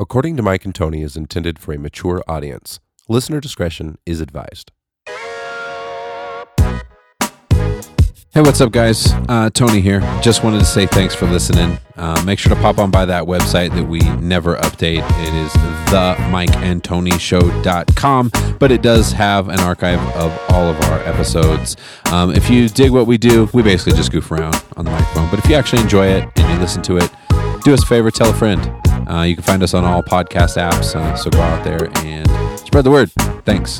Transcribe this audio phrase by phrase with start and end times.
[0.00, 2.78] According to Mike and Tony, is intended for a mature audience.
[3.08, 4.70] Listener discretion is advised.
[8.30, 9.12] Hey, what's up, guys?
[9.28, 9.98] Uh, Tony here.
[10.22, 11.78] Just wanted to say thanks for listening.
[11.96, 15.04] Uh, make sure to pop on by that website that we never update.
[15.26, 15.50] It is
[15.90, 18.30] themikeandtonyshow.com,
[18.60, 21.76] but it does have an archive of all of our episodes.
[22.12, 25.28] Um, if you dig what we do, we basically just goof around on the microphone.
[25.28, 27.10] But if you actually enjoy it and you listen to it,
[27.64, 28.87] do us a favor, tell a friend.
[29.08, 32.28] Uh, you can find us on all podcast apps, uh, so go out there and
[32.60, 33.10] spread the word.
[33.46, 33.78] Thanks.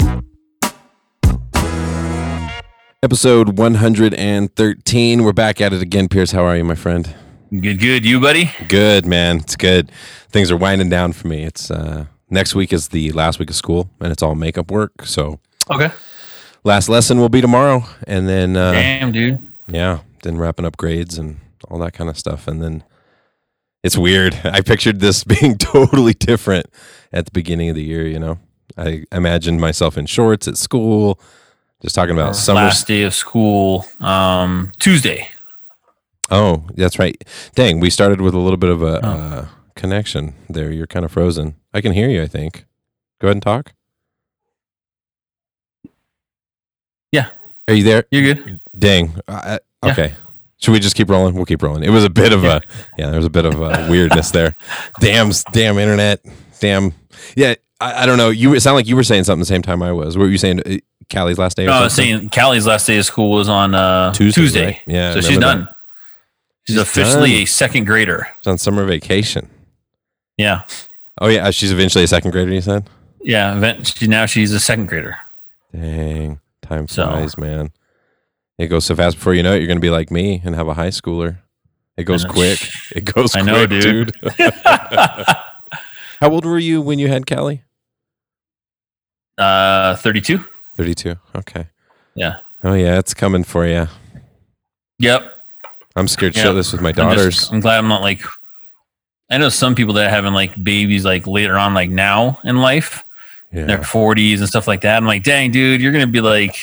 [3.03, 5.23] Episode 113.
[5.23, 6.09] We're back at it again.
[6.09, 7.15] Pierce, how are you, my friend?
[7.51, 8.05] Good, good.
[8.07, 8.51] You, buddy?
[8.69, 9.37] Good, man.
[9.39, 9.93] It's good.
[10.31, 11.45] Things are winding down for me.
[11.45, 15.05] It's uh, next week is the last week of school, and it's all makeup work.
[15.05, 15.91] So Okay.
[16.65, 19.47] last lesson will be tomorrow, and then uh, Damn, dude.
[19.69, 21.39] yeah, then wrapping up grades and
[21.71, 22.83] all that kind of stuff, and then
[23.83, 24.35] it's weird.
[24.45, 26.67] I pictured this being totally different
[27.13, 28.07] at the beginning of the year.
[28.07, 28.39] You know,
[28.77, 31.21] I imagined myself in shorts at school,
[31.83, 32.61] just talking about summer.
[32.61, 35.29] Last day of school, um, Tuesday.
[36.31, 37.17] Oh, that's right.
[37.55, 39.09] Dang, we started with a little bit of a Oh.
[39.11, 40.71] uh, connection there.
[40.71, 41.55] You're kind of frozen.
[41.73, 42.23] I can hear you.
[42.23, 42.67] I think.
[43.21, 43.73] Go ahead and talk.
[47.13, 47.31] Yeah.
[47.67, 48.05] Are you there?
[48.11, 48.61] You're good.
[48.79, 49.15] Dang.
[49.83, 50.09] Okay.
[50.09, 50.15] Yeah.
[50.61, 51.35] Should we just keep rolling?
[51.35, 51.85] We'll keep rolling.
[51.85, 52.61] It was a bit of a
[52.99, 53.09] yeah.
[53.11, 54.55] There was a bit of a weirdness there.
[55.01, 56.21] Damn, damn internet.
[56.61, 56.95] Damn.
[57.37, 57.55] Yeah.
[57.81, 58.31] I, I don't know.
[58.31, 60.19] You it sound like you were saying something the same time I was.
[60.19, 60.61] What were you saying?
[60.67, 61.67] Uh, Callie's last day.
[61.67, 64.65] No, I was saying Callie's last day of school was on uh, Tuesday, Tuesday.
[64.67, 64.81] right?
[64.87, 65.69] Yeah, So she's done.
[66.67, 67.43] She's, She's officially done.
[67.43, 68.27] a second grader.
[68.41, 69.49] She's on summer vacation.
[70.37, 70.63] Yeah.
[71.21, 72.53] Oh yeah, she's eventually a second grader.
[72.53, 72.91] You said.
[73.23, 73.57] Yeah.
[73.57, 75.17] Event, she, now she's a second grader.
[75.73, 77.71] Dang, time So- flies, man.
[78.59, 79.17] It goes so fast.
[79.17, 81.39] Before you know it, you're going to be like me and have a high schooler.
[81.97, 82.59] It goes quick.
[82.95, 84.13] It goes I quick, know, dude.
[84.21, 84.31] dude.
[86.21, 87.63] How old were you when you had Callie?
[89.37, 90.45] uh, 32.
[90.77, 91.15] 32.
[91.37, 91.67] Okay.
[92.15, 92.39] Yeah.
[92.65, 93.87] Oh yeah, it's coming for you.
[94.99, 95.33] Yep.
[95.95, 96.45] I'm scared Yeah.
[96.47, 97.37] shitless with my I'm, daughters.
[97.37, 98.21] just, I'm glad I'm not like,
[99.31, 102.57] I know some people that are having like babies like later on, like now in
[102.59, 103.05] life.
[103.53, 103.65] yeah.
[103.67, 104.97] their 40s and stuff like that.
[104.97, 106.57] I'm like, dang, dude, you're gonna be like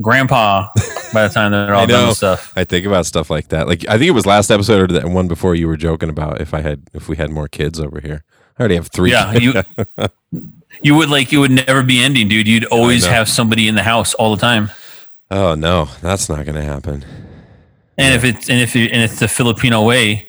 [0.00, 0.68] grandpa
[1.12, 2.52] by the time they're all done with stuff.
[2.56, 3.66] I think about stuff like that.
[3.66, 6.40] Like I think it was last episode or the one before you were joking about
[6.40, 8.24] if I had if we had more kids over here.
[8.58, 9.12] I already have three.
[9.12, 9.54] Yeah, you
[10.82, 12.48] you would like it would never be ending, dude.
[12.48, 14.70] You'd always have somebody in the house all the time.
[15.30, 17.04] oh no, that's not going to happen.
[17.98, 20.28] And if it's and if you, and it's the Filipino way,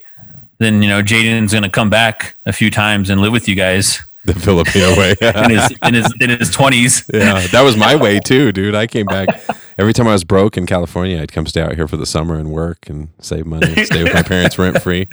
[0.58, 4.00] then you know Jaden's gonna come back a few times and live with you guys
[4.24, 5.14] The Filipino way.
[5.20, 7.08] in his in his in his twenties.
[7.12, 8.74] yeah, that was my way too, dude.
[8.74, 9.28] I came back
[9.78, 11.20] every time I was broke in California.
[11.20, 14.14] I'd come stay out here for the summer and work and save money, stay with
[14.14, 15.06] my parents rent free.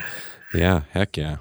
[0.54, 1.38] Yeah, heck yeah.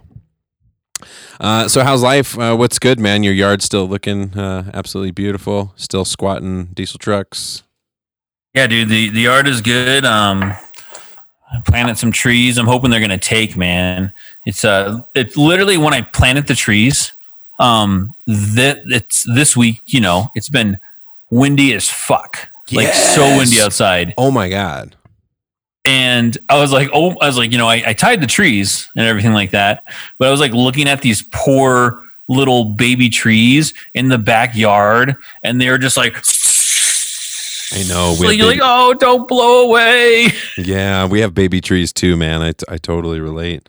[1.40, 2.38] Uh, so how's life?
[2.38, 3.22] Uh, what's good, man?
[3.22, 5.72] Your yard's still looking uh, absolutely beautiful.
[5.76, 7.62] Still squatting diesel trucks.
[8.54, 10.04] Yeah, dude, the the art is good.
[10.04, 10.54] Um,
[11.52, 12.56] I planted some trees.
[12.56, 14.12] I'm hoping they're gonna take, man.
[14.46, 17.12] It's uh, it's literally when I planted the trees.
[17.58, 19.82] Um, that it's this week.
[19.86, 20.78] You know, it's been
[21.30, 24.14] windy as fuck, like so windy outside.
[24.18, 24.96] Oh my god.
[25.86, 28.88] And I was like, oh, I was like, you know, I, I tied the trees
[28.96, 29.84] and everything like that.
[30.18, 35.60] But I was like looking at these poor little baby trees in the backyard, and
[35.60, 36.16] they're just like.
[37.72, 40.28] I know, we So you're like, oh, don't blow away.
[40.56, 42.40] Yeah, we have baby trees too, man.
[42.40, 43.68] I, I totally relate.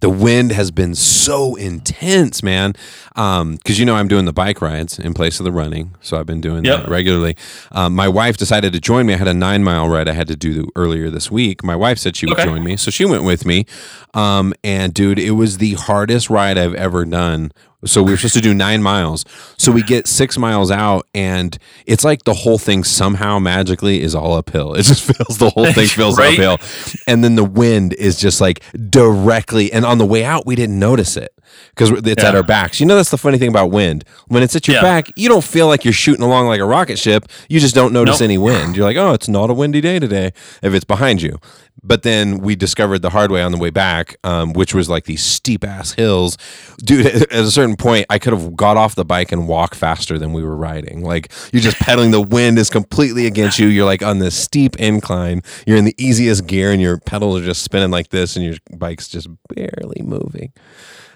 [0.00, 2.74] The wind has been so intense, man.
[3.16, 6.18] Um, because you know I'm doing the bike rides in place of the running, so
[6.18, 6.82] I've been doing Yep.
[6.84, 7.36] that regularly.
[7.72, 9.14] Um, my wife decided to join me.
[9.14, 11.62] I had a nine mile ride I had to do earlier this week.
[11.62, 12.44] My wife said she would Okay.
[12.48, 13.66] join me, so she went with me.
[14.14, 17.52] Um, and dude, it was the hardest ride I've ever done.
[17.86, 19.24] So we were supposed to do nine miles.
[19.56, 24.14] So we get six miles out, and it's like the whole thing somehow magically is
[24.14, 24.74] all uphill.
[24.74, 26.38] It just feels the whole thing feels Right?
[26.38, 26.58] uphill.
[27.06, 29.72] And then the wind is just like directly.
[29.72, 31.32] And on the way out, we didn't notice it
[31.70, 32.80] because it's at our backs.
[32.80, 34.04] You know, that's the funny thing about wind.
[34.28, 34.82] When it's at your Yeah.
[34.82, 37.26] back, you don't feel like you're shooting along like a rocket ship.
[37.48, 38.24] You just don't notice Nope.
[38.26, 38.76] any wind.
[38.76, 40.32] You're like, oh, it's not a windy day today
[40.62, 41.38] if it's behind you.
[41.82, 45.04] But then we discovered the hard way on the way back, um, which was like
[45.04, 46.36] these steep ass hills.
[46.84, 50.18] Dude, at a certain point, I could have got off the bike and walked faster
[50.18, 51.02] than we were riding.
[51.02, 53.68] Like you're just pedaling, the wind is completely against you.
[53.68, 55.42] You're like on this steep incline.
[55.66, 58.56] You're in the easiest gear, and your pedals are just spinning like this, and your
[58.76, 60.52] bike's just barely moving.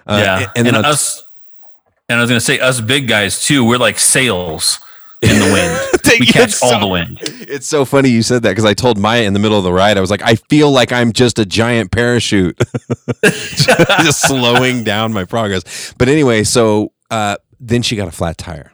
[0.07, 1.23] Uh, yeah, and and, on- us,
[2.09, 3.65] and I was gonna say us big guys too.
[3.65, 4.81] We're like sails.
[5.23, 6.01] in the wind.
[6.21, 7.19] we catch It's all so- the wind.
[7.23, 9.73] It's so funny you said that because I told Maya in the middle of the
[9.73, 12.59] ride, I was like, I feel like I'm just a giant parachute,
[13.25, 15.95] just slowing down my progress.
[15.97, 18.71] But anyway, so uh, then she got a flat tire.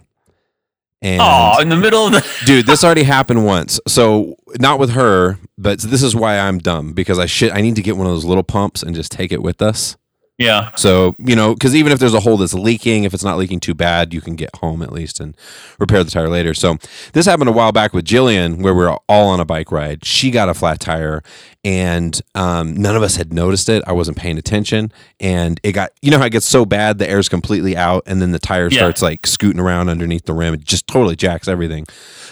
[1.02, 2.26] And Oh, in the middle of the.
[2.46, 3.80] dude, this already happened once.
[3.86, 7.76] So not with her, but this is why I'm dumb because I should I need
[7.76, 9.96] to get one of those little pumps and just take it with us.
[10.40, 10.70] Yeah.
[10.74, 13.60] So, you know, because even if there's a hole that's leaking, if it's not leaking
[13.60, 15.36] too bad, you can get home at least and
[15.78, 16.54] repair the tire later.
[16.54, 16.78] So,
[17.12, 20.02] this happened a while back with Jillian, where we were all on a bike ride.
[20.02, 21.22] She got a flat tire,
[21.62, 23.84] and um, none of us had noticed it.
[23.86, 24.90] I wasn't paying attention.
[25.20, 28.22] And it got, you know, how it gets so bad, the air's completely out, and
[28.22, 28.78] then the tire Yeah.
[28.78, 30.54] starts like scooting around underneath the rim.
[30.54, 31.84] It just totally jacks everything.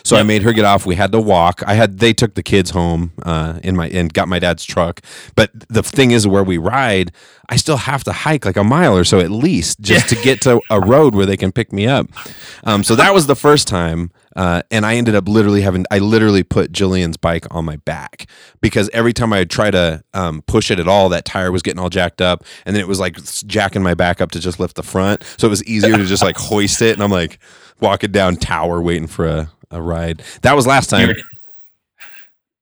[0.02, 0.86] So I made her get off.
[0.86, 1.62] We had to walk.
[1.66, 5.02] I had they took the kids home uh, in my and got my dad's truck.
[5.34, 7.12] But the thing is, where we ride,
[7.48, 10.42] I still have to hike like a mile or so at least just to get
[10.42, 12.06] to a road where they can pick me up.
[12.64, 15.98] Um, so that was the first time, uh, and I ended up literally having I
[15.98, 18.28] literally put Jillian's bike on my back
[18.60, 21.62] because every time I would try to um, push it at all, that tire was
[21.62, 23.16] getting all jacked up, and then it was like
[23.46, 25.24] jacking my back up to just lift the front.
[25.38, 27.38] So it was easier to just like hoist it, and I'm like
[27.80, 30.22] walking down tower waiting for a, a ride.
[30.42, 31.14] That was last time.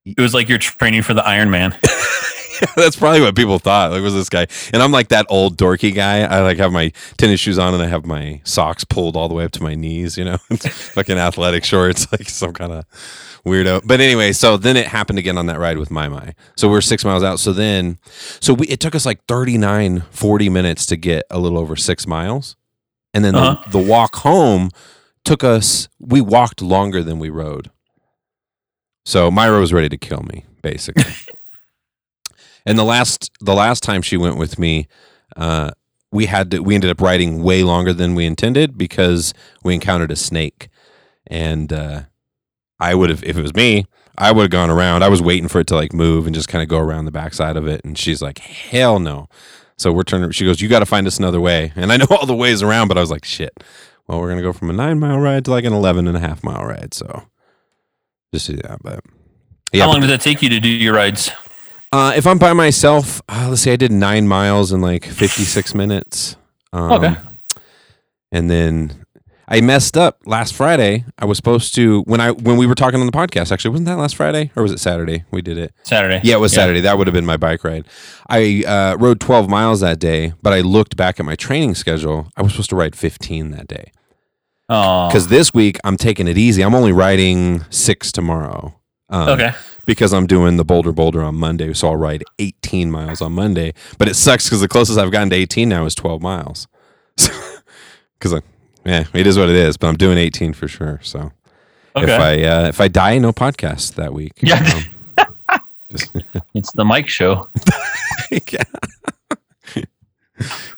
[0.05, 1.77] It was like you're training for the Iron Man.
[2.77, 3.91] That's probably what people thought.
[3.91, 4.47] Like, was this guy?
[4.73, 6.21] And I'm like that old dorky guy.
[6.21, 9.35] I like have my tennis shoes on and I have my socks pulled all the
[9.35, 10.17] way up to my knees.
[10.17, 12.85] You know, fucking athletic shorts, like some kind of
[13.45, 13.83] weirdo.
[13.85, 16.35] But anyway, so then it happened again on that ride with my my.
[16.57, 17.41] So we're six miles out.
[17.41, 17.99] So then,
[18.41, 22.07] so we it took us like 39, 40 minutes to get a little over six
[22.07, 22.57] miles,
[23.15, 23.63] and then Uh-huh.
[23.71, 24.71] the, the walk home
[25.25, 25.89] took us.
[25.99, 27.71] We walked longer than we rode.
[29.05, 31.05] So Myra was ready to kill me, basically.
[32.67, 34.89] And the last the last time she went with me,
[35.37, 35.71] uh,
[36.11, 39.33] we had to, we ended up riding way longer than we intended because
[39.63, 40.69] we encountered a snake,
[41.27, 42.03] and uh,
[42.81, 43.87] I would have if it was me,
[44.19, 45.05] I would have gone around.
[45.05, 47.13] I was waiting for it to like move and just kind of go around the
[47.13, 49.29] backside of it, and she's like, "Hell no!"
[49.79, 50.31] So we're turning.
[50.33, 52.63] She goes, "You got to find us another way," and I know all the ways
[52.63, 53.63] around, but I was like, "Shit."
[54.09, 56.21] Well, we're gonna go from a nine mile ride to like an 11 and a
[56.21, 56.95] half mile ride.
[56.95, 57.25] So
[58.33, 59.05] just do that, but
[59.73, 61.31] yeah, How long does that take you to do your rides?
[61.93, 65.75] Uh, if I'm by myself, uh, let's say I did nine miles in like 56
[65.75, 66.37] minutes.
[66.73, 67.17] Um, Okay.
[68.33, 69.07] And then
[69.49, 71.05] I messed up last Friday.
[71.17, 73.53] I was supposed to when I when we were talking on the podcast.
[73.53, 75.25] Actually, wasn't that last Friday or was it Saturday?
[75.31, 75.73] We did it.
[75.85, 76.21] Saturday.
[76.25, 76.81] Yeah, it was Saturday.
[76.81, 77.87] That would have been my bike ride.
[78.29, 82.29] I uh, rode 12 miles that day, but I looked back at my training schedule.
[82.37, 83.93] I was supposed to ride 15 that day
[84.69, 85.07] Oh.
[85.09, 86.63] because this week I'm taking it easy.
[86.63, 88.75] I'm only riding six tomorrow.
[89.09, 89.53] Um, Okay.
[89.87, 93.73] because I'm doing the Bolder Boulder on Monday, so I'll ride 18 miles on Monday.
[93.99, 96.67] But it sucks because the closest I've gotten to 18 now is 12 miles.
[98.19, 98.41] Because
[98.87, 99.77] yeah, it is what it is.
[99.77, 101.01] But I'm doing 18 for sure.
[101.03, 101.33] So
[101.95, 102.15] Okay.
[102.15, 104.33] if I uh, if I die, no podcast that week.
[104.41, 104.81] Yeah.
[105.19, 105.61] Um,
[105.91, 106.17] just,
[106.55, 107.47] it's the Mike show.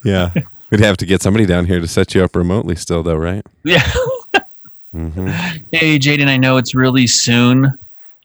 [0.05, 0.31] yeah,
[0.71, 3.45] we'd have to get somebody down here to set you up remotely still, though, right?
[3.65, 3.83] Yeah.
[4.93, 5.27] hmm
[5.73, 7.77] hey, Jaden, I know it's really soon.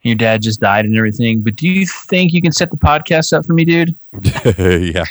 [0.04, 3.32] Your dad just died and everything, but do you think you can set the podcast
[3.32, 3.96] up for me, dude?
[4.58, 5.06] yeah,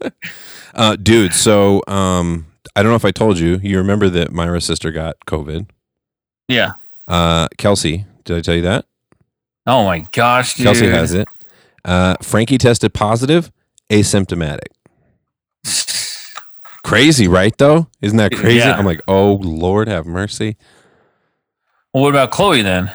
[0.74, 1.32] uh, dude.
[1.32, 2.46] So um,
[2.76, 3.58] I don't know if I told you.
[3.62, 5.68] You remember that Myra's sister got COVID.
[6.48, 6.72] Yeah.
[7.08, 8.84] Uh, Kelsey, did I tell you that?
[9.66, 10.64] Oh my gosh, dude.
[10.66, 11.26] Kelsey has it.
[11.84, 13.50] Uh, Frankie tested positive,
[13.88, 14.68] asymptomatic.
[16.82, 17.56] Crazy, right?
[17.56, 18.58] Though, isn't that crazy?
[18.58, 18.76] Yeah.
[18.76, 20.56] I'm like, oh Lord, have mercy.
[21.92, 22.94] Well, what about Chloe then?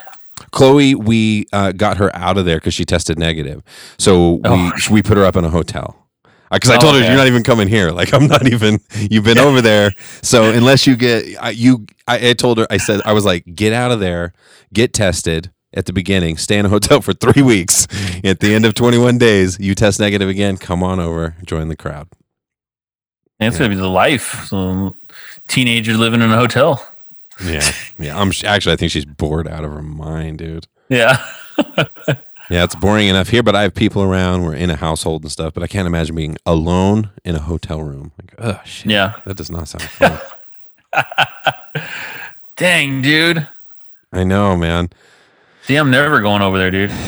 [0.55, 3.61] Chloe, we uh, got her out of there because she tested negative.
[3.99, 4.71] So Oh.
[4.89, 6.01] we we put her up in a hotel.
[6.51, 7.09] Because I Oh, told her okay.
[7.09, 7.91] you're not even coming here.
[7.91, 8.79] Like I'm not even.
[9.11, 9.91] You've been over there.
[10.23, 12.67] So unless you get I, you, I, I told her.
[12.71, 14.33] I said I was like, get out of there,
[14.73, 17.87] get tested at the beginning, stay in a hotel for three weeks.
[18.23, 20.57] At the end of 21 days, you test negative again.
[20.57, 22.07] Come on over, join the crowd.
[23.39, 24.45] It's gonna be the life.
[24.47, 24.95] So,
[25.49, 26.87] teenager living in a hotel.
[27.43, 28.19] Yeah, yeah.
[28.19, 28.73] I'm actually.
[28.73, 30.67] I think she's bored out of her mind, dude.
[30.89, 31.25] Yeah.
[32.49, 34.43] Yeah, it's boring enough here, but I have people around.
[34.43, 37.81] We're in a household and stuff, but I can't imagine being alone in a hotel
[37.81, 38.11] room.
[38.21, 38.91] Like, oh shit.
[38.91, 39.13] Yeah.
[39.25, 40.19] That does not sound fun.
[42.55, 43.47] Dang, dude.
[44.13, 44.89] I know, man.
[45.63, 46.91] See, I'm never going over there, dude.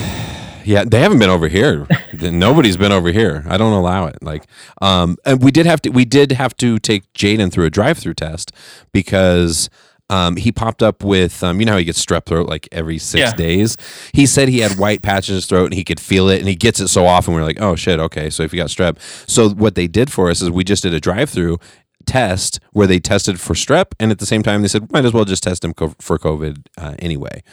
[0.65, 1.87] Yeah, they haven't been over here.
[2.11, 3.45] Nobody's been over here.
[3.47, 4.21] I don't allow it.
[4.21, 4.43] Like,
[4.81, 5.91] um, and we did have to.
[5.91, 8.51] We did have to take Jaden through a drive-through test
[8.91, 9.69] because
[10.09, 12.97] um, he popped up with, um, you know, how he gets strep throat like every
[12.97, 13.35] six Yeah.
[13.35, 13.77] days.
[14.13, 16.47] He said he had white patches in his throat and he could feel it, and
[16.47, 17.33] he gets it so often.
[17.33, 18.29] We're like, oh shit, okay.
[18.29, 18.97] So if you got strep,
[19.29, 21.59] so what they did for us is we just did a drive-through.
[22.05, 25.11] test where they tested for strep, and at the same time they said might as
[25.11, 27.43] well just test him co- for COVID uh, anyway.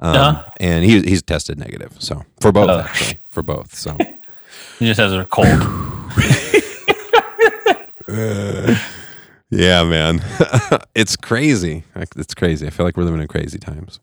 [0.00, 0.50] Um, Uh-huh.
[0.58, 2.80] And he he's tested negative, so for both Oh.
[2.80, 3.72] actually for both.
[3.76, 3.96] So
[4.80, 5.46] He just has a cold.
[9.50, 10.20] yeah, man,
[10.94, 11.84] it's crazy.
[12.16, 12.66] It's crazy.
[12.66, 14.00] I feel like we're living in crazy times.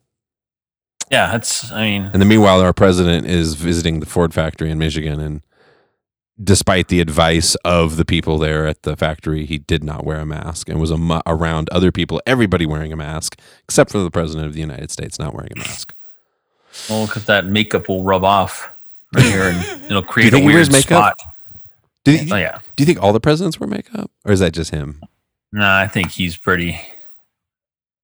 [1.10, 1.70] yeah, it's.
[1.72, 5.42] I mean, And then meanwhile, our president is visiting the Ford factory in Michigan, and
[6.42, 10.26] despite the advice of the people there at the factory, he did not wear a
[10.26, 14.46] mask and was am- around other people, everybody wearing a mask, except for the president
[14.46, 15.94] of the United States not wearing a mask.
[16.88, 18.70] well, because that makeup will rub off
[19.14, 21.18] right here, and it'll create a weird makeup?
[21.18, 21.20] spot.
[22.04, 22.58] Do you, Oh yeah.
[22.76, 25.02] do you think all the presidents wear makeup, or is that just him?
[25.52, 26.80] No, I think he's pretty.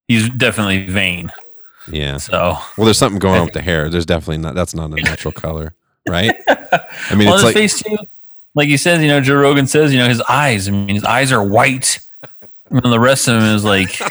[0.08, 1.32] He's definitely vain.
[1.90, 2.16] Yeah.
[2.16, 3.88] So, Well, there's something going on with the hair.
[3.90, 4.54] There's definitely not.
[4.54, 5.74] That's not a natural color,
[6.08, 6.34] right?
[6.48, 7.96] I mean, well, it's his like face too.
[8.54, 10.68] Like he says, you know, Joe Rogan says, you know, his eyes.
[10.68, 11.98] I mean, his eyes are white,
[12.70, 13.98] and the rest of him is like.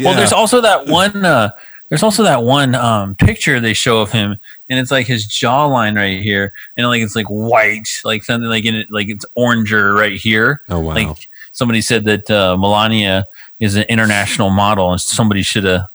[0.00, 1.24] Well, there's also that one.
[1.24, 1.50] Uh,
[1.88, 4.36] there's also that one um, picture they show of him,
[4.68, 8.64] and it's like his jawline right here, and like it's like white, like something like
[8.64, 10.60] in it, like it's oranger right here.
[10.68, 10.94] oh wow.
[10.94, 13.26] Like somebody said that uh, Melania
[13.58, 15.88] is an international model, and somebody should have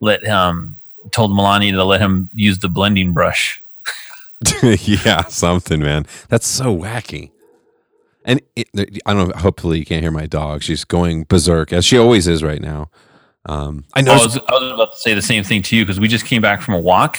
[0.00, 0.76] let um
[1.10, 3.62] told Melania to let him use the blending brush.
[4.62, 6.06] yeah, something, man.
[6.28, 7.30] That's so wacky.
[8.24, 8.68] And it,
[9.04, 9.36] I don't know.
[9.36, 10.62] Hopefully, you can't hear my dog.
[10.62, 12.88] She's going berserk as she always is right now.
[13.46, 14.12] Um, I know.
[14.12, 16.26] I was, I was about to say the same thing to you because we just
[16.26, 17.18] came back from a walk,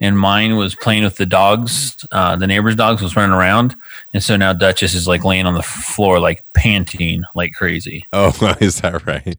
[0.00, 2.04] and mine was playing with the dogs.
[2.12, 3.74] Uh, the neighbor's dogs was running around,
[4.12, 8.06] and so now Duchess is like laying on the floor, like panting like crazy.
[8.12, 9.36] oh, is that right?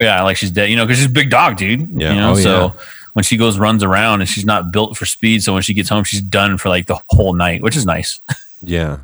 [0.00, 0.70] Yeah, like she's dead.
[0.70, 1.88] You know, because she's a big dog, dude.
[1.92, 2.12] Yeah.
[2.12, 2.82] You know, Oh, so yeah.
[3.14, 5.88] when she goes runs around and she's not built for speed, so when she gets
[5.88, 8.20] home, she's done for like the whole night, which is nice.
[8.66, 9.00] Yeah.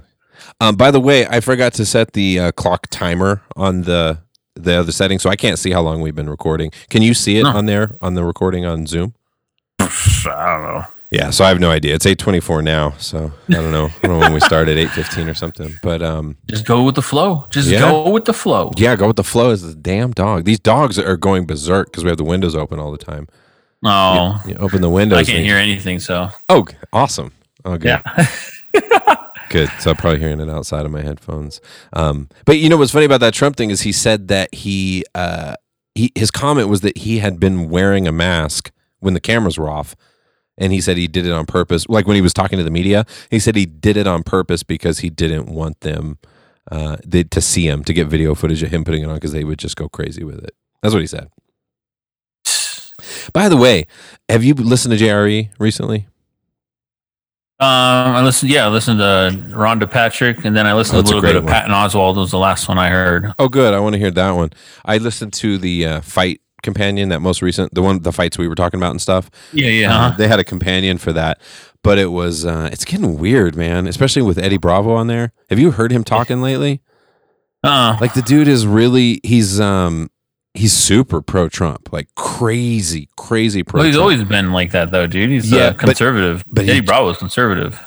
[0.59, 4.19] Um, by the way, I forgot to set the uh, clock timer on the
[4.55, 6.71] the other setting, so I can't see how long we've been recording.
[6.89, 7.51] Can you see it No.
[7.51, 9.13] on there on the recording on Zoom?
[10.27, 10.85] I don't know.
[11.13, 11.95] Yeah, so I have no idea.
[11.97, 13.87] It's eight twenty four now, so I don't know.
[13.87, 15.75] I don't know when we started eight fifteen or something.
[15.83, 17.47] But um, Just go with the flow.
[17.51, 17.81] Just Yeah.
[17.81, 18.71] go with the flow.
[18.77, 19.51] yeah, go with the flow.
[19.51, 20.45] Is the damn dog?
[20.45, 23.27] These dogs are going berserk because we have the windows open all the time.
[23.85, 25.19] Oh, You open the windows.
[25.19, 25.99] I can't and- hear anything.
[25.99, 27.33] So Oh, g- awesome.
[27.65, 27.89] Oh, good.
[28.05, 28.27] yeah.
[29.51, 29.69] Good.
[29.81, 31.61] So I'm probably hearing it outside of my headphones.
[31.93, 35.05] Um, but you know what's funny about that Trump thing is he said that he,
[35.17, 35.55] uh,
[35.97, 38.71] he his comment was that he had been wearing a mask
[39.01, 39.97] when the cameras were off,
[40.57, 41.89] and he said he did it on purpose.
[41.89, 44.63] Like when he was talking to the media, he said he did it on purpose
[44.63, 46.19] because he didn't want them
[46.71, 49.33] uh, they, to see him to get video footage of him putting it on because
[49.33, 50.55] they would just go crazy with it.
[50.83, 51.29] That's what he said.
[53.33, 53.87] By the way,
[54.29, 56.07] have you listened to JRE recently?
[57.59, 58.51] Um, I listened.
[58.51, 61.29] Yeah, I listened to Rhonda Patrick, and then I listened Oh, a that's a little
[61.29, 61.53] bit of one.
[61.53, 62.17] Patton Oswalt.
[62.17, 63.35] Was the last one I heard.
[63.39, 63.75] Oh, good.
[63.75, 64.51] I want to hear that one.
[64.85, 68.49] I listened to the uh, fight companion, that most recent, the one, the fights we
[68.49, 69.31] were talking about and stuff.
[69.53, 69.97] Yeah, yeah.
[70.07, 71.41] Uh, they had a companion for that,
[71.83, 73.87] but it was, uh, it's getting weird, man.
[73.87, 75.33] Especially with Eddie Bravo on there.
[75.51, 76.81] Have you heard him talking lately?
[77.63, 80.11] Uh, Like the dude is really, he's, um,
[80.55, 83.79] he's super pro Trump, like crazy, crazy pro.
[83.81, 85.31] well, he's always been like that, though, dude.
[85.31, 86.43] He's Yeah, uh, but- conservative.
[86.47, 87.81] but Eddie he- Bravo is conservative.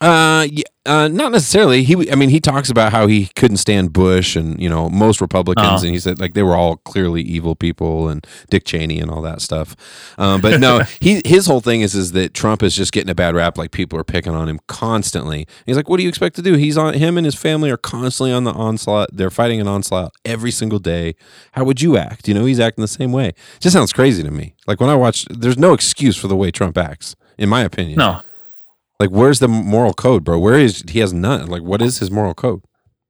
[0.00, 1.82] Uh, yeah, uh, not necessarily.
[1.82, 5.20] He, I mean, he talks about how he couldn't stand Bush and you know most
[5.20, 5.84] Republicans, Oh.
[5.86, 9.20] and he said like they were all clearly evil people and Dick Cheney and all
[9.22, 9.74] that stuff.
[10.16, 13.14] Um, but no, he his whole thing is is that Trump is just getting a
[13.14, 13.58] bad rap.
[13.58, 15.48] Like people are picking on him constantly.
[15.66, 16.54] He's like, what do you expect to do?
[16.54, 19.08] He's on him and his family are constantly on the onslaught.
[19.12, 21.16] They're fighting an onslaught every single day.
[21.52, 22.28] How would you act?
[22.28, 23.32] You know, he's acting the same way.
[23.58, 24.54] just sounds crazy to me.
[24.68, 27.98] Like when I watch, there's no excuse for the way Trump acts, in my opinion.
[27.98, 28.20] No,
[29.00, 30.38] Like, where's the moral code, bro?
[30.38, 31.46] Where is he has none?
[31.46, 32.62] Like, what is his moral code?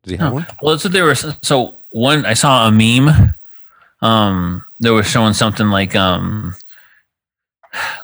[0.02, 0.46] Does he have one?
[0.62, 1.14] Well, that's what they were.
[1.14, 3.34] So one, I saw a meme.
[4.00, 6.54] Um, that was showing something like um,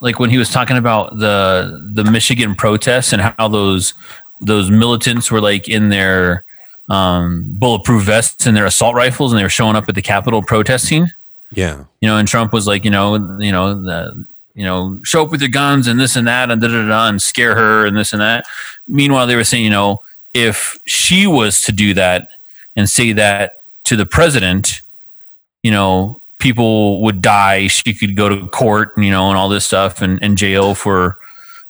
[0.00, 3.94] like when he was talking about the the Michigan protests and how those
[4.40, 6.44] those militants were like in their
[6.90, 10.42] um bulletproof vests and their assault rifles and they were showing up at the Capitol
[10.42, 11.08] protesting.
[11.52, 14.26] Yeah, You know, and Trump was like, you know, you know the.
[14.54, 17.08] You know, show up with your guns and this and that and da da da
[17.08, 18.44] and scare her and this and that.
[18.86, 22.30] Meanwhile, they were saying, you know, if she was to do that
[22.76, 24.80] and say that to the president,
[25.62, 27.68] you know, people would die.
[27.68, 31.18] She could go to court, you know, and all this stuff and, and jail for,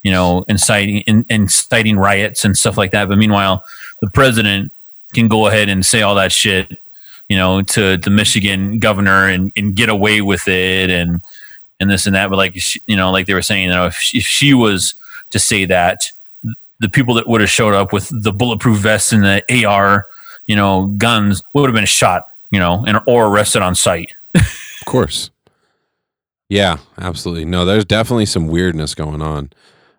[0.03, 3.07] you know, inciting in, inciting riots and stuff like that.
[3.07, 3.63] But meanwhile,
[4.01, 4.71] the president
[5.13, 6.79] can go ahead and say all that shit,
[7.29, 11.21] you know, to the Michigan governor and, and get away with it and
[11.79, 12.29] and this and that.
[12.29, 12.55] But like
[12.87, 14.95] you know, like they were saying, you know, if she, if she was
[15.31, 16.11] to say that,
[16.79, 20.07] the people that would have showed up with the bulletproof vests and the AR,
[20.47, 22.23] you know, guns would have been shot.
[22.51, 24.13] you know, and or arrested on site.
[24.33, 25.31] Of course.
[26.47, 27.45] Yeah, absolutely.
[27.45, 29.51] No, there's definitely some weirdness going on.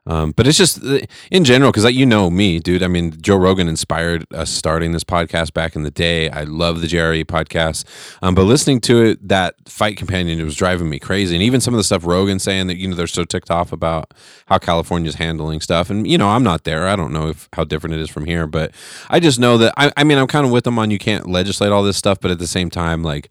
[0.07, 0.83] Um, but it's just
[1.31, 2.83] in general, because you know me, dude.
[2.83, 6.31] I mean, Joe Rogan inspired us starting this podcast back in the day.
[6.31, 7.85] I love the JRE podcast.
[8.23, 11.35] Um, but listening to it, that fight companion, it was driving me crazy.
[11.35, 13.73] And even some of the stuff Rogan saying that, you know, they're so ticked off
[13.73, 14.15] about
[14.47, 15.91] how California's handling stuff.
[15.91, 16.87] And, you know, I'm not there.
[16.87, 18.47] I don't know if how different it is from here.
[18.47, 18.73] But
[19.11, 21.29] I just know that, I, I mean, I'm kind of with them on you can't
[21.29, 22.21] legislate all this stuff.
[22.21, 23.31] But at the same time, like,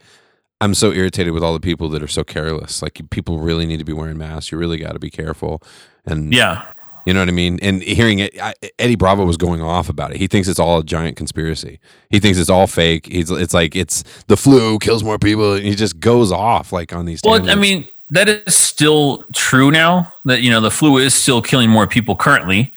[0.62, 2.82] I'm so irritated with all the people that are so careless.
[2.82, 4.51] Like people really need to be wearing masks.
[4.51, 5.62] You really got to be careful.
[6.06, 6.66] And Yeah.
[7.06, 7.60] you know what I mean?
[7.62, 10.18] And hearing it, I, Eddie Bravo was going off about it.
[10.18, 11.80] He thinks it's all a giant conspiracy.
[12.10, 13.08] He thinks it's all fake.
[13.08, 15.54] He's it's like it's the flu kills more people.
[15.54, 17.22] And he just goes off like on these.
[17.24, 21.42] Well, I mean, that is still true now that, you know, the flu is still
[21.42, 22.72] killing more people currently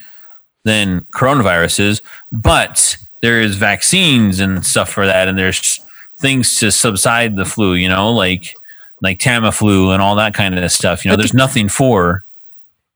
[0.64, 5.28] than coronavirus is, but there is vaccines and stuff for that.
[5.28, 5.80] And there's
[6.20, 8.54] things to subside the flu, you know, like,
[9.02, 11.04] like Tamiflu and all that kind of stuff.
[11.04, 12.24] You know, there's nothing for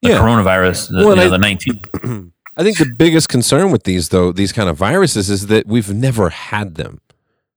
[0.02, 0.18] the Yeah.
[0.18, 1.80] coronavirus, the, Well, you know, I- the 19.
[2.56, 5.92] I think the biggest concern with these though, these kind of viruses, is that we've
[5.92, 7.00] never had them.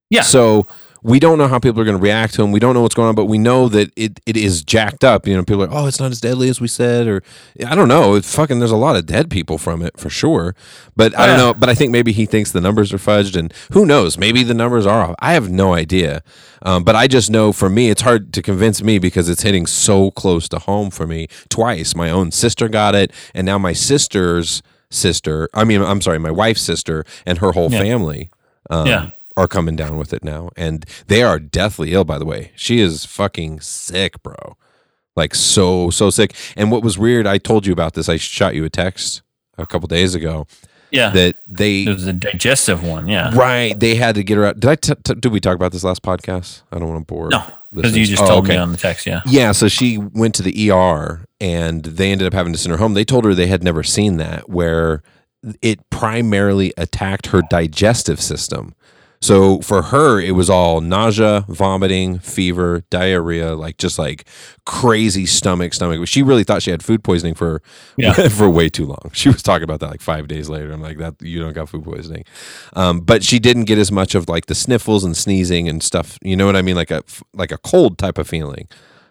[0.10, 0.22] Yeah.
[0.22, 0.68] So
[1.06, 2.52] we don't know how people are going to react to him.
[2.52, 5.28] We don't know what's going on, but we know that it, it is jacked up.
[5.28, 7.22] You know, people are, oh, it's not as deadly as we said, or
[7.64, 8.16] I don't know.
[8.16, 10.56] It fucking, there's a lot of dead people from it for sure.
[10.96, 11.54] But I don't know.
[11.54, 14.18] But I think maybe he thinks the numbers are fudged, and who knows?
[14.18, 15.16] Maybe the numbers are off.
[15.20, 16.24] I have no idea.
[16.64, 19.68] Um, but I just know for me, it's hard to convince me because it's hitting
[19.68, 21.96] so close to home for me twice.
[21.96, 26.32] My own sister got it, and now my sister's sister, I mean, I'm sorry, my
[26.32, 27.80] wife's sister and her whole Yeah.
[27.80, 28.30] family.
[28.72, 29.10] Um, Yeah.
[29.38, 32.04] Are coming down with it now, and they are deathly ill.
[32.06, 34.56] By the way, she is fucking sick, bro.
[35.16, 36.34] Like so so sick.
[36.58, 38.10] And what was weird, I told you about this.
[38.10, 39.22] I shot you a text
[39.58, 40.46] a couple days ago
[40.92, 41.10] Yeah.
[41.12, 43.08] that they it was a digestive one.
[43.08, 43.34] Yeah.
[43.34, 44.60] right they had to get her out.
[44.60, 46.64] Did I t- t- did we talk about this last podcast?
[46.72, 47.30] I don't want to bore.
[47.30, 47.42] No,
[47.74, 48.56] because you just Oh, told okay.
[48.56, 49.08] me on the text.
[49.08, 49.22] Yeah.
[49.26, 52.78] Yeah, so she went to the ER and they ended up having to send her
[52.78, 52.94] home.
[52.94, 55.02] They told her they had never seen that, where
[55.62, 58.75] it primarily attacked her digestive system.
[59.22, 64.28] So for her, it was all nausea, vomiting, fever, diarrhea, like just like
[64.66, 66.08] crazy stomach, stomach.
[66.08, 67.62] She really thought she had food poisoning for
[67.98, 68.14] Yeah.
[68.30, 69.12] for way too long.
[69.14, 70.72] She was talking about that like five days later.
[70.72, 72.24] I'm like, that you don't got food poisoning,
[72.76, 76.18] um, but she didn't get as much of like the sniffles and sneezing and stuff.
[76.22, 76.76] You know what I mean?
[76.76, 78.68] Like a like a cold type of feeling.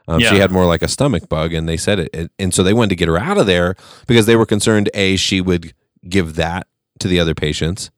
[0.07, 2.63] Um, She had more like a stomach bug, and they said it, it, and so
[2.63, 3.75] they wanted to get her out of there
[4.07, 4.91] because they were concerned.
[4.93, 5.73] A, she would
[6.07, 6.67] give that
[6.99, 7.91] to the other patients,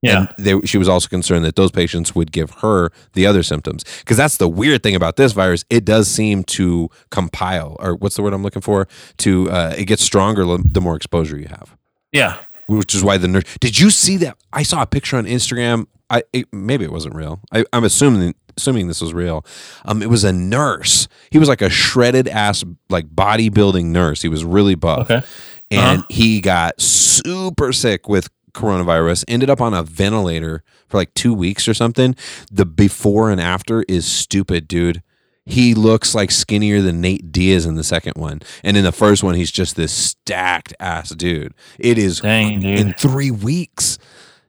[0.00, 0.26] Yeah.
[0.38, 3.82] and they, she was also concerned that those patients would give her the other symptoms.
[3.98, 8.14] Because that's the weird thing about this virus; it does seem to compile, or what's
[8.16, 8.86] the word I'm looking for?
[9.18, 11.76] To uh, it gets stronger the more exposure you have
[12.12, 12.38] yeah.
[12.68, 13.42] which is why the nurse.
[13.60, 14.36] Did you see that?
[14.52, 15.86] I saw a picture on Instagram.
[16.10, 17.40] I it, maybe it wasn't real.
[17.52, 19.44] I, I'm assuming assuming this was real.
[19.84, 21.06] Um, it was a nurse.
[21.30, 24.22] He was like a shredded ass, like bodybuilding nurse.
[24.22, 25.26] He was really buff, Okay.
[25.70, 26.06] and Uh-huh.
[26.08, 29.24] he got super sick with coronavirus.
[29.28, 32.14] Ended up on a ventilator for like two weeks or something.
[32.50, 35.02] The before and after is stupid, dude.
[35.46, 39.22] He looks like skinnier than Nate Diaz in the second one, and in the first
[39.24, 41.54] one, he's just this stacked ass dude.
[41.78, 42.78] It is Dang, dude.
[42.78, 43.98] in three weeks.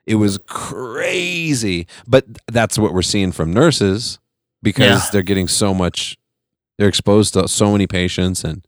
[0.05, 1.87] It was crazy.
[2.07, 4.19] But that's what we're seeing from nurses
[4.61, 5.09] because Yeah.
[5.11, 6.17] they're getting so much,
[6.77, 8.65] they're exposed to so many patients and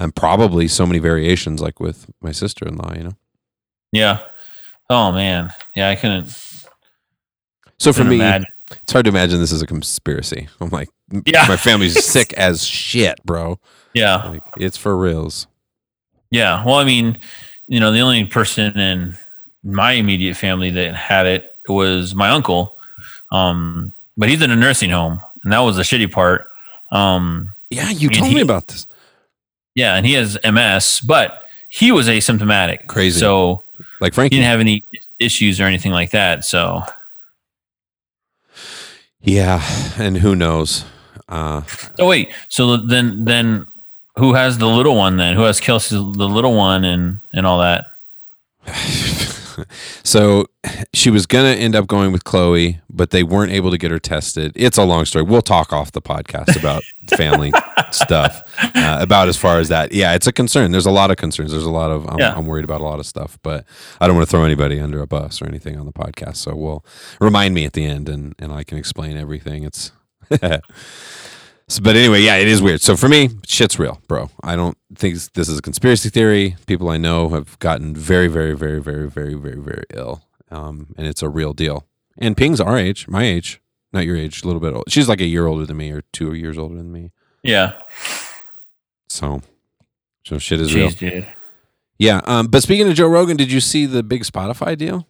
[0.00, 3.16] and probably so many variations, like with my sister in law, you know?
[3.92, 4.20] yeah.
[4.90, 5.52] Oh man.
[5.76, 6.28] Yeah, I couldn't.
[7.78, 8.46] So for couldn't me, imagine.
[8.70, 10.48] it's hard to imagine this is a conspiracy.
[10.60, 10.88] I'm like,
[11.26, 11.46] Yeah.
[11.48, 13.58] my family's sick as shit, bro.
[13.94, 14.28] Yeah.
[14.28, 15.46] Like, it's for reals.
[16.30, 16.64] Yeah.
[16.64, 17.18] Well, I mean,
[17.66, 19.16] you know, the only person in
[19.62, 22.74] my immediate family that had it was my uncle.
[23.30, 26.48] Um, but he's in a nursing home, and that was the shitty part.
[26.90, 28.86] Um, Yeah, you told me about this.
[29.74, 32.86] yeah, and he has MS, but he was asymptomatic.
[32.86, 33.20] Crazy.
[33.20, 33.62] So
[34.00, 34.84] Like he didn't have any
[35.18, 36.44] issues or anything like that.
[36.44, 36.82] So
[39.22, 39.62] yeah,
[39.98, 40.84] and who knows?
[41.28, 41.62] Uh,
[41.98, 43.66] Oh wait, so then then
[44.16, 45.36] who has the little one then?
[45.36, 47.86] Who has Kelsey the little one and and all that?
[50.04, 50.46] so
[50.92, 53.98] she was gonna end up going with Chloe, but they weren't able to get her
[53.98, 54.52] tested.
[54.54, 55.24] It's a long story.
[55.24, 56.82] We'll talk off the podcast about
[57.16, 57.52] family
[57.90, 58.42] stuff.
[58.74, 60.72] Uh, about as far as that, yeah, it's a concern.
[60.72, 61.52] There's a lot of concerns.
[61.52, 62.08] There's a lot of.
[62.08, 62.34] I'm, Yeah.
[62.34, 63.64] I'm worried about a lot of stuff, but
[64.00, 66.36] I don't want to throw anybody under a bus or anything on the podcast.
[66.36, 66.84] So we'll
[67.20, 69.64] remind me at the end, and and I can explain everything.
[69.64, 69.92] It's.
[71.68, 72.80] So, but anyway, yeah, it is weird.
[72.80, 74.30] So for me, shit's real, bro.
[74.42, 76.56] I don't think this is a conspiracy theory.
[76.66, 81.06] People I know have gotten very, very, very, very, very, very, very ill, um, and
[81.06, 81.86] it's a real deal.
[82.16, 83.60] And Ping's our age, my age,
[83.92, 84.84] not your age, a little bit old.
[84.88, 87.12] She's like a year older than me or two years older than me.
[87.42, 87.74] Yeah.
[89.08, 89.42] So,
[90.24, 90.90] so shit is real.
[90.90, 91.26] Dude.
[91.98, 92.20] Yeah.
[92.24, 95.06] Um, but speaking of Joe Rogan, did you see the big Spotify deal?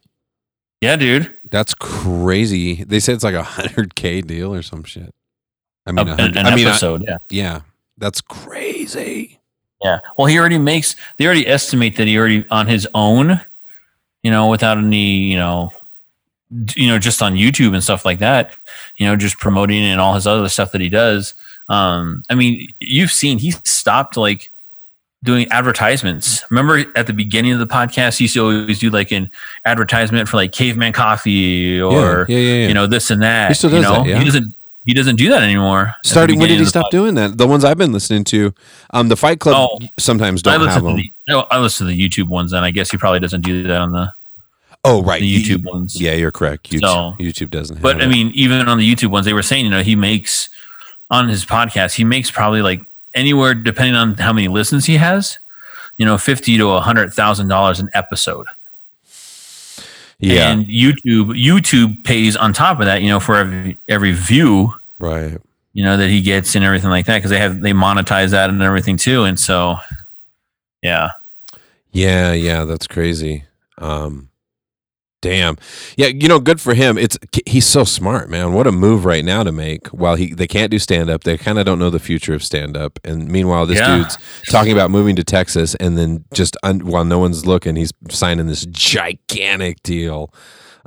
[0.80, 1.34] Yeah, dude.
[1.50, 2.84] That's crazy.
[2.84, 5.14] They said it's like a hundred k deal or some shit.
[5.88, 7.04] I mean, an, an I mean, I- episode.
[7.06, 7.18] yeah.
[7.30, 7.60] yeah,
[7.98, 9.38] that's crazy.
[9.82, 10.00] Yeah.
[10.16, 10.96] Well, he already makes.
[11.16, 13.40] They already estimate that he already on his own.
[14.24, 15.72] You know, without any, you know,
[16.74, 18.56] you know, just on YouTube and stuff like that.
[18.96, 21.34] You know, just promoting and all his other stuff that he does.
[21.68, 24.50] Um, I mean, you've seen he stopped like
[25.22, 26.42] doing advertisements.
[26.50, 29.30] Remember at the beginning of the podcast, he used to always do like an
[29.64, 32.68] advertisement for like Caveman Coffee or yeah, yeah, yeah.
[32.68, 33.48] you know this and that.
[33.48, 34.02] He still you does know?
[34.02, 34.18] that, yeah.
[34.18, 34.54] He doesn't.
[34.88, 35.94] He doesn't do that anymore.
[36.02, 37.36] Starting when did he stop doing that?
[37.36, 38.54] The ones I've been listening to,
[38.94, 39.86] um, the Fight Club Oh.
[39.98, 40.96] sometimes don't have them.
[40.96, 43.64] the no, I listen to the YouTube ones, and I guess he probably doesn't do
[43.64, 44.10] that on the,
[44.86, 46.00] oh, right, the You- YouTube ones.
[46.00, 46.70] Yeah, you're correct.
[46.70, 47.76] YouTube, So- YouTube doesn't.
[47.76, 48.08] Have But I it.
[48.08, 50.48] mean, even on the YouTube ones, they were saying, you know, he makes
[51.10, 52.80] on his podcast, he makes probably like
[53.14, 55.38] anywhere, depending on how many listens he has,
[55.98, 58.46] you know, fifty to a hundred thousand dollars an episode.
[60.20, 64.74] yeah, And YouTube, YouTube pays on top of that, you know, for every every view,
[64.98, 65.38] right.
[65.72, 68.50] you know, that he gets and everything like that, because they have they monetize that
[68.50, 69.24] and everything too.
[69.24, 69.76] And so,
[70.82, 71.10] yeah,
[71.92, 73.44] Yeah, yeah, that's crazy.
[73.78, 74.28] Um,
[75.20, 75.56] damn.
[75.96, 76.98] Yeah, you know, good for him.
[76.98, 78.52] It's he's so smart, man.
[78.52, 79.88] What a move right now to make.
[79.88, 82.42] While he they can't do stand up, they kind of don't know the future of
[82.42, 82.98] stand up.
[83.04, 83.96] And meanwhile, this Yeah.
[83.98, 87.92] dude's talking about moving to Texas, and then just un, while no one's looking, he's
[88.10, 90.32] signing this gigantic deal.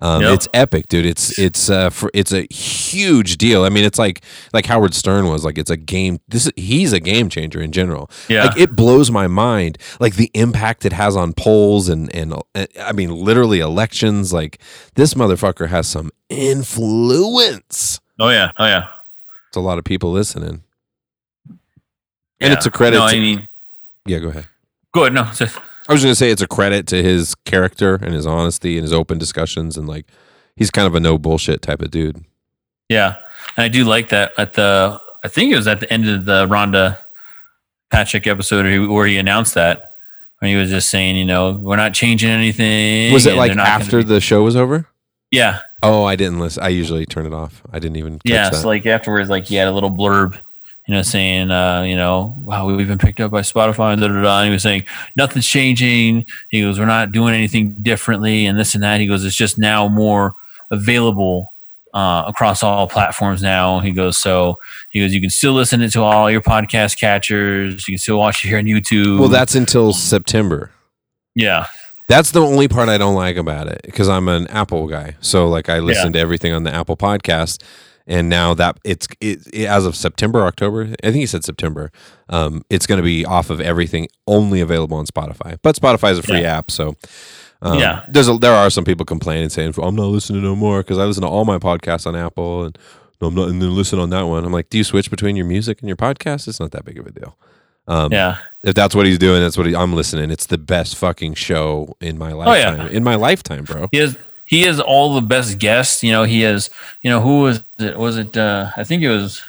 [0.04, 0.34] Um, Yep.
[0.34, 1.06] It's epic, dude.
[1.06, 3.64] It's it's uh for it's a huge deal.
[3.64, 6.20] I mean, it's like like Howard Stern was like it's a game.
[6.28, 8.10] This is, he's a game changer in general.
[8.28, 8.46] Yeah.
[8.46, 9.78] like it blows my mind.
[10.00, 14.34] Like the impact it has on polls and and uh, I mean literally elections.
[14.34, 14.60] Like
[14.96, 18.00] this motherfucker has some influence.
[18.20, 18.88] oh yeah, oh yeah,
[19.50, 20.64] It's a lot of people listening.
[22.40, 22.54] And Yeah.
[22.54, 22.98] it's a credit.
[22.98, 23.48] No, to- I mean,
[24.08, 24.48] yeah, go ahead.
[24.94, 25.14] go ahead.
[25.14, 25.30] No,
[25.92, 28.84] I was going to say it's a credit to his character and his honesty and
[28.84, 30.06] his open discussions and like
[30.56, 32.24] he's kind of a no bullshit type of dude.
[32.90, 33.18] Yeah,
[33.58, 35.00] and I do like that at the.
[35.24, 36.98] I think it was at the end of the Rhonda
[37.92, 39.92] Patrick episode where he, where he announced that
[40.40, 43.14] when he was just saying, you know, we're not changing anything.
[43.14, 44.88] Was it like after be- the show was over?
[45.30, 46.62] Yeah, Oh, I didn't listen.
[46.62, 47.64] I usually turn it off.
[47.72, 48.50] I didn't even catch yeah.
[48.50, 48.56] that.
[48.58, 50.40] So like afterwards, like he had a little blurb,
[50.88, 54.08] you know, saying, uh, you know, wow, we've been picked up by Spotify, and da
[54.08, 54.40] da da.
[54.40, 54.84] And he was saying
[55.16, 56.26] nothing's changing.
[56.50, 59.00] He goes, we're not doing anything differently, and this and that.
[59.00, 60.36] He goes, it's just now more
[60.72, 61.54] available
[61.94, 63.80] uh, across all platforms now.
[63.80, 64.58] He goes, so
[64.90, 67.88] he goes, you can still listen to all your podcast catchers.
[67.88, 69.20] You can still watch it here on YouTube.
[69.20, 70.72] well, that's until September.
[71.36, 71.68] yeah,
[72.08, 75.16] That's the only part I don't like about it because I'm an Apple guy.
[75.22, 77.62] So like I listen to everything on the Apple podcast,
[78.08, 80.84] and now that it's it, it- as of September, October.
[81.04, 81.92] I think he said September.
[82.30, 85.58] Um, it's going to be off of everything, only available on Spotify.
[85.62, 86.58] But Spotify is a free Yeah.
[86.58, 86.96] app, so.
[87.64, 88.04] Um, Yeah.
[88.10, 91.04] there's a, there are some people complaining saying I'm not listening no more because I
[91.06, 92.78] listen to all my podcasts on Apple and
[93.22, 94.44] no, I'm not and then listen on that one.
[94.44, 96.48] I'm like, do you switch between your music and your podcast?
[96.48, 97.38] It's not that big of a deal.
[97.88, 100.32] Um, yeah, if that's what he's doing, that's what he, I'm listening.
[100.32, 102.70] It's the best fucking show in my Oh, yeah.
[102.72, 102.88] lifetime.
[102.88, 103.90] In my lifetime, bro.
[103.92, 104.18] he has
[104.52, 106.04] he has all the best guests.
[106.04, 106.70] You know, he has
[107.02, 107.98] you know who was it?
[107.98, 108.36] Was it?
[108.36, 109.42] Uh, I think it was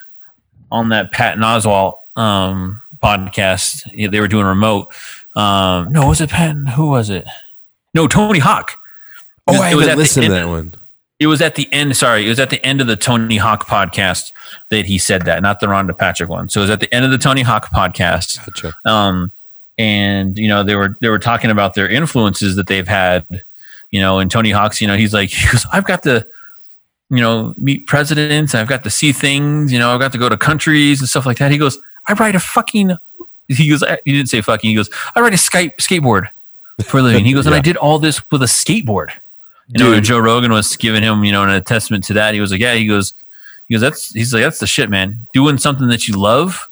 [0.71, 3.91] on that Pat Oswalt um, podcast.
[3.93, 4.95] Yeah, they were doing remote.
[5.35, 6.55] Um, no, was it Pat?
[6.77, 7.27] Who was it?
[7.95, 8.73] No, Tony Hawk.
[9.49, 10.73] Oh, It I was haven't listened to that one.
[11.19, 11.97] It was at the end.
[11.97, 14.31] Sorry, it was at the end of the Tony Hawk podcast
[14.71, 16.49] that he said that, not the Rhonda Patrick one.
[16.49, 18.39] So it was at the end of the Tony Hawk podcast.
[18.47, 18.73] Gotcha.
[18.85, 19.33] um,
[19.79, 23.43] and you know they were they were talking about their influences that they've had
[23.93, 26.27] you know and tony hawk's you know he's like he goes i've got to
[27.13, 28.55] you know meet presidents.
[28.55, 31.27] I've got to see things you know i've got to go to countries and stuff
[31.27, 31.53] like that.
[31.53, 31.79] He goes
[32.09, 32.97] i ride a fucking
[33.49, 36.29] he goes he didn't say fucking he goes i ride a skype skateboard
[36.85, 37.25] for a living.
[37.25, 39.11] He goes and i did all this with a skateboard.
[39.69, 40.05] You know Dude.
[40.05, 42.35] joe rogan was giving him you know an testament to that.
[42.35, 43.13] He was like yeah he goes
[43.69, 45.27] he goes that's he's like that's the shit man.
[45.35, 46.69] Doing something that you love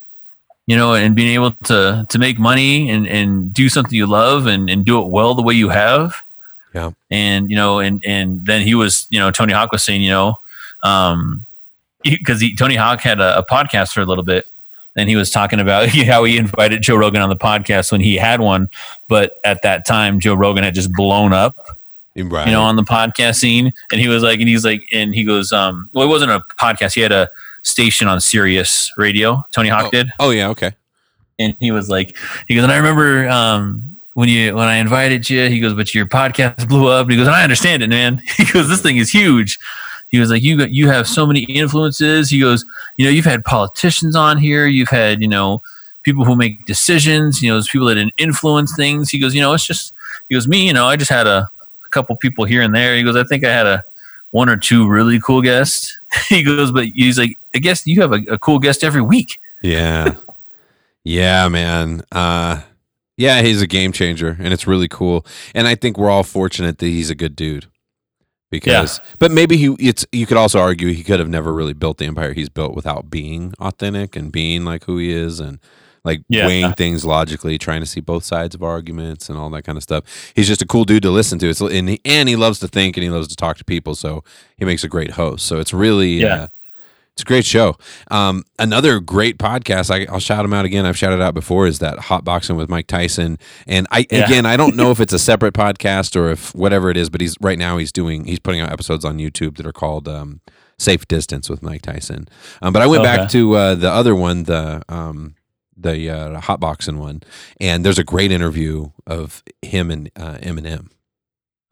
[0.67, 4.47] you know, and being able to to make money and and do something you love
[4.47, 6.15] and and do it well the way you have.
[6.75, 6.91] Yeah.
[7.11, 10.11] And you know, and and then he was, you know, Tony Hawk was saying, you
[10.11, 10.39] know,
[10.83, 11.45] um,
[12.03, 14.47] because he, Tony Hawk had a, a podcast for a little bit,
[14.97, 18.17] and he was talking about how he invited Joe Rogan on the podcast when he
[18.17, 18.71] had one,
[19.09, 21.57] but at that time Joe Rogan had just blown up
[22.17, 22.47] Right.
[22.47, 23.73] you know, on the podcast scene.
[23.93, 26.41] And he was like, and he's like, and he goes, um, well, it wasn't a
[26.61, 26.93] podcast.
[26.95, 27.31] He had a
[27.63, 29.43] station on Sirius Radio.
[29.53, 30.49] Tony Hawk did, oh yeah.
[30.49, 30.73] Okay.
[31.39, 32.17] and he was like,
[32.49, 35.95] he goes, and I remember um, when you when I invited you, he goes, but
[35.95, 37.03] your podcast blew up.
[37.03, 38.23] And he goes, I understand it, man.
[38.37, 39.59] He goes, this thing is huge.
[40.09, 42.31] he was like, you got, you have so many influences.
[42.31, 42.65] He goes,
[42.97, 44.67] you know, you've had politicians on here.
[44.67, 45.63] You've had, you know,
[46.03, 47.43] people who make decisions.
[47.43, 49.11] You know, there's people that influence things.
[49.11, 49.95] He goes, you know, it's just.
[50.29, 51.51] He goes, me, you know, I just had a,
[51.85, 52.95] a couple people here and there.
[52.97, 53.85] He goes, I think I had a
[54.31, 55.99] one or two really cool guests.
[56.29, 59.41] he goes, but he's like, I guess you have a, a cool guest every week.
[59.63, 60.15] Yeah.
[61.05, 62.03] yeah, man.
[62.13, 62.63] Uh
[63.21, 65.25] yeah, he's a game changer and it's really cool.
[65.55, 67.67] And I think we're all fortunate that he's a good dude.
[68.51, 71.99] Because but maybe he it's you could also argue he could have never really built
[71.99, 75.61] the empire he's built without being authentic and being like who he is and
[76.03, 76.47] like Yeah.
[76.49, 79.85] weighing things logically, trying to see both sides of arguments and all that kind of
[79.85, 80.03] stuff.
[80.35, 81.49] He's just a cool dude to listen to.
[81.49, 83.95] It's and he, and he loves to think and he loves to talk to people,
[83.95, 84.25] so
[84.57, 85.47] he makes a great host.
[85.47, 86.35] So it's really Yeah.
[86.35, 86.47] uh,
[87.21, 87.77] it's a great show.
[88.11, 89.91] Um, another great podcast.
[89.91, 90.87] I, I'll shout him out again.
[90.87, 91.67] I've shouted out before.
[91.67, 93.39] Is that Hot Boxing with Mike Tyson?
[93.67, 94.25] And I Yeah.
[94.25, 97.21] again, I don't know if it's a separate podcast or if whatever it is, but
[97.21, 100.41] he's right now he's doing he's putting out episodes on YouTube that are called um,
[100.79, 102.27] Safe Distance with Mike Tyson.
[102.63, 105.35] Um, but I went back to uh, the other one, the um,
[105.77, 107.23] the uh, Hot Boxing one,
[107.61, 110.89] and there's a great interview of him and uh, Eminem.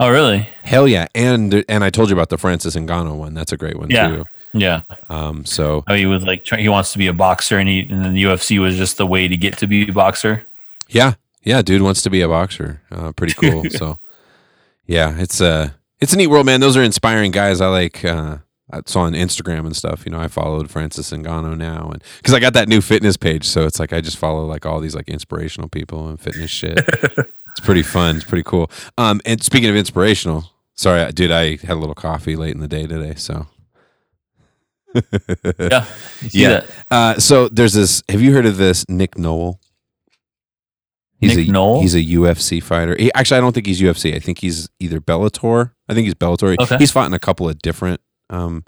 [0.00, 0.48] Oh, really?
[0.62, 1.06] Hell yeah!
[1.14, 3.34] And and I told you about the Francis and Ngannou one.
[3.34, 4.08] That's a great one Yeah.
[4.08, 4.24] too.
[4.52, 4.82] Yeah.
[5.08, 8.04] Um, so How he was like, he wants to be a boxer, and he and
[8.04, 10.46] then the UFC was just the way to get to be a boxer.
[10.88, 12.80] Yeah, yeah, dude wants to be a boxer.
[12.90, 13.64] Uh, pretty cool.
[13.70, 13.98] so,
[14.86, 16.60] yeah, it's uh it's a neat world, man.
[16.60, 17.60] Those are inspiring guys.
[17.60, 18.04] I like.
[18.04, 18.38] Uh,
[18.70, 20.04] I saw on Instagram and stuff.
[20.04, 23.46] You know, I followed Francis Ngannou now, and because I got that new fitness page,
[23.46, 26.78] so it's like I just follow like all these like inspirational people and fitness shit.
[26.86, 28.16] it's pretty fun.
[28.16, 28.70] It's pretty cool.
[28.98, 32.68] Um, and speaking of inspirational, sorry, dude, I had a little coffee late in the
[32.68, 33.46] day today, so.
[35.58, 35.84] Yeah.
[36.30, 36.64] Yeah.
[36.90, 38.02] Uh, so there's this.
[38.08, 39.60] Have you heard of this Nick Newell?
[41.20, 41.80] He's Nick a, Newell?
[41.80, 42.96] He's a UFC fighter.
[42.98, 44.14] He, actually, I don't think he's UFC.
[44.14, 45.72] I think he's either Bellator.
[45.88, 46.56] I think he's Bellator.
[46.60, 46.76] Okay.
[46.78, 48.00] He's fought in a couple of different.
[48.30, 48.64] Um,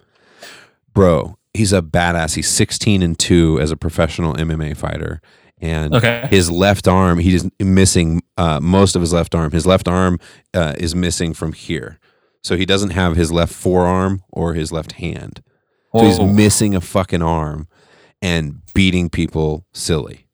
[0.95, 2.35] bro, he's a badass.
[2.37, 5.21] He's 16 and two as a professional MMA fighter,
[5.59, 6.27] and Okay.
[6.31, 9.51] his left arm he's missing uh, most of his left arm.
[9.53, 10.19] His left arm
[10.55, 11.99] uh, is missing from here,
[12.43, 15.43] so he doesn't have his left forearm or his left hand.
[15.93, 17.69] So he's missing a fucking arm
[18.23, 20.27] and beating people silly.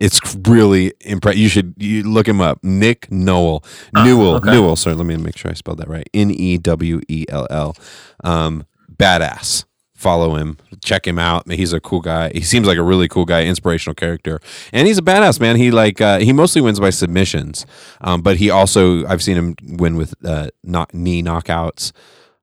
[0.00, 1.40] It's really impressive.
[1.40, 2.62] You should you look him up.
[2.62, 3.64] Nick Newell.
[3.94, 4.34] Ah, Newell.
[4.36, 4.50] okay.
[4.50, 4.76] Newell.
[4.76, 6.08] Sorry, let me make sure I spelled that right.
[6.12, 7.76] N E W E L L.
[8.22, 9.64] Um, badass.
[9.94, 10.58] Follow him.
[10.84, 11.50] Check him out.
[11.50, 12.30] He's a cool guy.
[12.34, 15.56] He seems like a really cool guy, inspirational character, and he's a badass man.
[15.56, 17.64] He like uh, he mostly wins by submissions,
[18.02, 21.92] um, but he also I've seen him win with uh, knock, knee knockouts,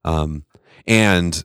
[0.03, 0.45] um,
[0.87, 1.43] and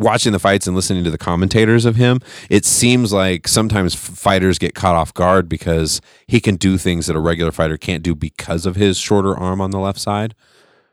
[0.00, 4.58] watching the fights and listening to the commentators of him, it seems like sometimes fighters
[4.58, 8.14] get caught off guard because he can do things that a regular fighter can't do
[8.14, 10.34] because of his shorter arm on the left side.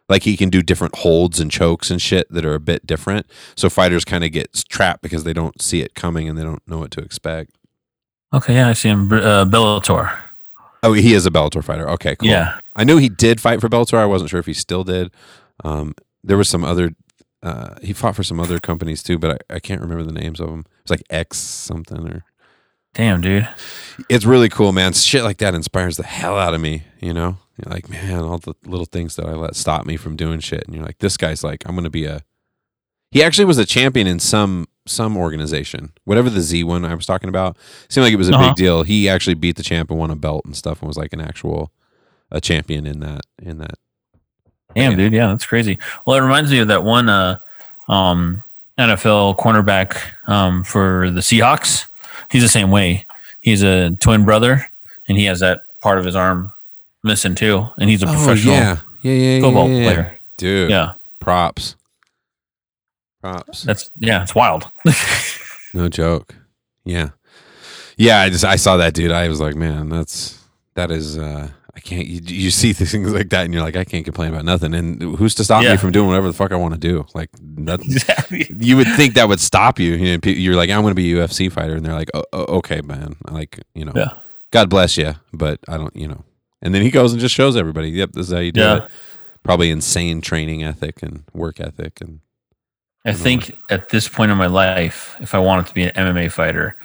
[0.09, 3.25] Like he can do different holds and chokes and shit that are a bit different.
[3.55, 6.65] So fighters kind of get trapped because they don't see it coming and they don't
[6.67, 7.51] know what to expect.
[8.33, 8.55] Okay.
[8.55, 9.11] Yeah, I see him.
[9.11, 10.17] Uh, Bellator.
[10.83, 11.89] Oh, he is a Bellator fighter.
[11.89, 12.29] Okay, cool.
[12.29, 12.59] Yeah.
[12.75, 13.97] I knew he did fight for Bellator.
[13.97, 15.11] I wasn't sure if he still did.
[15.63, 15.93] Um,
[16.23, 16.91] there was some other.
[17.43, 20.39] Uh, he fought for some other companies too, but I, I can't remember the names
[20.39, 20.65] of them.
[20.81, 22.23] It's like X something or.
[22.93, 23.47] Damn, dude.
[24.09, 24.91] It's really cool, man.
[24.93, 26.83] Shit like that inspires the hell out of me.
[26.99, 30.15] You know, you're like, man, all the little things that I let stop me from
[30.15, 32.23] doing shit, and you're like, this guy's like, I'm gonna be a.
[33.11, 37.05] He actually was a champion in some some organization, whatever the Z one I was
[37.05, 37.55] talking about.
[37.87, 38.47] Seemed like it was a Uh-huh.
[38.47, 38.81] big deal.
[38.83, 41.21] He actually beat the champ and won a belt and stuff, and was like an
[41.21, 41.71] actual
[42.31, 43.75] a champion in that in that.
[44.77, 44.97] Damn, Yeah.
[44.97, 45.13] dude.
[45.13, 45.77] Yeah, that's crazy.
[46.05, 47.39] Well, it reminds me of that one uh,
[47.89, 48.43] um,
[48.77, 49.97] NFL cornerback
[50.29, 51.85] um, for the Seahawks.
[52.31, 53.05] He's the same way.
[53.41, 54.65] He's a twin brother,
[55.07, 56.51] and he has that part of his arm
[57.03, 57.67] missing too.
[57.77, 59.93] And he's a professional Oh, yeah, yeah, yeah, football yeah, yeah.
[59.93, 60.19] player.
[60.37, 60.69] dude.
[60.69, 61.75] Yeah, props,
[63.21, 63.63] props.
[63.63, 64.65] that's yeah, it's wild.
[65.73, 66.33] No joke.
[66.85, 67.09] Yeah.
[67.97, 69.11] Yeah, I just I saw that dude.
[69.11, 70.41] I was like, man, that's
[70.75, 73.83] that is uh I can't you, you see things like that and you're like, I
[73.83, 74.73] can't complain about nothing.
[74.73, 75.71] And who's to stop Yeah.
[75.73, 77.05] me from doing whatever the fuck I want to do?
[77.13, 78.47] Like that exactly.
[78.59, 79.93] you would think that would stop you.
[79.93, 82.23] you know, you're like, I'm going to be a UFC fighter and they're like, oh,
[82.57, 83.15] okay, man.
[83.29, 83.93] Like, you know.
[83.95, 84.09] Yeah.
[84.49, 86.23] God bless you, but I don't, you know.
[86.63, 88.77] And then he goes and just shows everybody, yep, this is how you do Yeah.
[88.77, 88.91] it.
[89.43, 92.21] Probably insane training ethic and work ethic and
[93.05, 96.29] I think at this point in my life, if I wanted to be an MMA
[96.29, 96.75] fighter,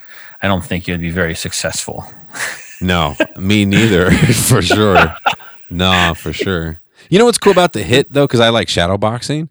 [0.41, 2.05] I don't think you'd be very successful.
[2.83, 4.11] No, me neither,
[4.47, 5.15] for sure.
[5.69, 6.79] No, for sure.
[7.09, 9.49] You know what's cool about the HIIT though, because I like shadow boxing.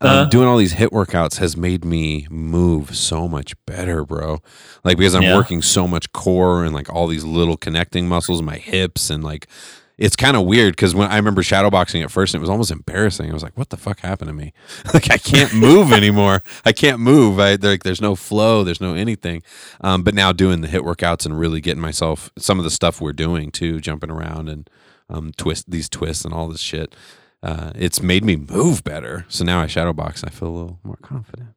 [0.00, 0.24] Um, Uh-huh.
[0.26, 4.42] doing all these HIIT workouts has made me move so much better, bro.
[4.84, 5.34] Like because I'm Yeah.
[5.36, 9.46] working so much core and like all these little connecting muscles my hips and like
[9.96, 12.70] it's kind of weird because when I remember shadowboxing at first, and it was almost
[12.70, 13.30] embarrassing.
[13.30, 14.52] I was like, "What the fuck happened to me?
[14.94, 16.42] like, I can't move anymore.
[16.64, 17.38] I can't move.
[17.38, 18.64] I like, there's no flow.
[18.64, 19.42] There's no anything."
[19.80, 23.00] Um, but now doing the HIIT workouts and really getting myself some of the stuff
[23.00, 24.68] we're doing too, jumping around and
[25.08, 26.94] um, twist these twists and all this shit.
[27.42, 29.26] Uh, it's made me move better.
[29.28, 30.22] So now I shadowbox.
[30.22, 31.50] And I feel a little more confident.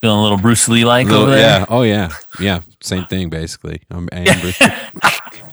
[0.00, 1.60] Feeling a little Bruce Lee like over there.
[1.60, 1.66] yeah.
[1.68, 2.10] Oh yeah.
[2.40, 2.60] Yeah.
[2.82, 3.82] Same thing basically.
[3.90, 4.54] I'm angry.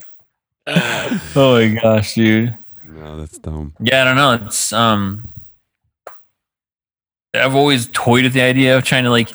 [1.36, 2.58] Oh my gosh, dude.
[2.84, 3.74] no, that's dumb.
[3.80, 4.46] Yeah, I don't know.
[4.46, 5.28] It's um
[7.34, 9.30] I've always toyed with the idea of trying to like,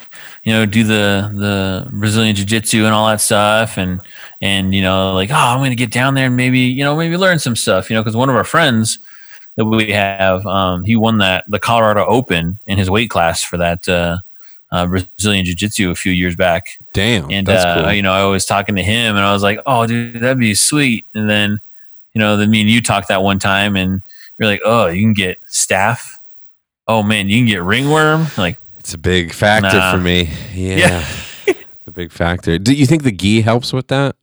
[0.44, 4.00] you know, do the the Brazilian jiu jitsu and all that stuff and
[4.40, 7.16] and you know, like, oh, I'm gonna get down there and maybe, you know, maybe
[7.16, 8.98] learn some stuff, you know, because one of our friends
[9.56, 13.56] that we have, um, he won that the Colorado Open in his weight class for
[13.58, 14.18] that uh,
[14.72, 16.66] uh, Brazilian Jiu Jitsu a few years back.
[16.92, 17.30] Damn.
[17.30, 17.92] And that's uh, cool.
[17.92, 20.54] you know, I was talking to him, and I was like, "Oh, dude, that'd be
[20.54, 21.60] sweet." And then,
[22.14, 24.02] you know, then me and you talked that one time, and
[24.38, 26.08] you're like, "Oh, you can get staph.
[26.88, 29.92] Oh man, you can get ringworm." Like, It's a big factor Nah.
[29.92, 30.30] for me.
[30.52, 30.76] Yeah.
[30.76, 31.06] Yeah.
[31.46, 32.58] it's a big factor.
[32.58, 34.16] Do you think the gi helps with that?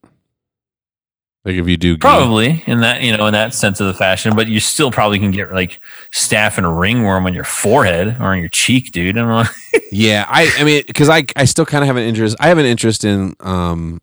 [1.49, 2.01] Like if you do gi?
[2.01, 5.17] probably in that you know in that sense of the fashion, but you still probably
[5.17, 5.81] can get like
[6.13, 9.17] staph and ringworm on your forehead or on your cheek, dude.
[9.17, 9.49] I don't know.
[9.91, 12.35] Yeah, I I mean cuz I I still kind of have an interest.
[12.39, 13.99] I have an interest in um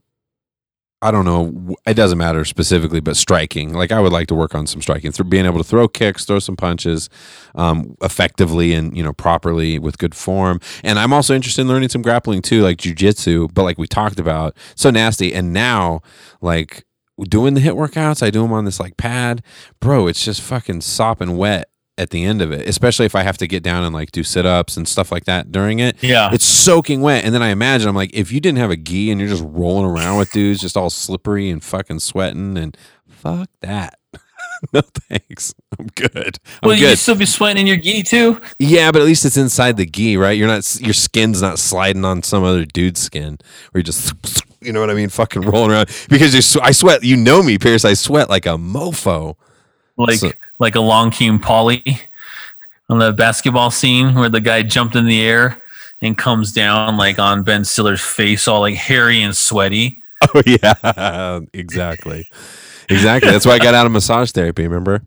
[1.03, 1.77] I don't know.
[1.87, 3.73] It doesn't matter specifically, but striking.
[3.73, 6.25] Like I would like to work on some striking, through being able to throw kicks,
[6.25, 7.09] throw some punches,
[7.55, 10.59] um, effectively and you know properly with good form.
[10.83, 13.55] And I'm also interested in learning some grappling too, like jujitsu.
[13.55, 15.33] But like we talked about, so nasty.
[15.33, 16.01] And now,
[16.41, 16.85] like
[17.25, 19.43] doing the HIIT workouts, I do them on this like pad,
[19.81, 20.07] bro.
[20.07, 23.47] It's just fucking sopping wet at the end of it, especially if I have to
[23.47, 26.45] get down and like do sit ups and stuff like that during it Yeah, it's
[26.45, 27.25] soaking wet.
[27.25, 29.45] And then I imagine I'm like, if you didn't have a gi and you're just
[29.47, 32.77] rolling around with dudes just all slippery and fucking sweating and
[33.09, 33.99] fuck that.
[34.73, 35.55] no thanks.
[35.79, 36.39] I'm good.
[36.63, 36.99] I'm well, you good.
[36.99, 38.41] still be sweating in your gi too.
[38.59, 40.37] yeah, but at least it's inside the gi, right?
[40.37, 43.39] You're not your skin's not sliding on some other dude's skin
[43.71, 44.13] where you just
[44.67, 47.03] you know what I mean, fucking rolling around because you sw- I sweat.
[47.05, 47.85] You know me, Pierce.
[47.85, 49.37] I sweat like a mofo.
[49.97, 51.83] like So- like Along Came Polly
[52.89, 55.63] on the basketball scene where the guy jumped in the air
[56.03, 60.03] and comes down like on Ben Stiller's face, all like hairy and sweaty.
[60.35, 62.27] Oh yeah, exactly,
[62.89, 63.31] exactly.
[63.31, 64.63] That's why I got out of massage therapy.
[64.67, 65.03] Remember?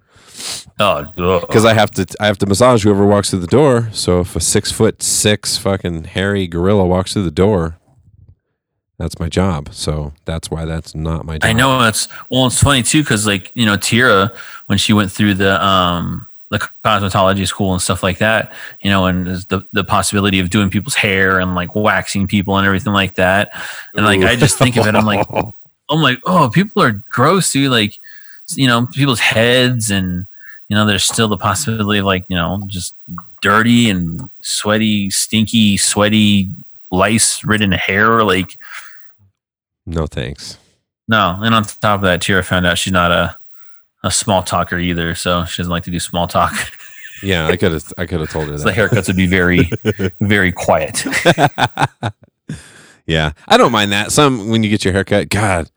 [0.79, 1.03] Oh,
[1.41, 3.89] because I have to I have to massage whoever walks through the door.
[3.91, 7.79] So if a six foot six fucking hairy gorilla walks through the door,
[8.99, 9.73] that's my job.
[9.73, 11.49] So that's why that's not my job.
[11.49, 14.31] I know it's well, it's funny too because like you know Tira
[14.67, 19.05] when she went through the um the cosmetology school and stuff like that, you know,
[19.05, 23.15] and the the possibility of doing people's hair and like waxing people and everything like
[23.15, 23.51] that,
[23.95, 25.27] and like I just think of it, I'm like,
[25.89, 27.71] I'm like, oh, people are gross, dude.
[27.71, 27.99] Like,
[28.55, 30.25] you know, people's heads, and
[30.67, 32.95] you know, there's still the possibility of like, you know, just
[33.41, 36.47] dirty and sweaty, stinky, sweaty,
[36.91, 38.23] lice-ridden hair.
[38.23, 38.57] Like,
[39.89, 40.57] no thanks.
[41.07, 41.37] no.
[41.41, 43.35] And on top of that, Tira found out she's not a
[44.03, 46.53] a small talker either, so she doesn't like to do small talk.
[47.21, 49.69] Yeah, I could have I could have told her so the haircuts would be very,
[50.21, 51.03] very quiet.
[53.05, 54.13] yeah, I don't mind that.
[54.13, 55.69] Some when you get your haircut, God,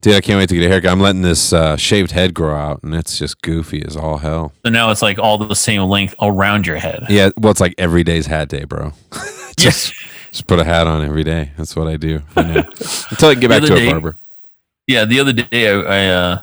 [0.00, 0.90] dude, I can't wait to get a haircut.
[0.90, 4.52] I'm letting this uh, shaved head grow out, and it's just goofy as all hell.
[4.64, 7.04] So now it's like all the same length around your head.
[7.08, 8.92] Yeah, well, it's like every day's hat day, bro.
[9.56, 9.94] just
[10.30, 11.50] just put a hat on every day.
[11.56, 14.16] That's what I do until I get back to a barber.
[14.86, 16.40] Yeah, the other day I, I uh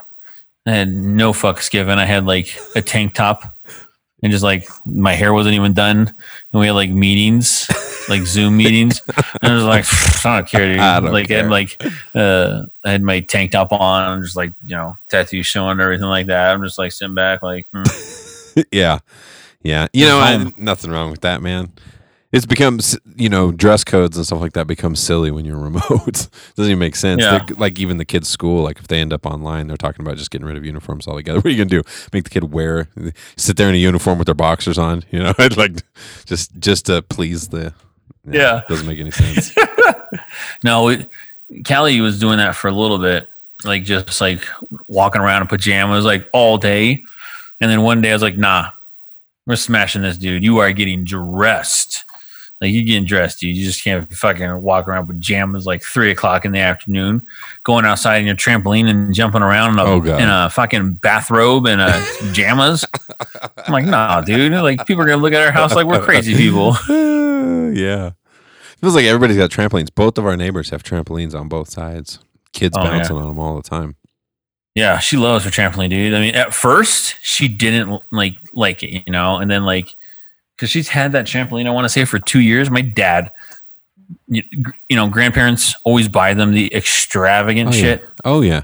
[0.66, 1.98] I had no fucks given.
[1.98, 3.58] I had like a tank top
[4.22, 5.98] and just like my hair wasn't even done.
[5.98, 7.68] And we had like meetings,
[8.10, 9.02] like Zoom meetings.
[9.42, 9.86] And I was like,
[10.26, 10.80] I don't care, dude.
[10.82, 11.44] I don't like I care.
[11.44, 15.46] had like uh I had my tank top on, I'm just like, you know, tattoos
[15.46, 16.54] showing and everything like that.
[16.54, 17.84] I'm just like sitting back like hmm.
[18.72, 19.00] yeah,
[19.64, 19.88] yeah.
[19.94, 21.72] You know, I, nothing wrong with that, man.
[22.34, 22.80] It's become,
[23.16, 26.28] you know, dress codes and stuff like that become silly when you're remote.
[26.56, 27.22] Doesn't even make sense.
[27.22, 27.46] Yeah.
[27.56, 30.30] Like even the kids' school, like if they end up online, they're talking about just
[30.30, 31.38] getting rid of uniforms altogether.
[31.42, 31.84] What are you gonna do?
[32.12, 32.90] Make the kid wear,
[33.38, 35.06] sit there in a uniform with their boxers on?
[35.12, 35.84] You know, like
[36.26, 37.74] just just to please the.
[38.30, 38.58] Yeah.
[38.60, 39.56] It doesn't make any sense.
[40.64, 41.10] No, it,
[41.66, 43.30] Callie was doing that for a little bit,
[43.64, 44.44] like just like
[44.88, 47.04] walking around in pajamas like all day.
[47.62, 48.72] And then one day I was like, nah,
[49.46, 50.44] we're smashing this dude.
[50.44, 52.04] You are getting dressed.
[52.60, 53.56] Like you're getting dressed, dude.
[53.56, 57.26] You just can't fucking walk around with pajamas like three o'clock in the afternoon,
[57.64, 61.68] going outside in your trampoline and jumping around in a, Oh, in a fucking bathrobe
[61.68, 62.84] and uh, pajamas.
[63.66, 64.52] I'm like, nah, dude.
[64.54, 66.76] Like people are gonna look at our house like we're crazy people.
[67.76, 68.12] yeah.
[68.82, 69.94] Feels like everybody's got trampolines.
[69.94, 72.20] Both of our neighbors have trampolines on both sides.
[72.54, 73.96] Kids Oh, bouncing on them all the time.
[74.74, 76.14] Yeah, she loves her trampoline, dude.
[76.14, 79.90] I mean, at first she didn't like like it, you know, and then like
[80.58, 82.70] because she's had that trampoline, I want to say for two years.
[82.70, 83.32] My dad,
[84.28, 84.44] you,
[84.90, 87.82] you know, grandparents always buy them the extravagant Oh, yeah.
[87.82, 88.10] shit.
[88.26, 88.62] Oh yeah.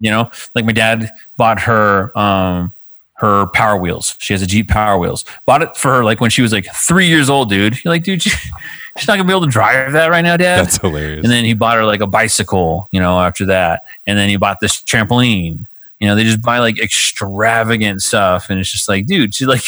[0.00, 2.72] You know, like my dad bought her um
[3.18, 4.14] her Power Wheels.
[4.18, 5.24] She has a Jeep Power Wheels.
[5.46, 7.82] Bought it for her like when she was like three years old, dude.
[7.84, 8.30] You're like, dude, she,
[8.98, 10.64] she's not gonna be able to drive that right now, dad.
[10.64, 11.24] That's hilarious.
[11.24, 13.82] And then he bought her like a bicycle, you know, after that.
[14.06, 15.66] And then he bought this trampoline.
[15.98, 18.50] You know, they just buy like extravagant stuff.
[18.50, 19.64] And it's just like, dude, she's like,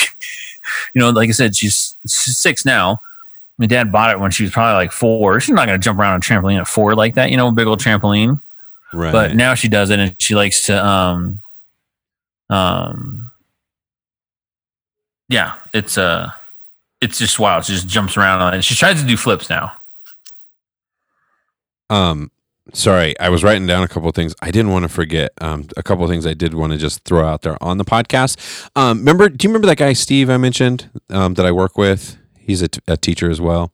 [0.94, 3.00] you know, like I said, she's, six now.
[3.58, 5.40] My dad bought it when she was probably like four.
[5.40, 7.48] She's not going to jump around on a trampoline at four like that, you know,
[7.48, 8.40] a big old trampoline.
[8.92, 9.12] right.
[9.12, 11.40] But now she does it and she likes to, um,
[12.50, 13.30] um,
[15.28, 16.30] yeah, it's, uh,
[17.00, 17.64] it's just wild.
[17.64, 18.62] She just jumps around on it.
[18.62, 19.72] She tries to do flips now.
[21.90, 22.30] Um,
[22.72, 24.34] sorry, I was writing down a couple of things.
[24.42, 27.04] I didn't want to forget um, a couple of things I did want to just
[27.04, 28.68] throw out there on the podcast.
[28.76, 32.18] Um, remember, do you remember that guy Steve I mentioned um, that I work with?
[32.38, 33.72] He's a, t- a teacher as well.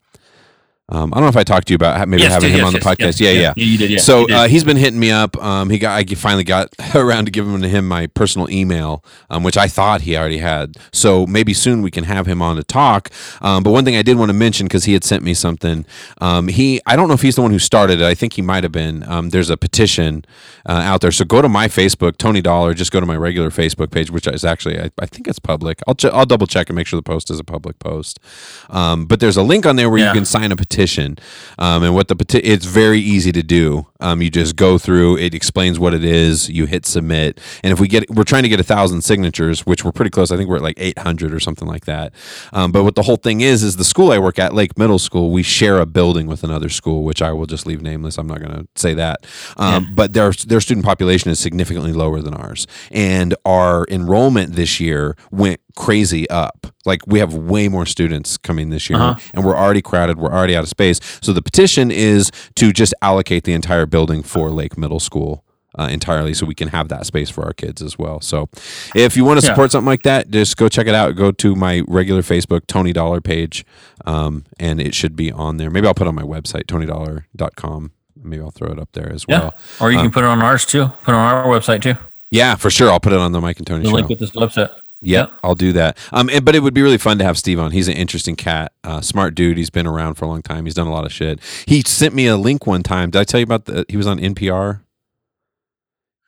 [0.91, 2.67] Um, I don't know if I talked to you about maybe Yes, having yes, him
[2.67, 3.19] on the podcast.
[3.19, 3.53] yes, yeah, yeah.
[3.57, 3.77] yeah.
[3.79, 5.35] Did, so uh, he's been hitting me up.
[5.43, 9.57] Um, he got I finally got around to giving him my personal email, um, which
[9.57, 10.77] I thought he already had.
[10.93, 13.11] So maybe soon we can have him on to talk.
[13.41, 15.87] Um, but one thing I did want to mention because he had sent me something.
[16.21, 18.05] Um, he I don't know if he's the one who started it.
[18.05, 19.05] I think he might have been.
[19.11, 20.25] Um, there's a petition
[20.69, 21.13] uh, out there.
[21.13, 22.75] So go to my Facebook, Tony Dollar.
[22.75, 25.81] Just go to my regular Facebook page, which is actually I, I think it's public.
[25.89, 28.21] I'll ch- I'll double check and make sure the post is a public post.
[28.69, 30.09] Um, but there's a link on there where Yeah.
[30.09, 31.17] you can sign a petition.
[31.59, 33.87] Um, and what the peti- it's very easy to do.
[34.01, 35.19] Um, you just go through.
[35.19, 36.49] It explains what it is.
[36.51, 39.85] You hit submit, and if we get, we're trying to get a thousand signatures, which
[39.85, 40.31] we're pretty close.
[40.31, 42.13] I think we're at like eight hundred or something like that.
[42.53, 44.99] Um, but what the whole thing is is the school I work at, Lake Middle
[44.99, 48.19] School, we share a building with another school, which I will just leave nameless.
[48.19, 49.25] I'm not going to say that.
[49.57, 54.81] Um, But their their student population is significantly lower than ours, and our enrollment this
[54.81, 56.67] year went crazy up.
[56.85, 59.19] Like we have way more students coming this year, Uh-huh.
[59.35, 60.19] and we're already crowded.
[60.19, 61.01] We're already out of space.
[61.23, 65.43] So the petition is to just allocate the entire building for Lake Middle School.
[65.77, 68.21] Uh, entirely, so we can have that space for our kids as well.
[68.21, 68.49] So,
[68.95, 69.55] if you want to Yeah.
[69.55, 71.17] support something like that, just go check it out.
[71.17, 73.65] Go to my regular Facebook Tony Dollar page,
[74.07, 75.71] um, and it should be on there.
[75.73, 77.91] Maybe I'll put it on my website tonydollar.com.
[78.23, 79.41] Maybe I'll throw it up there as Yeah.
[79.41, 79.55] well.
[79.81, 80.93] Or you Uh, can put it on ours too.
[81.03, 81.97] Put it on our website too.
[82.31, 82.89] Yeah, for sure.
[82.91, 83.95] I'll put it on the Mike and Tony The show.
[83.97, 84.71] link with this website.
[85.05, 85.97] Yeah, I'll do that.
[86.13, 87.71] Um, and- but it would be really fun to have Steve on.
[87.73, 89.57] He's an interesting cat, uh, smart dude.
[89.57, 90.65] He's been around for a long time.
[90.65, 91.41] He's done a lot of shit.
[91.67, 93.11] He sent me a link one time.
[93.11, 93.85] Did I tell you about the?
[93.89, 94.81] He was on NPR.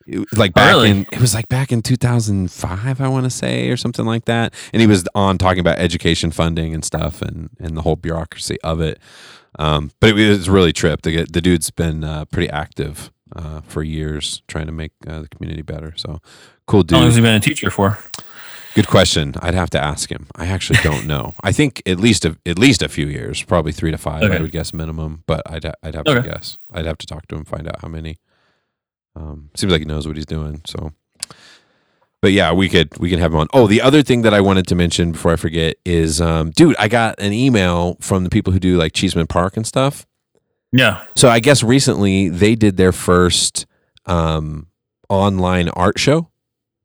[0.05, 0.89] It like Oh, back really?
[0.91, 4.53] in it was like back in 2005 I want to say or something like that
[4.71, 8.57] and he was on talking about education funding and stuff and and the whole bureaucracy
[8.63, 8.99] of it
[9.59, 13.83] um, but it was really trip the, the dude's been uh, pretty active uh, for
[13.83, 16.21] years trying to make uh, the community better so
[16.67, 17.99] cool dude How long has he been a teacher for?
[18.77, 19.33] Good question.
[19.41, 20.27] I'd have to ask him.
[20.35, 21.33] I actually don't know.
[21.43, 24.21] I think at least a, at least a few years, probably three to five.
[24.31, 26.21] I would guess minimum, but I'd ha- I'd have Okay.
[26.21, 26.59] to guess.
[26.71, 28.19] I'd have to talk to him, find out how many.
[29.15, 30.61] Um, seems like he knows what he's doing.
[30.67, 30.93] So,
[32.21, 33.47] but yeah, we could we could have him on.
[33.51, 36.75] Oh, the other thing that I wanted to mention before I forget is, um, dude,
[36.77, 40.05] I got an email from the people who do like Cheeseman Park and stuff.
[40.71, 41.03] Yeah.
[41.15, 43.65] So I guess recently they did their first
[44.05, 44.67] um,
[45.09, 46.29] online art show.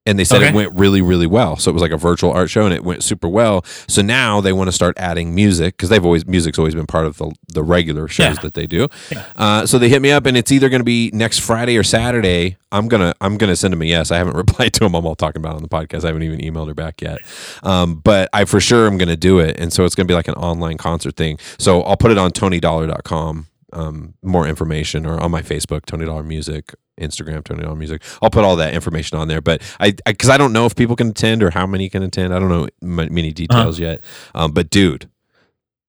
[0.05, 1.57] And they said it went really, really well.
[1.57, 3.64] So it was like a virtual art show, and it went super well.
[3.86, 7.07] So now they want to start adding music because they've always music's always been part
[7.07, 8.42] of the the regular shows Yeah.
[8.42, 8.88] that they do.
[9.12, 9.24] Yeah.
[9.36, 11.84] Uh, so they hit me up, and it's either going to be next Friday or
[11.84, 12.57] Saturday.
[12.72, 14.11] I'm gonna I'm gonna send them a yes.
[14.11, 14.94] I haven't replied to them.
[14.96, 16.03] I'm all talking about on the podcast.
[16.03, 17.18] I haven't even emailed her back yet.
[17.62, 20.26] Um, but I for sure am gonna do it, and so it's gonna be like
[20.26, 21.38] an online concert thing.
[21.59, 23.46] So I'll put it on TonyDollar.com.
[23.73, 28.03] Um, more information or on my Facebook, Tony Dollar Music, Instagram, Tony Dollar Music.
[28.20, 29.41] I'll put all that information on there.
[29.41, 32.35] But I, because I, don't know if people can attend or how many can attend.
[32.35, 34.03] I don't know many details yet.
[34.35, 35.09] Um, but dude,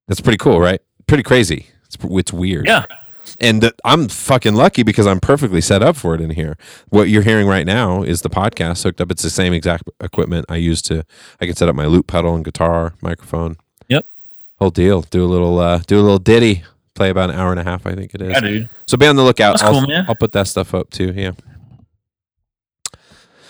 [0.07, 0.81] that's pretty cool, right?
[1.07, 1.67] Pretty crazy.
[1.85, 2.67] It's, it's weird.
[2.67, 2.85] Yeah.
[3.39, 6.57] And I'm fucking lucky because I'm perfectly set up for it in here.
[6.89, 9.11] What you're hearing right now is the podcast hooked up.
[9.11, 11.05] It's the same exact equipment I use to.
[11.39, 13.57] I can set up my loop pedal and guitar, microphone.
[13.87, 14.05] Yep.
[14.59, 15.01] Whole deal.
[15.01, 15.59] Do a little.
[15.59, 16.63] Uh, do a little ditty.
[16.95, 17.85] Play about an hour and a half.
[17.87, 18.29] I think it is.
[18.29, 18.69] Yeah, dude.
[18.85, 19.53] So be on the lookout.
[19.53, 20.05] That's I'll, cool, man.
[20.07, 21.11] I'll put that stuff up too.
[21.15, 21.31] Yeah.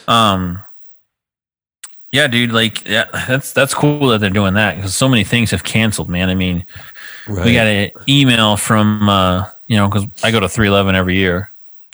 [0.08, 0.64] Um.
[2.12, 2.52] Yeah, dude.
[2.52, 6.10] Like, yeah, that's that's cool that they're doing that because so many things have canceled,
[6.10, 6.30] man.
[6.30, 6.64] I mean,
[7.28, 7.46] Right.
[7.46, 11.16] we got an email from uh, you know, because I go to three eleven every
[11.16, 11.52] year.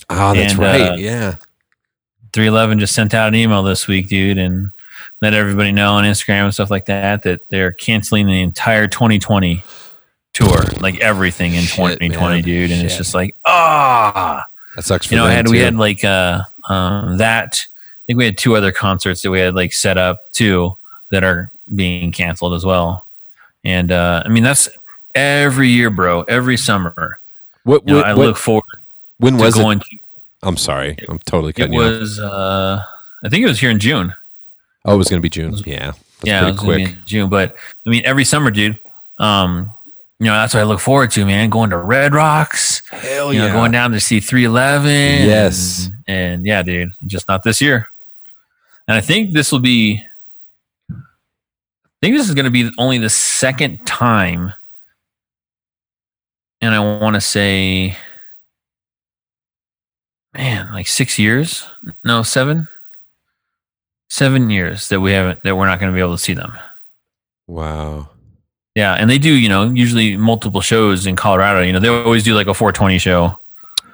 [0.10, 0.82] oh, that's and, right.
[0.82, 1.36] uh, yeah.
[2.34, 4.72] Three eleven just sent out an email this week, dude, and
[5.22, 9.64] let everybody know on Instagram and stuff like that that they're canceling the entire 2020
[10.34, 12.44] tour, like everything in Shit, 2020, man.
[12.44, 12.72] dude.
[12.72, 16.44] And it's just like, ah, That sucks for you know, had we had like uh
[16.68, 20.32] um, that I think we had two other concerts that we had like set up
[20.32, 20.76] too
[21.12, 23.06] that are being canceled as well.
[23.64, 24.70] And uh, I mean that's
[25.16, 26.24] every year, bro.
[26.24, 27.20] Every summer,
[27.64, 28.64] What, you know, what- I look forward
[29.18, 29.62] when was it?
[29.62, 29.80] going.
[29.80, 29.86] To,
[30.44, 30.98] I'm sorry.
[31.10, 32.00] I'm totally it cutting you off.
[32.00, 32.86] was uh,
[33.24, 34.14] I think it was here in June.
[34.86, 35.56] Oh, it was going to be June.
[35.66, 35.88] Yeah.
[35.88, 36.96] That's yeah, it was gonna be quick.
[36.96, 37.30] in June.
[37.30, 37.56] But
[37.86, 38.80] I mean, every summer, dude.
[39.18, 39.74] Um,
[40.20, 41.50] you know, that's what I look forward to, man.
[41.50, 45.28] Going to Red Rocks, Hell you know, going down to see 311.
[45.28, 45.86] Yes.
[45.86, 47.88] And, and yeah, dude, just not this year.
[48.88, 50.04] And I think this will be,
[50.92, 50.96] I
[52.02, 54.54] think this is going to be only the second time.
[56.62, 57.96] And I want to say,
[60.34, 61.66] man, like six years?
[62.04, 62.68] No, seven?
[64.10, 66.58] Seven years that we haven't, that we're not going to be able to see them.
[67.48, 68.10] Wow.
[68.76, 71.62] Yeah, and they do, you know, usually multiple shows in Colorado.
[71.62, 73.40] You know, they always do like a 420 show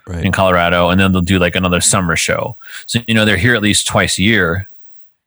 [0.07, 0.23] Right.
[0.23, 2.55] in Colorado, and then they'll do like another summer show.
[2.85, 4.69] So you know, they're here at least twice a year.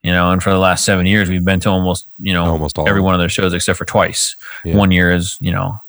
[0.05, 2.79] You know, and for the last seven years, we've been to almost you know Almost
[2.79, 2.89] all.
[2.89, 4.37] every one of their shows except for twice.
[4.65, 4.77] Yeah.
[4.77, 5.81] One year is you know,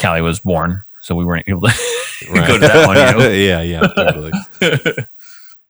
[0.00, 1.74] Callie was born, so we weren't able to
[2.32, 2.96] go to that one.
[2.96, 3.28] You know?
[3.34, 4.30] yeah, yeah, totally.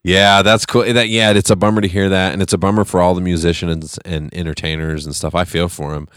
[0.03, 0.82] yeah, that's cool.
[0.93, 3.20] That yeah, it's a bummer to hear that, and it's a bummer for all the
[3.20, 5.34] musicians and entertainers and stuff.
[5.34, 6.09] I feel for them.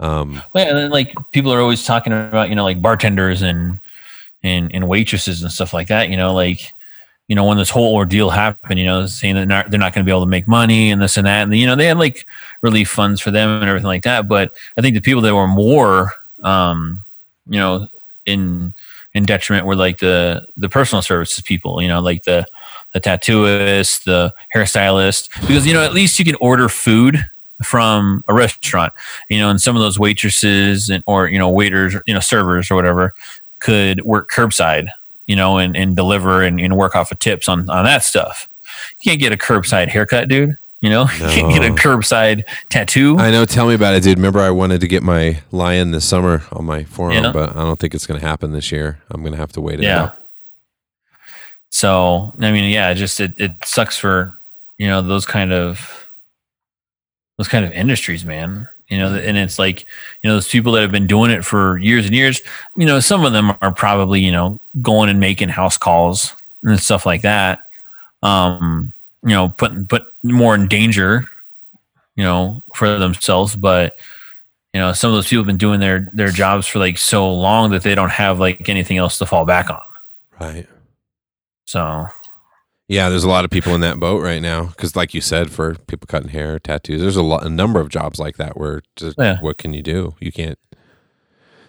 [0.00, 3.80] Um, Well, and then like people are always talking about, you know, like bartenders and
[4.42, 6.08] and and waitresses and stuff like that.
[6.08, 6.72] You know, like
[7.26, 10.04] you know when this whole ordeal happened, you know, saying that not, they're not going
[10.04, 11.98] to be able to make money and this and that, and you know they had
[11.98, 12.26] like
[12.62, 14.28] relief funds for them and everything like that.
[14.28, 17.04] But I think the people that were more, um,
[17.46, 17.88] you know,
[18.24, 18.72] in
[19.14, 21.82] in detriment were like the the personal services people.
[21.82, 22.46] You know, like the
[22.92, 27.28] the tattooist, the hairstylist, because you know at least you can order food
[27.62, 28.92] from a restaurant
[29.28, 32.70] you know, and some of those waitresses and or you know waiters, you know, servers
[32.70, 33.14] or whatever
[33.58, 34.88] could work curbside,
[35.26, 38.48] you know, and, and deliver and, and work off of tips on on that stuff.
[39.00, 40.56] You can't get a curbside haircut, dude.
[40.80, 43.18] You know, you can't get a curbside tattoo.
[43.18, 43.44] I know.
[43.44, 44.16] Tell me about it, dude.
[44.18, 47.32] Remember, I wanted to get my lion this summer on my forearm, Yeah.
[47.32, 48.98] but I don't think it's going to happen this year.
[49.10, 50.02] I'm going to have to wait it Yeah.
[50.04, 50.16] out.
[51.70, 54.38] So I mean, yeah, it just it, it sucks for
[54.78, 55.97] you know those kind of
[57.38, 58.68] those kind of industries, man.
[58.88, 59.82] You know, and it's like
[60.22, 62.42] you know those people that have been doing it for years and years.
[62.76, 66.78] You know, some of them are probably you know going and making house calls and
[66.78, 67.68] stuff like that.
[68.22, 71.28] Um, you know, putting put more in danger,
[72.16, 73.56] you know, for themselves.
[73.56, 73.96] But
[74.72, 77.32] you know, some of those people have been doing their their jobs for like so
[77.32, 79.80] long that they don't have like anything else to fall back on.
[80.40, 80.66] Right.
[81.66, 82.06] So
[82.88, 85.50] Yeah, there's a lot of people in that boat right now because, like you said,
[85.50, 88.82] for people cutting hair, tattoos, there's a lot, a number of jobs like that where
[88.96, 89.38] just Yeah.
[89.40, 90.14] what can you do?
[90.20, 90.58] You can't.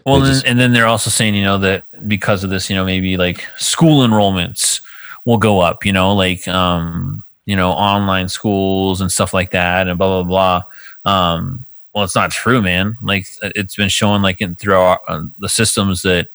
[0.06, 2.70] Well, and, just- then, and then they're also saying, you know, that because of this,
[2.70, 4.80] you know, maybe like school enrollments
[5.26, 9.90] will go up, you know, like, um, you know, online schools and stuff like that
[9.90, 10.62] and blah, blah,
[11.04, 11.12] blah.
[11.12, 12.96] Um, well, it's not true, man.
[13.04, 16.30] Like it's been shown like in through our, uh, the systems that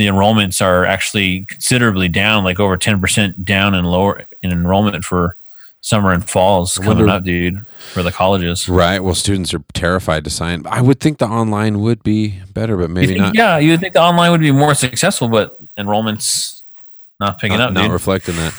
[0.00, 5.36] the enrollments are actually considerably down, like over 10% down in lower in enrollment for
[5.82, 8.68] summer and falls coming wonder- up, dude, for the colleges.
[8.68, 9.00] Right.
[9.00, 10.64] Well, students are terrified to sign.
[10.68, 13.34] I would think the online would be better, but maybe think- not.
[13.34, 16.62] Yeah, you would think the online would be more successful, but enrollments
[17.18, 17.92] not picking not, up, not dude.
[17.92, 18.54] reflecting that.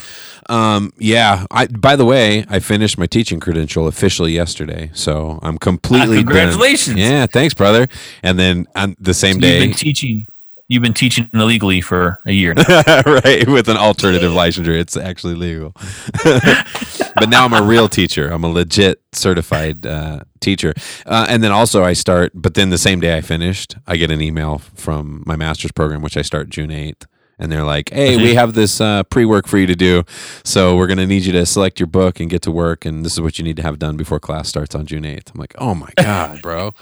[0.49, 1.45] Um, yeah.
[1.51, 1.67] I.
[1.67, 6.25] By the way, I finished my teaching credential officially yesterday, so I'm completely Ah, done.
[6.25, 6.97] congratulations.
[6.97, 7.87] Yeah, thanks, brother.
[8.23, 10.27] And then on the same You've day, teaching.
[10.72, 12.63] You've been teaching illegally for a year now.
[13.05, 15.74] right, with an alternative licensure, it's actually legal.
[16.24, 18.30] but now I'm a real teacher.
[18.30, 20.74] I'm a legit certified uh, teacher.
[21.05, 22.32] Uh, and then also I start.
[22.34, 26.01] But then the same day I finished, I get an email from my master's program,
[26.01, 27.03] which I start June 8th.
[27.38, 30.03] And they're like, "Hey, we have this uh, pre-work for you to do,
[30.45, 33.13] so we're gonna need you to select your book and get to work, and this
[33.13, 35.55] is what you need to have done before class starts on June 8th." I'm like,
[35.57, 36.76] "Oh my god, bro,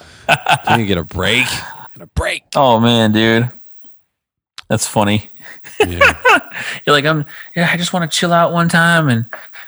[0.66, 1.48] can you get a break?
[1.96, 3.50] Get a break?" oh man, dude,
[4.70, 5.30] that's funny.
[5.86, 6.14] Yeah.
[6.86, 7.26] You're like, I'm.
[7.56, 9.26] Yeah, I just want to chill out one time and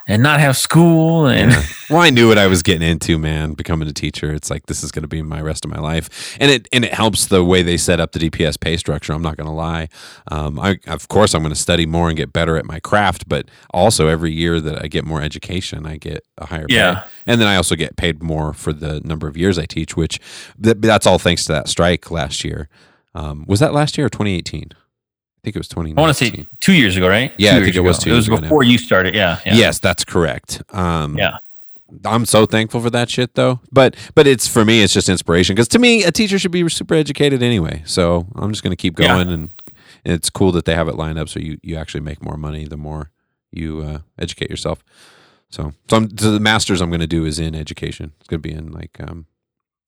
[0.07, 1.63] and not have school and Yeah.
[1.89, 3.53] Well, I knew what I was getting into, man.
[3.53, 6.37] Becoming a teacher, it's like this is going to be my rest of my life,
[6.39, 9.11] and it and it helps the way they set up the DPS pay structure.
[9.11, 9.89] I'm not going to lie.
[10.29, 13.27] Um, I of course I'm going to study more and get better at my craft,
[13.27, 16.93] but also every year that I get more education, I get a higher Yeah.
[17.01, 19.97] pay, and then I also get paid more for the number of years I teach,
[19.97, 20.19] which
[20.63, 22.69] th- that's all thanks to that strike last year.
[23.13, 24.69] Um, was that last year or 2018?
[25.41, 25.97] I think it was 2019.
[25.97, 27.33] I want to say two years ago, right?
[27.37, 28.03] Yeah, Two I think it was ago.
[28.03, 29.15] two It was before you started.
[29.15, 29.55] Yeah, yeah.
[29.55, 30.61] Yes, that's correct.
[30.71, 31.37] Um, Yeah.
[32.05, 33.59] I'm so thankful for that shit though.
[33.71, 36.67] But but it's for me it's just inspiration because to me a teacher should be
[36.69, 37.81] super educated anyway.
[37.85, 39.07] So I'm just going to keep Yeah.
[39.07, 39.49] going and
[40.05, 42.65] it's cool that they have it lined up so you you actually make more money
[42.65, 43.09] the more
[43.51, 44.83] you uh, educate yourself.
[45.49, 48.13] So, so, I'm, so the masters I'm going to do is in education.
[48.19, 49.25] It's going to be in like, um,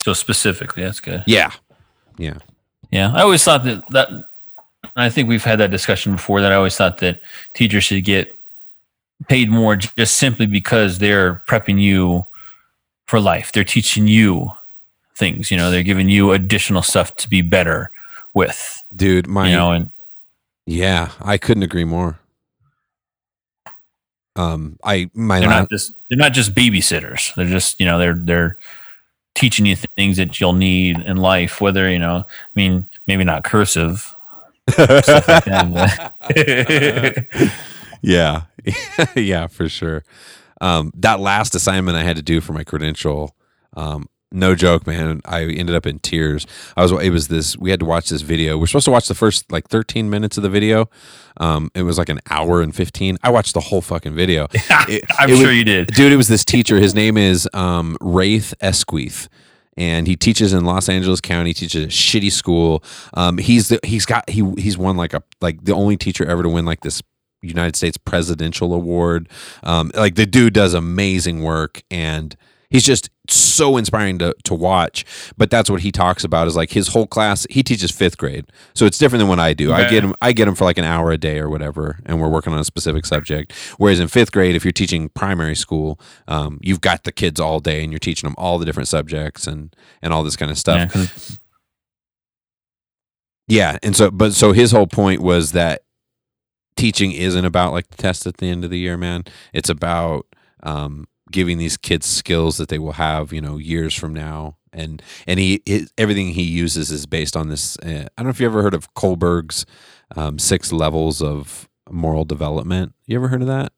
[0.03, 1.23] So specifically, that's good.
[1.25, 1.51] yeah,
[2.17, 2.39] yeah,
[2.91, 4.09] Yeah, I always thought that that.
[4.95, 6.41] I think we've had that discussion before.
[6.41, 7.21] That I always thought that
[7.53, 8.37] teachers should get
[9.27, 12.25] paid more just simply because they're prepping you
[13.07, 13.51] for life.
[13.51, 14.51] They're teaching you
[15.15, 15.51] things.
[15.51, 17.91] You know, they're giving you additional stuff to be better
[18.33, 18.83] with.
[18.95, 19.27] dude.
[19.27, 19.89] My, You know, and
[20.65, 22.17] yeah, I couldn't agree more.
[24.35, 27.33] Um, I my they're la- not just they're not just babysitters.
[27.35, 28.57] They're just you know they're they're
[29.35, 31.61] teaching you things that you'll need in life.
[31.61, 34.12] Whether you know, I mean, maybe not cursive.
[34.77, 35.47] Like
[38.01, 38.43] yeah,
[39.15, 40.03] yeah, for sure.
[40.61, 43.35] Um, that last assignment I had to do for my credential,
[43.75, 45.21] um, no joke, man.
[45.25, 46.47] I ended up in tears.
[46.77, 46.91] I was.
[46.91, 47.57] It was this.
[47.57, 48.57] We had to watch this video.
[48.57, 50.89] We're supposed to watch the first like 13 minutes of the video.
[51.37, 53.17] Um, it was like an hour and 15.
[53.23, 54.47] I watched the whole fucking video.
[54.87, 55.87] It- I'm it sure was- you did.
[55.87, 59.27] dude it was this teacher his name is um, Rafe Esquith
[59.77, 62.83] and he teaches in los angeles county teaches at a shitty school.
[63.13, 66.43] Um, he's the, he's got he he's won like a like the only teacher ever
[66.43, 67.01] to win like this
[67.41, 69.29] united states presidential award.
[69.63, 72.35] Um, like the dude does amazing work and
[72.73, 75.05] he's just so inspiring to, to watch
[75.37, 78.45] but that's what he talks about is like his whole class he teaches fifth grade.
[78.73, 79.71] So it's different than what i do.
[79.71, 82.19] I get him i get him for like an hour a day or whatever and
[82.19, 83.53] we're working on a specific subject.
[83.77, 87.61] Whereas in fifth grade if you're teaching primary school um, you've got the kids all
[87.61, 90.57] day and you're teaching them all the different subjects and and all this kind of
[90.57, 90.91] stuff.
[90.93, 91.05] Yeah,
[93.47, 95.83] yeah, and so but so his whole point was that
[96.75, 99.25] teaching isn't about like the test at the end of the year, man.
[99.53, 100.25] It's about
[100.63, 104.55] um, giving these kids skills that they will have, you know, years from now.
[104.71, 107.77] And and he his, everything he uses is based on this.
[107.79, 109.65] Uh, I don't know if you ever heard of Kohlberg's
[110.15, 112.93] um, six levels of moral development.
[113.05, 113.73] You ever heard of that?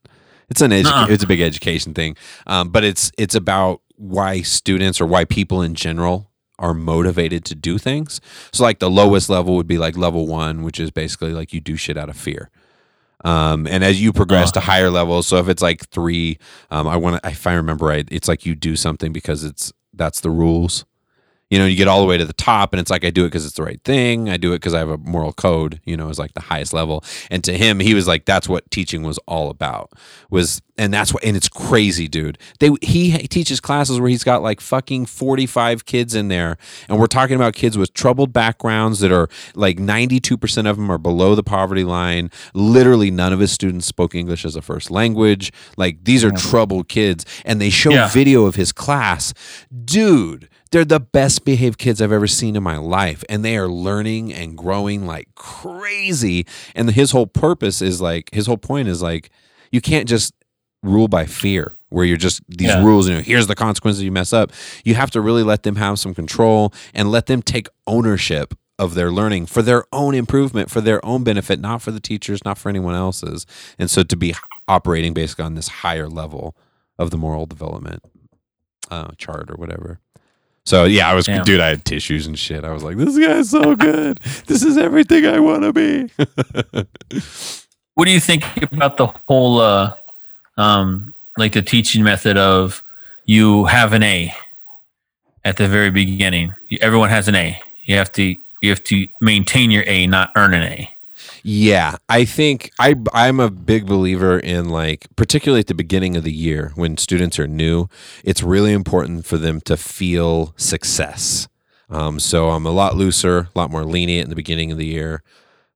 [0.49, 1.08] It's an edu- Nuh-uh.
[1.10, 5.62] it's a big education thing, um, but it's it's about why students or why people
[5.62, 8.22] in general are motivated to do things.
[8.53, 11.60] So like the lowest level would be like level one, which is basically like you
[11.60, 12.49] do shit out of fear.
[13.26, 16.38] Um, and as you progress to higher levels, so if it's like three,
[16.69, 19.73] um, I want to, if I remember right, it's like you do something because it's
[19.93, 20.86] that's the rules.
[21.56, 23.24] You know, you get all the way to the top, and it's like I do
[23.24, 24.30] it because it's the right thing.
[24.30, 25.80] I do it because I have a moral code.
[25.86, 27.01] You know, is like the highest level.
[27.32, 29.93] And to him, he was like, that's what teaching was all about.
[30.30, 32.38] Was and that's what and it's crazy, dude.
[32.60, 36.58] They he, he teaches classes where he's got like fucking forty five kids in there,
[36.89, 40.76] and we're talking about kids with troubled backgrounds that are like ninety two percent of
[40.76, 42.32] them are below the poverty line.
[42.53, 45.53] Literally, none of his students spoke English as a first language.
[45.78, 48.10] Like these are troubled kids, and they show Yeah.
[48.10, 49.34] video of his class,
[49.86, 50.49] dude.
[50.72, 54.34] They're the best behaved kids I've ever seen in my life, and they are learning
[54.34, 56.45] and growing like crazy.
[56.76, 59.30] And his whole purpose is like his whole point is like
[59.72, 60.34] you can't just
[60.84, 62.84] rule by fear where you're just these Yeah.
[62.84, 64.51] rules you know here's the consequences you mess up
[64.84, 68.93] you have to really let them have some control and let them take ownership of
[68.93, 72.59] their learning for their own improvement for their own benefit not for the teachers not
[72.59, 73.47] for anyone else's
[73.80, 74.36] and so to be
[74.68, 76.55] operating basically on this higher level
[76.99, 78.03] of the moral development
[78.91, 79.99] uh, chart or whatever
[80.66, 81.43] so yeah i was Yeah.
[81.43, 84.78] dude i had tissues and shit i was like this guy's so good this is
[84.78, 86.09] everything i want to be
[87.95, 88.43] What do you think
[88.74, 89.93] about the whole, uh,
[90.57, 92.84] um, like the teaching method of
[93.26, 94.36] you have an A
[95.45, 96.53] at the very beginning?
[96.82, 97.57] Everyone has an A.
[97.86, 100.89] You have to you have to maintain your A, not earn an A.
[101.48, 106.24] Yeah, I think I I'm a big believer in like particularly at the beginning of
[106.24, 107.88] the year when students are new,
[108.24, 111.48] it's really important for them to feel success.
[111.88, 114.88] Um, so I'm a lot looser, a lot more lenient in the beginning of the
[114.88, 115.22] year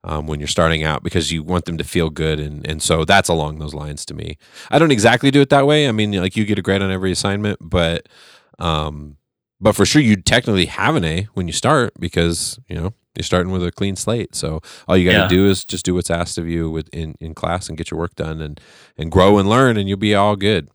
[0.04, 3.06] um, when you're starting out because you want them to feel good, and and so
[3.06, 4.40] that's along those lines to me.
[4.72, 5.88] I don't exactly do it that way.
[5.88, 8.10] I mean, like you get a grade on every assignment, but
[8.58, 9.18] um,
[9.62, 13.24] but for sure you technically have an A when you start because you know you're
[13.24, 14.36] starting with a clean slate.
[14.36, 15.28] So all you got to Yeah.
[15.28, 17.99] do is just do what's asked of you with in, in class and get your
[17.99, 18.60] work done and
[18.97, 20.70] and grow and learn and you'll be all good.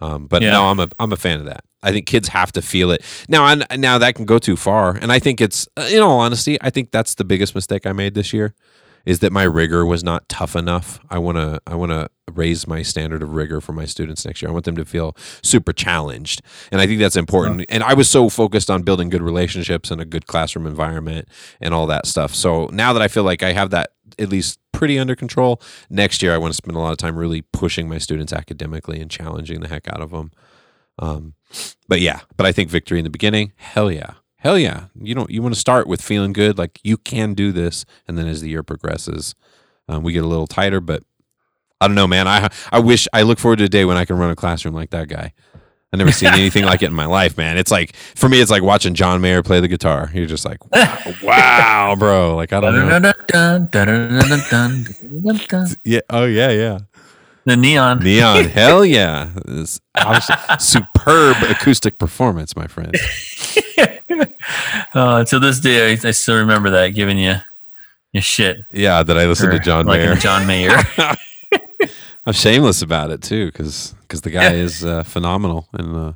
[0.00, 0.52] Um, but Yeah.
[0.52, 1.64] no, I'm a I'm a fan of that.
[1.82, 3.42] I think kids have to feel it now.
[3.44, 6.56] I, now that can go too far, and I think it's uh, in all honesty,
[6.60, 8.54] I think that's the biggest mistake I made this year,
[9.04, 11.00] is that my rigor was not tough enough.
[11.10, 14.42] I want to I want to raise my standard of rigor for my students next
[14.42, 14.48] year.
[14.48, 17.66] I want them to feel super challenged, and I think that's important.
[17.68, 21.28] And I was so focused on building good relationships and a good classroom environment
[21.60, 22.34] and all that stuff.
[22.34, 26.22] So now that I feel like I have that at least pretty under control, next
[26.22, 29.10] year I want to spend a lot of time really pushing my students academically and
[29.10, 30.30] challenging the heck out of them.
[30.98, 31.34] Um,
[31.88, 34.14] but yeah, but I think victory in the beginning, hell yeah.
[34.42, 34.86] Hell yeah.
[35.00, 38.18] You don't you want to start with feeling good, like you can do this, and
[38.18, 39.36] then as the year progresses,
[39.88, 41.04] um, we get a little tighter, but
[41.80, 42.26] I don't know, man.
[42.26, 44.74] I I wish I look forward to a day when I can run a classroom
[44.74, 45.32] like that guy.
[45.92, 47.56] I've never seen anything like it in my life, man.
[47.56, 50.10] It's like for me, it's like watching John Mayer play the guitar.
[50.12, 52.34] You're just like, wow, wow bro.
[52.34, 52.98] Like I don't know.
[55.84, 56.00] Yeah.
[56.10, 56.78] Oh yeah, yeah.
[57.44, 58.00] The neon.
[58.00, 59.30] Neon, hell yeah!
[59.44, 59.80] This
[60.58, 62.96] superb acoustic performance, my friend.
[64.94, 67.34] Uh, to this day, I, I still remember that giving you
[68.12, 68.58] your shit.
[68.72, 70.14] Yeah, that I listened to John Mayer.
[70.16, 70.76] John Mayer.
[72.26, 76.12] I'm shameless about it too, because the guy is uh, phenomenal, and uh,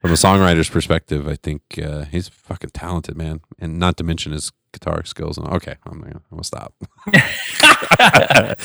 [0.00, 3.40] from a songwriter's perspective, I think uh, he's fucking talented, man.
[3.58, 5.38] And not to mention his guitar skills.
[5.38, 6.74] And okay, I'm gonna, I'm gonna stop.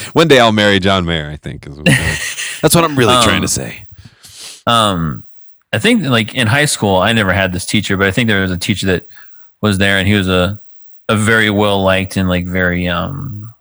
[0.14, 1.30] One day I'll marry John Mayer.
[1.30, 1.86] I think is what-
[2.62, 3.86] that's what I'm really Um, trying to say.
[4.68, 5.24] um,
[5.72, 8.42] I think like in high school, I never had this teacher, but I think there
[8.42, 9.08] was a teacher that
[9.62, 10.60] was there, and he was a
[11.08, 13.54] a very well liked and like very um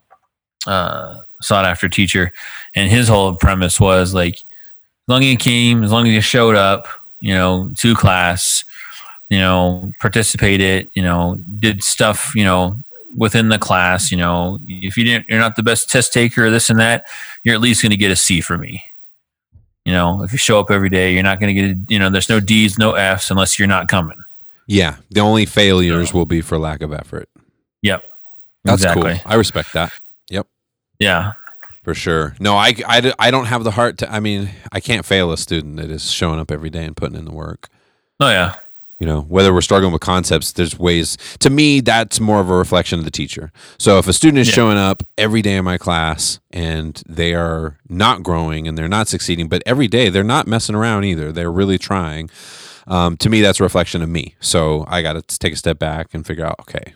[0.67, 2.33] uh sought after teacher.
[2.75, 6.21] And his whole premise was like, as long as you came, as long as you
[6.21, 6.89] showed up,
[7.21, 8.65] you know, to class,
[9.31, 12.77] you know, participated, you know, did stuff, you know,
[13.17, 16.51] within the class, you know, if you didn't, you're not the best test taker or
[16.51, 17.07] this and that,
[17.43, 18.83] you're at least going to get a C for me.
[19.89, 22.11] You know, if you show up every day, you're not going to get, you know,
[22.11, 24.23] there's no D's, no F's unless you're not coming.
[24.67, 27.31] Yeah, the only failures will be for lack of effort.
[27.81, 28.05] Yep.
[28.65, 29.15] That's exactly.
[29.15, 29.23] cool.
[29.25, 29.91] I respect that.
[30.29, 30.47] Yep.
[30.99, 31.33] Yeah.
[31.85, 32.37] For sure.
[32.39, 35.39] No, I, I, I don't have the heart to, I mean, I can't fail a
[35.39, 37.71] student that is showing up every day and putting in the work.
[38.21, 38.57] Oh, yeah.
[38.99, 42.57] You know, whether we're struggling with concepts, there's ways, to me, that's more of a
[42.57, 43.53] reflection of the teacher.
[43.79, 44.55] So if a student is Yeah.
[44.55, 49.07] showing up every day in my class and they are not growing and they're not
[49.07, 52.29] succeeding, but every day they're not messing around either, they're really trying.
[52.89, 54.35] Um, to me, that's a reflection of me.
[54.41, 56.95] So I got to take a step back and figure out, okay,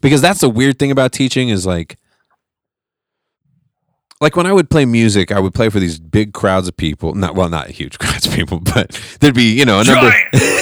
[0.00, 1.96] because that's the weird thing about teaching is like,
[4.20, 7.14] like when I would play music, I would play for these big crowds of people.
[7.14, 8.90] Not well, not huge crowds of people, but
[9.20, 10.12] there'd be you know a number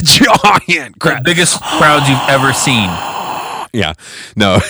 [0.03, 1.25] giant crowd.
[1.25, 2.89] biggest crowds you've ever seen.
[3.73, 3.95] Yeah,
[4.37, 4.61] no,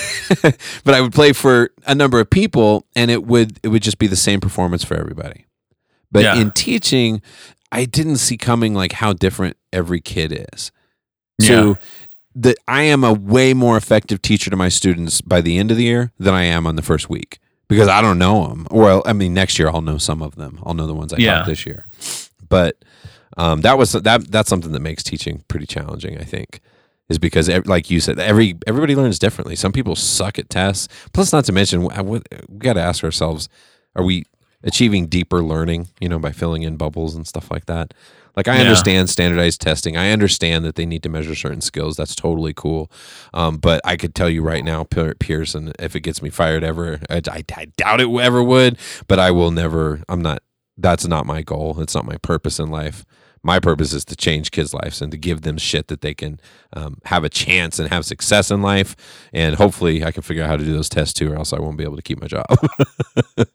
[0.84, 3.98] but I would play for a number of people, and it would it would just
[3.98, 5.46] be the same performance for everybody.
[6.10, 6.36] But Yeah.
[6.36, 7.20] in teaching,
[7.72, 10.70] I didn't see coming like how different every kid is.
[11.38, 11.48] Yeah.
[11.48, 11.78] So
[12.36, 15.76] that I am a way more effective teacher to my students by the end of
[15.76, 18.66] the year than I am on the first week because I don't know them.
[18.70, 20.58] Well, I mean, next year I'll know some of them.
[20.64, 21.38] I'll know the ones I Yeah.
[21.38, 21.86] taught this year.
[22.48, 22.76] But
[23.36, 24.30] um, that was that.
[24.30, 26.18] That's something that makes teaching pretty challenging.
[26.18, 26.60] I think
[27.08, 29.56] is because like you said, every everybody learns differently.
[29.56, 30.88] Some people suck at tests.
[31.12, 32.20] Plus, not to mention, we
[32.58, 33.48] got to ask ourselves:
[33.96, 34.24] Are we
[34.62, 35.88] achieving deeper learning?
[36.00, 37.92] You know, by filling in bubbles and stuff like that.
[38.36, 38.62] Like I Yeah.
[38.62, 39.96] understand standardized testing.
[39.96, 41.96] I understand that they need to measure certain skills.
[41.96, 42.90] That's totally cool.
[43.32, 46.98] Um, but I could tell you right now, Pearson, if it gets me fired ever,
[47.08, 48.78] I, I, I doubt it ever would.
[49.08, 50.02] But I will never.
[50.08, 50.42] I'm not.
[50.76, 51.80] That's not my goal.
[51.80, 53.04] It's not my purpose in life.
[53.46, 56.40] My purpose is to change kids' lives and to give them shit that they can
[56.72, 58.96] um, have a chance and have success in life.
[59.34, 61.60] And hopefully, I can figure out how to do those tests too, or else I
[61.60, 62.46] won't be able to keep my job.
[63.38, 63.46] Hold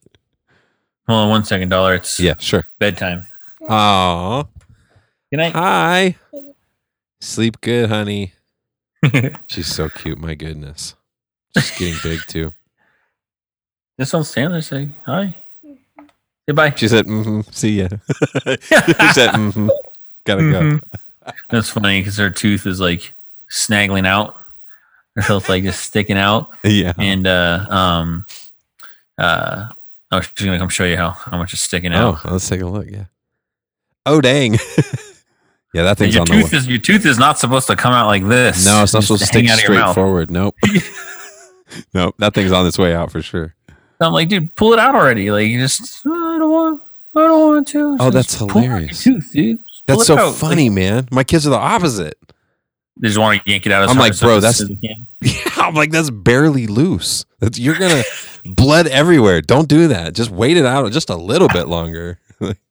[1.08, 1.96] on one second, dollar.
[1.96, 2.68] It's yeah, sure.
[2.78, 3.26] bedtime.
[3.68, 4.44] Aw.
[5.32, 5.54] Good night.
[5.54, 6.16] Hi.
[7.22, 8.34] Sleep good, honey.
[9.48, 10.18] She's so cute.
[10.18, 10.96] My goodness.
[11.56, 12.52] She's getting big too.
[13.98, 14.62] this one's Taylor.
[14.62, 15.36] Say hi.
[16.48, 16.72] Goodbye.
[16.76, 17.90] She said, mm-hmm, see ya.
[17.90, 19.70] she said, mm-hmm,
[20.26, 20.62] gotta go.
[20.62, 20.82] Mhm.
[21.52, 23.14] That's funny because her tooth is like
[23.50, 24.36] snaggling out.
[25.16, 26.50] Her teeth like just sticking out.
[26.64, 26.94] Yeah.
[26.98, 28.26] And uh um
[29.20, 29.70] uh
[30.12, 32.22] oh she's gonna come show you how, how much is sticking out.
[32.26, 32.90] Oh, let's take a look.
[32.90, 33.06] Yeah.
[34.08, 34.58] Oh, dang.
[35.74, 36.58] Yeah, that thing's your on the tooth way.
[36.58, 38.66] is your tooth is not supposed to come out like this.
[38.66, 40.32] No, it's not supposed to stick out straight forward.
[40.32, 40.56] Nope.
[41.94, 42.16] nope.
[42.18, 43.54] That thing's on its way out for sure.
[44.02, 45.30] I'm like, dude, pull it out already.
[45.30, 46.84] Like, you just "Oh, I don't want,
[47.16, 47.98] I don't want to.
[48.00, 49.04] Oh, that's pull out your hilarious.
[49.04, 49.60] Tooth, dude.
[49.68, 50.28] Just That's so out.
[50.28, 51.08] Like, funny, man.
[51.12, 52.18] My kids are the opposite.
[52.98, 53.84] they just want to yank it out.
[53.84, 55.06] As I'm like, bro, that's- soon as they can.
[55.22, 55.34] Yeah,
[55.66, 57.26] I'm like, that's barely loose.
[57.40, 58.04] That's, you're gonna
[58.46, 59.42] blood everywhere.
[59.42, 60.14] Don't do that.
[60.16, 62.20] Just wait it out just a little bit longer.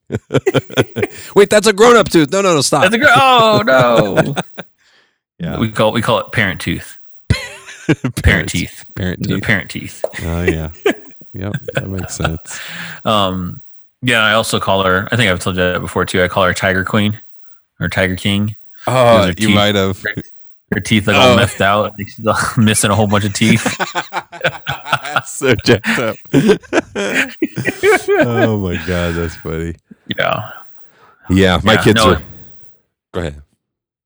[1.37, 2.31] Wait, that's a grown-up tooth.
[2.31, 2.83] No, no, no, stop.
[2.83, 4.35] That's a gr- oh no.
[5.41, 5.59] Yeah.
[5.61, 6.99] we call we call it parent tooth.
[8.25, 8.85] Parent teeth.
[8.97, 9.43] Parent teeth.
[9.45, 10.05] parent teeth.
[10.23, 10.71] Oh yeah.
[11.33, 12.59] yep, that makes sense.
[13.05, 13.61] Um,
[14.03, 15.09] yeah, I also call her.
[15.13, 16.23] I think I've told you that before too.
[16.25, 17.19] I call her Tiger Queen
[17.79, 18.57] or Tiger King.
[18.89, 19.55] Oh, you teeth.
[19.55, 20.03] might have.
[20.73, 21.21] Her teeth like Oh.
[21.21, 21.95] all left out.
[21.99, 23.63] Like she's missing a whole bunch of teeth.
[25.25, 26.17] so jacked up.
[28.11, 29.77] oh my god, that's funny.
[30.17, 30.53] Yeah.
[31.31, 32.23] Yeah, my Yeah, kids no, are.
[33.13, 33.43] Go ahead.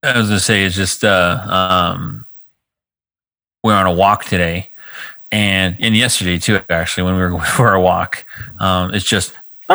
[0.03, 2.25] I was gonna say it's just uh um
[3.63, 4.69] we we're on a walk today
[5.33, 8.23] and and yesterday too, actually, when we were going for a walk,
[8.59, 9.33] um, it's just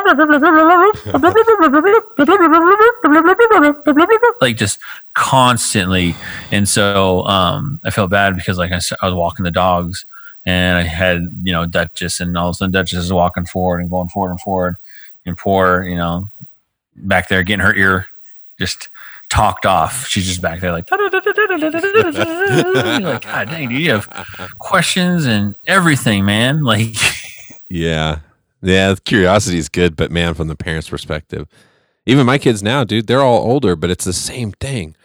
[4.41, 4.79] like just
[5.14, 6.14] constantly.
[6.53, 10.05] And so um, I felt bad because like I was walking the dogs
[10.47, 13.81] and I had, you know, Duchess and all of a sudden Duchess is walking forward
[13.81, 14.76] and going forward and forward
[15.27, 16.29] and poor, you know,
[16.97, 18.07] back there getting her ear
[18.59, 18.89] just
[19.29, 20.07] talked off.
[20.07, 21.12] She's just back there like, like
[23.23, 24.09] God dang, dude, you have
[24.59, 26.64] questions and everything, man.
[26.64, 26.95] Like,
[27.69, 28.21] Yeah.
[28.62, 31.47] Yeah, curiosity is good, but man, from the parents' perspective,
[32.07, 34.97] even my kids now, dude, they're all older, but it's the same thing.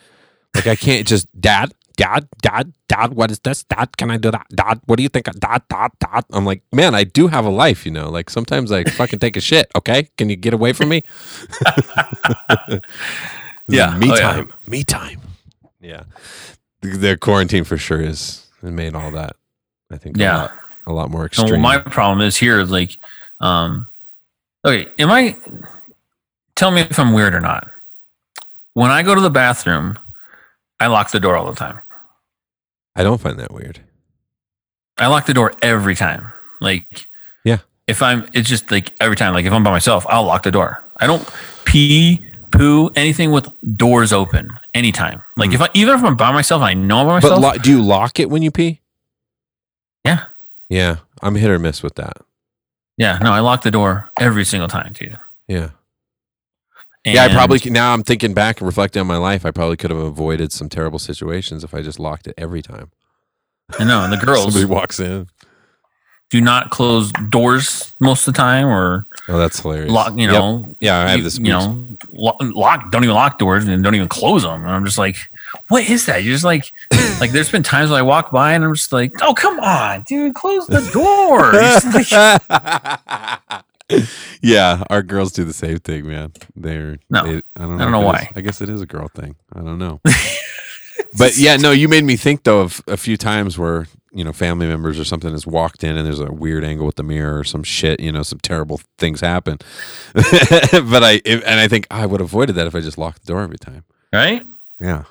[0.56, 3.64] Like I can't just dad, dad, dad, dad, what is this?
[3.64, 4.48] Dad, can I do that?
[4.54, 5.26] Dad, what do you think?
[5.26, 6.26] Dad, dad, dad.
[6.32, 8.10] I'm like, man, I do have a life, you know.
[8.10, 9.72] Like sometimes I fucking take a shit.
[9.76, 11.04] Okay, can you get away from me?
[13.68, 13.98] Yeah.
[13.98, 14.22] me Oh, yeah.
[14.22, 14.54] time.
[14.68, 15.22] Me time.
[15.80, 16.04] Yeah,
[16.82, 19.36] the, the quarantine for sure is it made all that.
[19.92, 20.18] I think.
[20.18, 20.36] Yeah.
[20.36, 20.52] a lot,
[20.88, 21.52] a lot more extreme.
[21.52, 22.98] well, my problem is here, like,
[23.40, 23.88] um,
[24.66, 25.38] okay, am I?
[26.56, 27.70] Tell me if I'm weird or not.
[28.74, 29.98] When I go to the bathroom,
[30.80, 31.80] I lock the door all the time.
[32.96, 33.80] I don't find that weird.
[34.98, 36.32] I lock the door every time.
[36.62, 37.08] Like,
[37.44, 37.60] Yeah.
[37.88, 39.34] If I'm, it's just like every time.
[39.34, 40.82] Like if I'm by myself, I'll lock the door.
[40.98, 41.28] I don't
[41.66, 43.48] pee, poo, anything with
[43.78, 45.22] doors open anytime.
[45.38, 45.56] Like hmm.
[45.56, 47.42] if I, even if I'm by myself, I know I'm by But myself.
[47.42, 48.82] lo- do you lock it when you pee?
[50.06, 50.26] Yeah.
[50.70, 52.18] Yeah, I'm hit or miss with that.
[52.98, 55.18] yeah, no, I lock the door every single time, dude.
[55.48, 55.70] Yeah.
[57.06, 59.46] Yeah, I And- probably now I'm thinking back and reflecting on my life.
[59.46, 62.92] I probably could have avoided some terrible situations if I just locked it every time.
[63.80, 64.04] I know.
[64.04, 65.28] And the girls Somebody walks in.
[66.30, 69.92] do not close doors most of the time, or Oh, that's hilarious.
[69.92, 70.14] lock.
[70.16, 70.32] You Yep.
[70.32, 71.38] know, Yeah, I have this.
[71.38, 72.92] You know, lo- lock.
[72.92, 74.64] Don't even lock doors and don't even close them.
[74.64, 75.16] And I'm just like,
[75.70, 76.24] what is that?
[76.24, 76.72] You're just like,
[77.20, 77.32] like.
[77.32, 80.34] There's been times when I walk by and I'm just like, oh come on, dude,
[80.36, 81.52] close the door.
[84.42, 86.34] Yeah, our girls do the same thing, man.
[86.56, 88.32] They're No, they- I don't know, I don't know it is- why.
[88.36, 89.36] I guess it is a girl thing.
[89.56, 90.02] I don't know.
[91.18, 94.34] but yeah, no, you made me think though of a few times where you know
[94.34, 97.40] family members or something has walked in and there's a weird angle with the mirror
[97.40, 98.00] or some shit.
[98.00, 99.58] You know, some terrible things happen.
[100.14, 102.98] but I if, and I think oh, I would have avoided that if I just
[102.98, 103.84] locked the door every time.
[104.12, 104.44] right?
[104.80, 105.04] Yeah,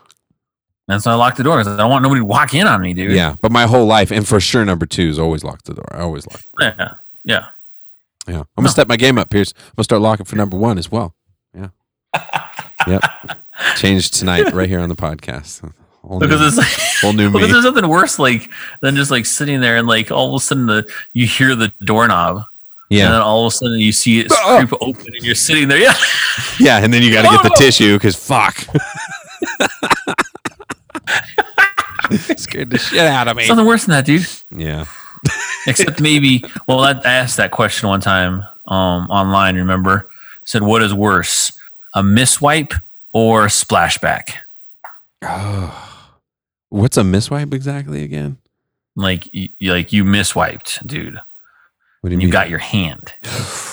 [0.88, 2.82] And so I lock the door because I don't want nobody to walk in on
[2.82, 3.12] me, dude.
[3.12, 3.36] yeah.
[3.40, 5.86] But my whole life, and for sure, number two is always lock the door.
[5.90, 6.42] I always lock.
[6.60, 7.46] yeah, yeah.
[8.28, 8.70] Yeah, I'm gonna No.
[8.70, 9.52] step my game up, Pierce.
[9.56, 11.14] I'm gonna start locking for number one as well.
[11.56, 11.68] Yeah.
[12.86, 13.02] yep.
[13.76, 15.60] Changed tonight, right here on the podcast.
[16.02, 17.52] Whole new, Because it's like, whole new because me.
[17.52, 18.50] there's nothing worse like
[18.80, 21.72] than just like sitting there and like all of a sudden the you hear the
[21.84, 22.44] doorknob
[22.90, 23.06] Yeah.
[23.06, 24.66] and then all of a sudden you see it Ah!
[24.80, 25.78] open and you're sitting there.
[25.78, 25.94] Yeah.
[26.60, 28.56] yeah, and then you got to get the tissue because fuck.
[32.36, 33.46] Scared the shit out of me.
[33.46, 34.26] Something worse than that, dude.
[34.50, 34.84] Yeah.
[35.66, 39.56] Except maybe, well, I I asked that question one time um, online.
[39.56, 40.08] Remember,
[40.44, 41.52] said, "What is worse,
[41.94, 42.80] a miswipe
[43.12, 44.34] or a splashback?"
[45.22, 45.88] Oh.
[46.70, 48.38] What's a miswipe exactly again?
[48.96, 51.20] Like, you, like you miswiped, dude.
[52.00, 53.12] What do you You got your hand.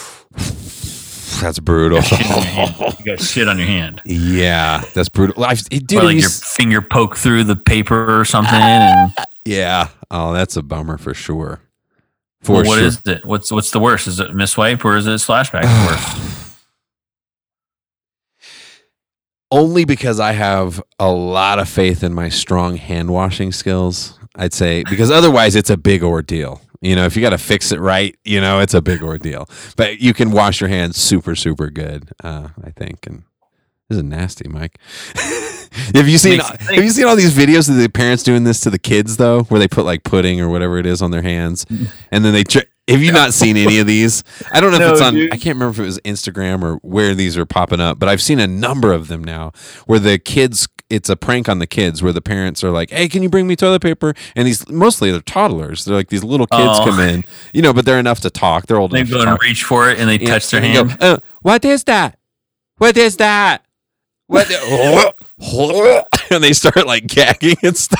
[1.41, 1.99] That's brutal.
[1.99, 2.75] Your hand.
[2.99, 4.01] You got shit on your hand.
[4.05, 5.43] yeah, that's brutal.
[5.45, 8.53] I've, dude, or like you your s- finger poke through the paper or something.
[8.59, 9.13] And
[9.45, 9.87] yeah.
[10.11, 11.61] Oh, that's a bummer for sure.
[12.41, 12.85] For well, what sure.
[12.87, 13.25] is it?
[13.25, 14.07] What's what's the worst?
[14.07, 15.63] Is it miswipe or is it splashback?
[15.87, 16.55] worse?
[19.51, 24.17] only because I have a lot of faith in my strong hand washing skills.
[24.35, 26.61] I'd say because otherwise it's a big ordeal.
[26.81, 29.49] You know, if you got to fix it right, you know, it's a big ordeal.
[29.75, 32.11] But you can wash your hands super, super good.
[32.23, 33.05] Uh, I think.
[33.05, 33.23] And
[33.89, 34.77] this is nasty, Mike.
[35.95, 36.39] have you seen?
[36.39, 39.43] Have you seen all these videos of the parents doing this to the kids though,
[39.43, 41.65] where they put like pudding or whatever it is on their hands,
[42.11, 42.43] and then they.
[42.87, 44.23] Have you not seen any of these?
[44.51, 45.13] I don't know if it's on.
[45.13, 45.31] dude.
[45.31, 48.21] I can't remember if it was Instagram or where these are popping up, but I've
[48.21, 49.51] seen a number of them now
[49.85, 50.67] where the kids.
[50.89, 53.45] It's a prank on the kids where the parents are like, "Hey, can you bring
[53.47, 55.85] me toilet paper?" And these mostly they're toddlers.
[55.85, 56.85] They're like these little kids Oh.
[56.85, 57.23] come in,
[57.53, 58.65] you know, but they're enough to talk.
[58.65, 60.61] They're old They enough go to and reach for it and they Yeah, touch their
[60.63, 61.03] and they go, hand.
[61.03, 62.17] "Uh, what is that?
[62.77, 63.63] What is that?
[64.27, 64.47] What?
[66.31, 67.99] and they start like gagging and stuff.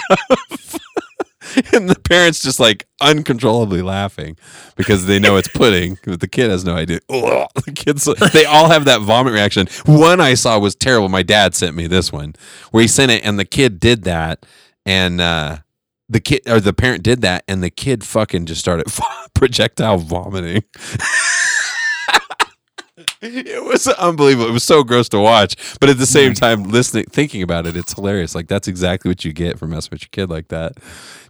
[1.73, 4.37] and the parents just like uncontrollably laughing
[4.75, 6.99] because they know it's pudding, but the kid has no idea.
[7.65, 9.67] The kids, they all have that vomit reaction.
[9.85, 11.09] One I saw was terrible.
[11.09, 12.35] My dad sent me this one
[12.71, 14.45] where he sent it, and the kid did that,
[14.85, 15.57] and uh,
[16.07, 18.85] the kid or the parent did that, and the kid fucking just started
[19.33, 20.63] projectile vomiting.
[23.21, 24.49] It was unbelievable.
[24.49, 26.39] It was so gross to watch, but at the same mm.
[26.39, 28.33] time, listening, thinking about it, it's hilarious.
[28.33, 30.77] Like that's exactly what you get for messing with your kid like that,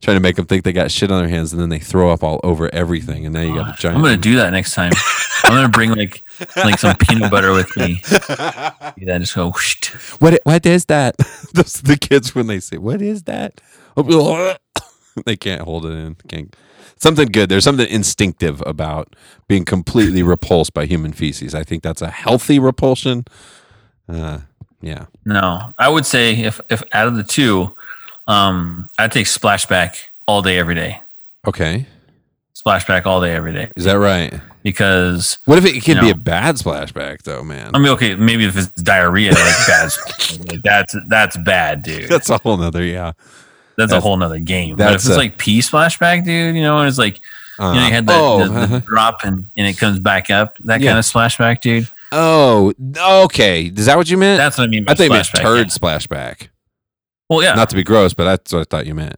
[0.02, 2.12] trying to make them think they got shit on their hands, and then they throw
[2.12, 3.98] up all over everything, and now you got a giant.
[3.98, 4.92] I'm gonna do that next time.
[5.44, 6.24] I'm gonna bring like
[6.56, 8.02] like some peanut butter with me.
[9.10, 9.50] Then just go.
[9.50, 9.92] Whoosh.
[10.20, 10.40] what?
[10.44, 11.18] What is that?
[11.54, 13.60] Those the kids when they say, "What is that?"
[15.26, 16.16] they can't hold it in.
[16.28, 16.56] Can't.
[16.98, 17.48] Something good.
[17.50, 19.16] There's something instinctive about
[19.48, 21.56] being completely repulsed by human feces.
[21.56, 23.24] I think that's a healthy repulsion.
[24.08, 24.40] Uh,
[24.82, 25.06] yeah.
[25.26, 27.74] No, I would say if if out of the two,
[28.28, 29.96] um, I'd take splashback
[30.28, 31.02] all day every day.
[31.48, 31.86] Okay.
[32.54, 34.34] Splashback all day every day Is that right?
[34.64, 36.12] because What if it, it could You be know.
[36.12, 37.72] a bad splashback though, man?
[37.74, 42.10] I mean, okay, maybe if it's diarrhea, like that's like, that's that's bad, dude.
[42.10, 42.84] that's a whole nother.
[42.84, 43.14] Yeah.
[43.80, 44.76] That's, a whole nother game.
[44.76, 47.20] But if it's a- like pee splashback, dude, you know, and it's like
[47.60, 48.80] Uh, you know, you had the, oh, the, the uh-huh.
[48.86, 50.56] drop and, and it comes back up.
[50.66, 50.92] That Yeah.
[50.92, 51.88] kind of splashback, dude.
[52.12, 52.74] oh,
[53.26, 53.66] okay.
[53.66, 54.38] Is that what you meant?
[54.38, 54.86] That's what I mean.
[54.88, 55.74] I thought you meant splashback, turd yeah.
[55.74, 56.48] splashback.
[57.30, 59.16] Well, yeah, Not to be gross, but that's what I thought you meant.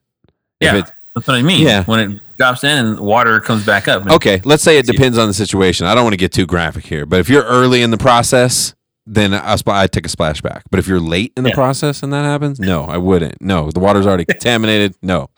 [0.59, 1.66] Yeah, it- that's what I mean.
[1.68, 1.84] Yeah.
[1.84, 4.09] when it drops in and water comes back up.
[4.09, 5.86] Okay, let's say it depends on the situation.
[5.86, 8.74] I don't want to get too graphic here, but if you're early in the process,
[9.14, 10.62] then I spl- I'd take a splashback.
[10.72, 11.55] But if you're late in the Yeah.
[11.55, 13.41] process and that happens, no, I wouldn't.
[13.41, 14.95] No, the water's already contaminated.
[15.01, 15.30] No,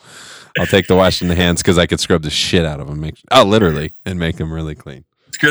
[0.60, 2.88] I'll take the wash in the hands because I could scrub the shit out of
[2.88, 3.00] them.
[3.02, 5.04] Make oh, literally, and make them really clean.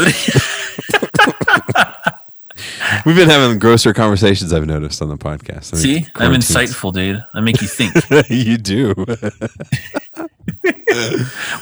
[3.05, 4.53] We've been having grosser conversations.
[4.53, 5.73] I've noticed on the podcast.
[5.75, 7.25] I mean, See, I'm insightful, dude.
[7.35, 7.93] I make you think.
[8.31, 8.95] you do.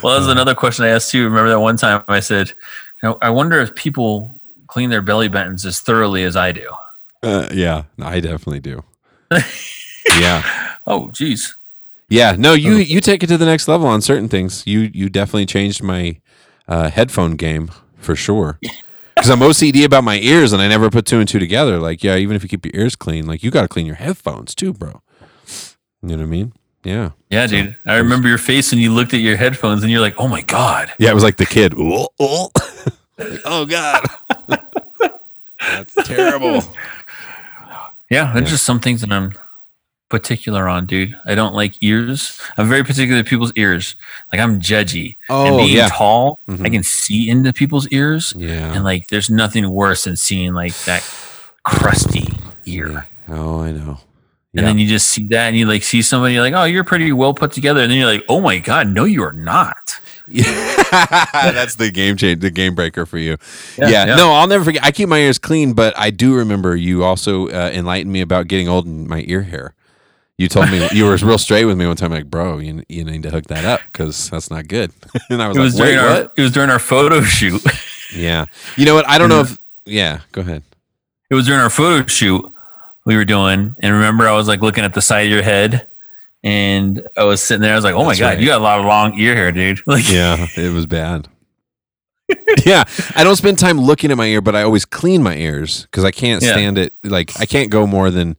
[0.03, 1.25] Well, that's another question I asked too.
[1.25, 2.53] Remember that one time I said,
[3.03, 4.35] I wonder if people
[4.71, 6.71] clean their belly buttons as thoroughly as I do.
[7.23, 8.83] Uh, yeah, I definitely do.
[10.19, 10.77] yeah.
[10.87, 11.57] Oh, geez.
[12.09, 14.65] Yeah, no, you you take it to the next level on certain things.
[14.67, 16.19] You you definitely changed my
[16.67, 18.59] uh, headphone game for sure.
[19.17, 21.79] Because I'm OCD about my ears, and I never put two and two together.
[21.79, 23.97] Like, yeah, even if you keep your ears clean, like you got to clean your
[23.97, 25.03] headphones too, bro.
[26.03, 26.53] You know what I mean?
[26.85, 27.77] Yeah, Yeah, dude.
[27.85, 30.41] I remember your face when you looked at your headphones and you're like, oh my
[30.41, 30.91] God.
[30.99, 31.11] yeah.
[31.11, 31.75] It was like the kid.
[33.45, 34.07] Oh God,
[35.61, 36.63] that's terrible.
[38.11, 39.35] Yeah, there's just some things that I'm
[40.09, 41.17] particular on, dude.
[41.27, 42.41] I don't like ears.
[42.57, 43.95] I'm very particular to people's ears.
[44.33, 45.17] Like I'm judgy.
[45.29, 45.89] and Oh, being yeah.
[45.93, 46.67] tall, Mhm.
[46.67, 48.33] I can see into people's ears.
[48.37, 48.73] Yeah.
[48.75, 51.03] And like there's nothing worse than seeing like that
[51.65, 52.27] crusty
[52.65, 53.07] ear.
[53.29, 54.01] Oh, I know.
[54.53, 54.63] And Yeah.
[54.63, 57.13] then you just see that and you like see somebody you're like, oh, you're pretty
[57.13, 57.81] well put together.
[57.83, 60.01] And then you're like, oh my God, no, you are not.
[60.93, 63.37] That's the game change, the game breaker for you.
[63.79, 64.17] Yeah, Yeah, yeah.
[64.17, 64.85] No, I'll never forget.
[64.85, 68.49] I keep my ears clean, but I do remember you also uh, enlightened me about
[68.49, 69.75] getting old in my ear hair.
[70.39, 73.05] You told me you were real straight with me one time, like, bro, you, you
[73.05, 74.93] need to hook that up because that's not good.
[75.31, 76.33] and I was It was like, wait, during our what?
[76.37, 77.63] it was during our photo shoot.
[78.15, 78.47] Yeah.
[78.77, 79.09] You know what?
[79.09, 79.59] I don't know if.
[79.85, 80.21] Yeah.
[80.33, 80.63] Go ahead.
[81.29, 82.53] it was during our photo shoot
[83.05, 83.75] we were doing.
[83.81, 85.87] And remember I was like looking at the side of your head
[86.43, 88.41] and I was sitting there, I was like, Oh my That's God, right.
[88.41, 89.81] you got a lot of long ear hair, dude.
[89.87, 91.29] Like Yeah, it was bad.
[92.65, 92.85] yeah,
[93.17, 96.05] I don't spend time looking at my ear, but I always clean my ears because
[96.05, 96.53] I can't Yeah.
[96.53, 96.95] stand it.
[97.03, 98.37] Like I can't go more than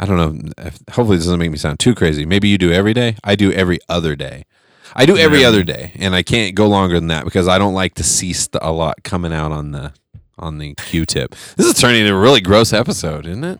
[0.00, 0.52] I don't know.
[0.92, 2.24] Hopefully, this doesn't make me sound too crazy.
[2.24, 3.16] Maybe you do every day.
[3.24, 4.44] I do every other day.
[4.94, 5.48] I do every Yeah.
[5.48, 8.32] other day, and I can't go longer than that because I don't like to see
[8.32, 9.92] st- a lot coming out on the
[10.38, 11.34] on the Q-tip.
[11.56, 13.58] This is turning into a really gross episode, isn't it?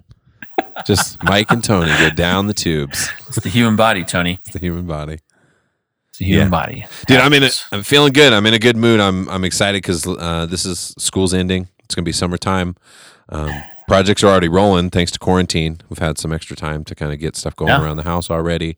[0.86, 3.08] Just Mike and Tony go down the tubes.
[3.28, 4.38] it's the human body, Tony.
[4.44, 5.18] It's the human body.
[6.10, 6.50] It's the human Yeah.
[6.50, 6.86] body.
[7.06, 7.44] Dude, I'm in.
[7.44, 8.32] A, I'm feeling good.
[8.32, 9.00] I'm in a good mood.
[9.00, 11.68] I'm I'm excited because uh, this is school's ending.
[11.84, 12.76] It's gonna be summertime.
[13.30, 13.50] Um,
[13.88, 15.80] projects are already rolling thanks to quarantine.
[15.88, 17.82] We've had some extra time to kind of get stuff going Yeah.
[17.82, 18.76] around the house already.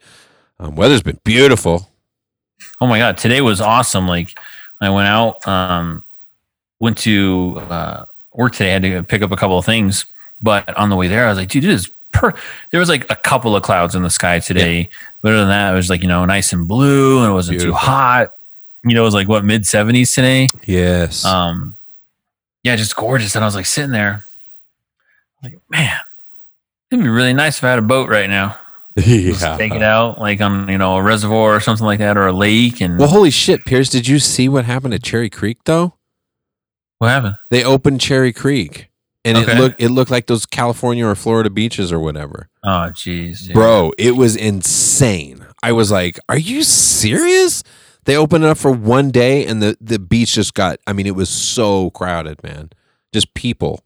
[0.58, 1.88] Um, weather's been beautiful.
[2.80, 4.08] Oh my god, today was awesome.
[4.08, 4.38] Like
[4.80, 6.02] I went out, um,
[6.80, 8.04] went to uh,
[8.34, 8.70] work today.
[8.70, 10.06] I had to pick up a couple of things,
[10.42, 12.32] but on the way there, I was like, dude, it is per.
[12.70, 14.88] There was like a couple of clouds in the sky today,
[15.22, 17.58] but other than that, it was like you know nice and blue, and it wasn't
[17.58, 17.72] Beautiful.
[17.72, 18.30] too hot.
[18.84, 20.48] You know, it was like what mid seventies today.
[20.66, 21.24] Yes.
[21.24, 21.76] Um,
[22.62, 23.34] yeah, just gorgeous.
[23.34, 24.24] And I was like sitting there,
[25.42, 25.98] like man,
[26.90, 28.56] it'd be really nice if I had a boat right now.
[28.96, 32.26] Just take it out like on you know a reservoir or something like that, or
[32.26, 32.82] a lake.
[32.82, 33.88] And Well, holy shit, Pierce!
[33.88, 35.94] Did you see what happened at Cherry Creek though?
[36.98, 37.36] what happened?
[37.48, 38.89] They opened Cherry Creek,
[39.24, 42.48] and it looked it looked like those California or Florida beaches or whatever.
[42.64, 43.54] Oh, jeez, dude.
[43.54, 45.44] Bro, it was insane.
[45.62, 47.62] I was like, "Are you serious?"
[48.04, 50.78] They opened it up for one day, and the the beach just got.
[50.86, 52.70] I mean, it was so crowded, man.
[53.12, 53.84] Just people,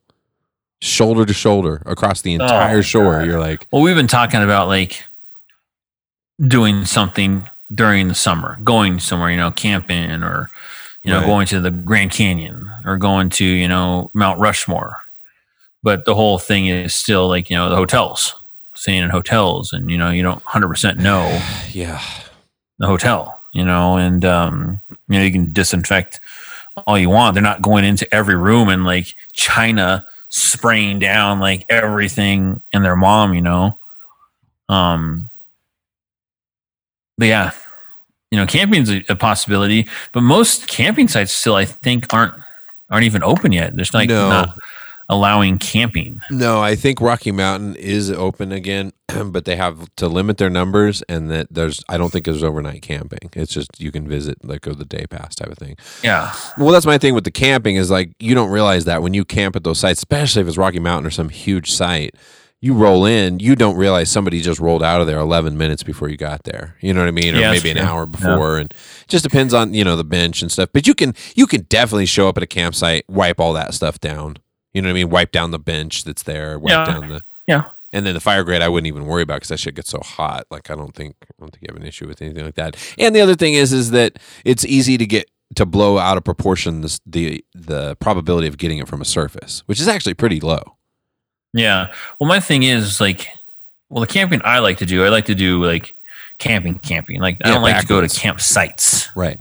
[0.81, 3.19] shoulder to shoulder across the entire my shore.
[3.19, 3.27] God.
[3.27, 5.03] You're like, Well, we've been talking about like
[6.47, 10.49] doing something during the summer, going somewhere, you know, camping or
[11.03, 11.27] you know, Right.
[11.27, 12.71] going to the Grand Canyon.
[12.87, 14.99] or going to you know Mount Rushmore,
[15.85, 18.35] but the whole thing is still like you know the hotels,
[18.75, 21.41] staying in hotels, and you know you don't hundred percent know
[21.73, 22.01] Yeah.
[22.79, 26.19] the hotel, you know, and um, you know you can disinfect
[26.87, 27.35] all you want.
[27.35, 32.97] They're not going into every room and like China spraying down like everything in their
[32.97, 33.79] mom, you know.
[34.69, 35.31] Um,
[37.19, 37.53] but yeah,
[38.33, 42.35] you know, camping's a, a possibility, but most camping sites still, I think, aren't
[42.91, 43.77] aren't even open yet.
[43.77, 44.29] There's like No.
[44.31, 44.59] not
[45.09, 46.21] allowing camping.
[46.31, 48.93] No, I think Rocky Mountain is open again,
[49.27, 52.83] but they have to limit their numbers, and that there's I don't think there's overnight
[52.83, 53.31] camping.
[53.35, 55.77] It's just you can visit like go the day pass type of thing.
[56.03, 59.15] Yeah, Well, that's my thing with the camping is like you don't realize that when
[59.15, 62.15] you camp at those sites, especially if it's Rocky Mountain or some huge site,
[62.61, 66.09] you roll in, you don't realize somebody just rolled out of there 11 minutes before
[66.09, 66.77] you got there.
[66.81, 67.37] You know what I mean?
[67.37, 67.85] Or Yeah, maybe an true.
[67.85, 70.71] hour before and it just depends on, you know, the bench and stuff.
[70.73, 74.01] But you can you can definitely show up at a campsite, wipe all that stuff
[74.01, 74.39] down.
[74.75, 75.09] You know what I mean?
[75.11, 76.85] Wipe down the bench that's there, wipe Yeah.
[76.85, 77.65] down the yeah.
[77.93, 80.01] and then the fire grate, I wouldn't even worry about because that shit gets so
[80.01, 80.47] hot.
[80.51, 82.77] Like I don't think I don't think you have an issue with anything like that.
[82.99, 86.25] And the other thing is, is that it's easy to get to blow out of
[86.25, 90.41] proportion this, the the probability of getting it from a surface, which is actually pretty
[90.41, 90.77] low.
[91.53, 91.93] Yeah.
[92.19, 93.29] Well, my thing is like,
[93.91, 95.95] well, the camping I like to do, I like to do like
[96.39, 97.21] camping, camping.
[97.21, 98.19] Like, I don't like to go to backwards.
[98.43, 99.39] campsites, Right.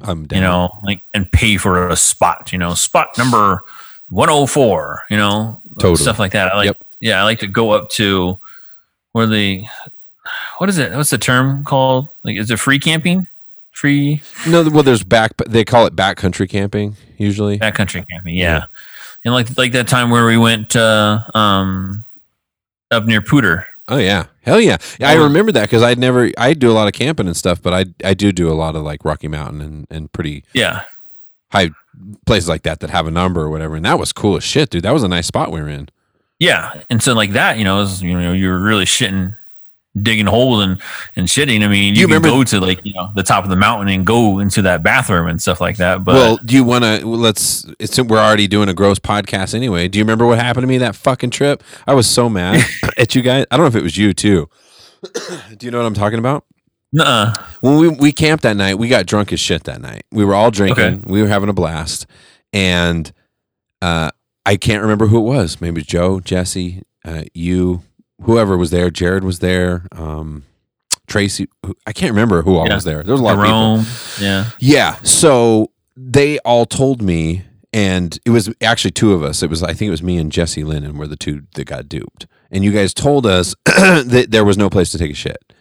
[0.00, 0.36] I'm down.
[0.38, 3.62] you know, like, and pay for a spot, you know, spot number
[4.10, 5.96] 104, you know, Totally.
[5.96, 6.52] stuff like that.
[6.52, 6.84] I like, Yep.
[7.00, 8.38] yeah, I like to go up to
[9.12, 9.64] where the,
[10.58, 10.92] what is it?
[10.92, 12.08] What's the term called?
[12.22, 13.26] Like, is it free camping?
[13.72, 15.32] Free No, well, there's back.
[15.48, 17.58] They call it backcountry camping usually.
[17.58, 18.34] backcountry camping.
[18.36, 18.66] Yeah.
[19.24, 22.04] And like, like that time where we went, uh, um,
[22.90, 23.64] up near Pooter.
[23.88, 24.76] Oh yeah, hell yeah!
[25.00, 26.30] yeah I remember that because I'd never.
[26.38, 28.76] I do a lot of camping and stuff, but I I do do a lot
[28.76, 30.82] of like Rocky Mountain and and pretty Yeah.
[31.50, 31.70] high
[32.26, 33.76] places like that that have a number or whatever.
[33.76, 34.82] And that was cool as shit, dude.
[34.82, 35.88] That was a nice spot we were in.
[36.38, 39.36] Yeah, and so like that, you know, is, you know, you're really shitting,
[40.00, 40.80] digging holes and
[41.14, 41.62] and shitting.
[41.62, 43.56] I mean, you, You can remember- go to like you know the top of the
[43.56, 46.02] mountain and go into that bathroom and stuff like that.
[46.02, 47.06] But well, do you want to?
[47.06, 47.66] Let's.
[47.78, 49.88] It's we're already doing a gross podcast anyway.
[49.88, 51.62] Do you remember what happened to me that fucking trip?
[51.86, 52.64] I was so mad
[52.96, 53.44] at you guys.
[53.50, 54.48] I don't know if it was you too.
[55.58, 56.44] do you know what I'm talking about?
[56.92, 57.34] Nuh-uh.
[57.60, 60.04] When we we camped that night, we got drunk as shit that night.
[60.12, 60.84] We were all drinking.
[60.84, 61.00] Okay.
[61.04, 62.06] We were having a blast,
[62.52, 63.12] and
[63.82, 64.10] uh,
[64.46, 65.60] I can't remember who it was.
[65.60, 67.82] Maybe it was Joe, Jesse, uh, you,
[68.22, 68.90] whoever was there.
[68.90, 69.86] Jared was there.
[69.92, 70.44] Um,
[71.06, 71.48] Tracy.
[71.66, 72.74] who- I can't remember who all Yeah.
[72.76, 73.02] was there.
[73.02, 74.24] There was a lot of people.
[74.24, 74.96] Yeah, Yeah.
[75.02, 79.42] So they all told me, and it was actually two of us.
[79.42, 81.88] It was I think it was me and Jesse Lennon were the two that got
[81.88, 82.26] duped.
[82.50, 85.52] And you guys told us that there was no place to take a shit,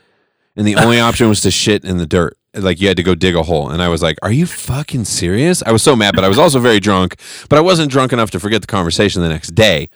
[0.55, 2.35] and the only option was to shit in the dirt.
[2.55, 3.69] Like you had to go dig a hole.
[3.69, 6.39] And I was like, "Are you fucking serious?" I was so mad, but I was
[6.39, 7.15] also very drunk.
[7.47, 9.89] But I wasn't drunk enough to forget the conversation the next day.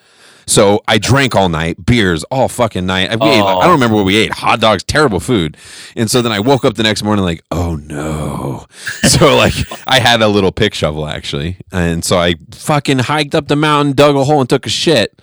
[0.45, 3.10] So I drank all night, beers all fucking night.
[3.10, 4.32] I, ate, I don't remember what we ate.
[4.34, 5.58] Hot dogs, terrible food.
[5.95, 8.66] And so then I woke up the next morning like, oh no.
[9.04, 9.54] So like
[9.88, 11.58] I had a little pick shovel actually.
[11.72, 15.20] And so I fucking hiked up the mountain, dug a hole and took a shit.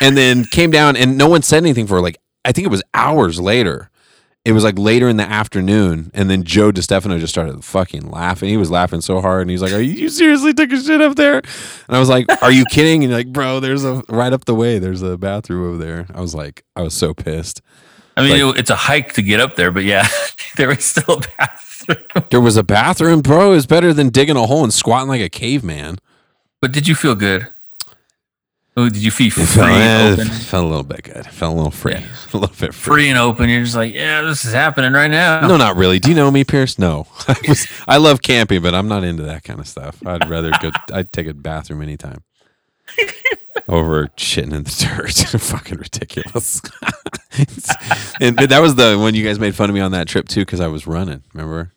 [0.00, 2.82] And then came down and no one said anything for like I think it was
[2.94, 3.90] hours later.
[4.44, 8.48] It was like later in the afternoon, and then Joe DeStefano just started fucking laughing.
[8.48, 11.00] He was laughing so hard, and he's like, "Are you, you seriously took a shit
[11.00, 14.02] up there?" And I was like, "Are you kidding?" And you're like, "Bro, there's a
[14.08, 14.80] right up the way.
[14.80, 17.60] There's a bathroom over there." I was like, I was so pissed.
[18.16, 20.08] I mean, Like- it, it's a hike to get up there, but yeah,
[20.56, 22.24] there was still a bathroom.
[22.30, 23.52] There was a bathroom, bro.
[23.52, 25.98] It's better than digging a hole and squatting like a caveman.
[26.60, 27.46] But did you feel good?
[28.74, 31.26] Oh, did you feel It free, felt, eh, open, felt a little bit good.
[31.26, 31.92] Felt a little free.
[31.92, 32.06] Yeah.
[32.32, 32.94] A little bit free.
[32.94, 33.50] free and open?
[33.50, 35.46] You're just like, yeah, this is happening right now.
[35.46, 35.98] No, not really.
[35.98, 36.78] Do you know me, Pierce?
[36.78, 37.06] No.
[37.28, 40.00] I, was, I love camping, but I'm not into that kind of stuff.
[40.06, 40.70] I'd rather go.
[40.94, 42.22] I'd take a bathroom anytime
[43.68, 45.40] over shitting in the dirt.
[45.42, 46.62] Fucking ridiculous.
[48.20, 50.40] and that was the when you guys made fun of me on that trip too,
[50.40, 51.22] because I was running.
[51.34, 51.72] Remember?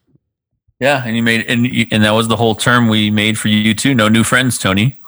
[0.79, 3.49] Yeah, and you made and you, and that was the whole term we made for
[3.49, 3.93] you too.
[3.93, 5.01] No new friends, Tony.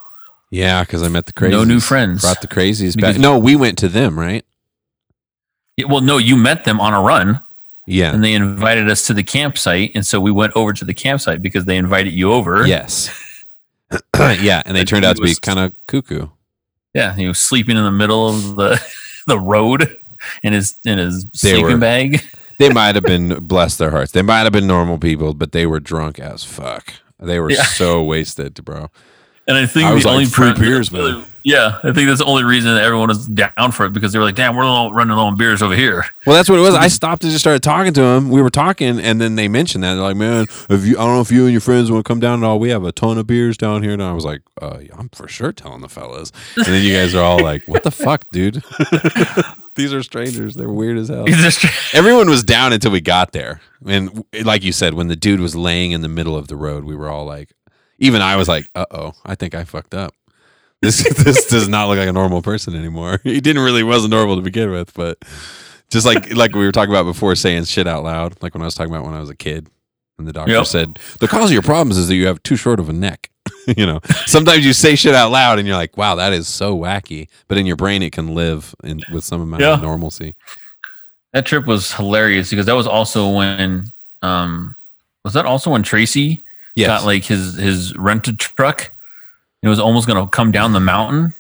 [0.49, 1.51] Yeah, because I met the crazies.
[1.51, 2.21] No new friends.
[2.21, 3.13] Brought the crazies back.
[3.13, 4.45] Because- No, we went to them, right?
[5.75, 7.41] Yeah, well, no, you met them on a run,
[7.85, 8.13] Yeah.
[8.13, 11.41] and they invited us to the campsite, and so we went over to the campsite
[11.41, 12.65] because they invited you over.
[12.65, 13.09] Yes.
[14.17, 16.27] yeah, and they turned out to be kind of cuckoo.
[16.93, 18.81] yeah, he was sleeping in the middle of the
[19.27, 19.97] the road
[20.43, 22.21] in his in his They sleeping were- bag.
[22.59, 24.13] They might have been bless their hearts.
[24.13, 26.91] They might have been normal people, but they were drunk as fuck.
[27.19, 27.61] They were Yeah.
[27.61, 28.89] so wasted, bro.
[29.47, 32.09] And I think I was the like, only "Free pre- beers, man." Yeah, I think
[32.09, 34.57] that's the only reason that everyone was down for it because they were like, "Damn,
[34.57, 36.75] we're running low on beers over here." Well, that's what it was.
[36.75, 38.29] I stopped and just started talking to him.
[38.29, 39.93] We were talking, and then they mentioned that.
[39.93, 42.07] They're like, "Man, if you, I don't know if you and your friends want to
[42.07, 42.59] come down at all.
[42.59, 45.29] We have a ton of beers down here." And I was like, uh, "I'm for
[45.29, 48.61] sure telling the fellas." And then you guys are all like, "What the fuck, dude?
[49.75, 50.55] These are strangers.
[50.55, 51.23] They're weird as hell."
[51.93, 55.55] Everyone was down until we got there, and like you said, when the dude was
[55.55, 57.51] laying in the middle of the road, we were all like,
[57.99, 60.13] even I was like, "Uh oh, I think I fucked up."
[60.81, 63.19] This this does not look like a normal person anymore.
[63.23, 65.17] He didn't really wasn't normal to begin with, but
[65.89, 68.65] just like like we were talking about before, saying shit out loud, like when I
[68.65, 69.67] was talking about when I was a kid,
[70.19, 70.65] and the doctor Yep.
[70.67, 73.31] said the cause of your problems is that you have too short of a neck.
[73.77, 76.77] you know, sometimes you say shit out loud, and you're like, "Wow, that is so
[76.77, 80.35] wacky," but in your brain, it can live in with some amount of normalcy.
[81.33, 83.85] that trip was hilarious because that was also when,
[84.21, 84.75] um,
[85.23, 86.43] was that also when Tracy
[86.77, 86.87] Yes.
[86.87, 88.91] got like his his rented truck?
[89.63, 91.33] It was almost going to come down the mountain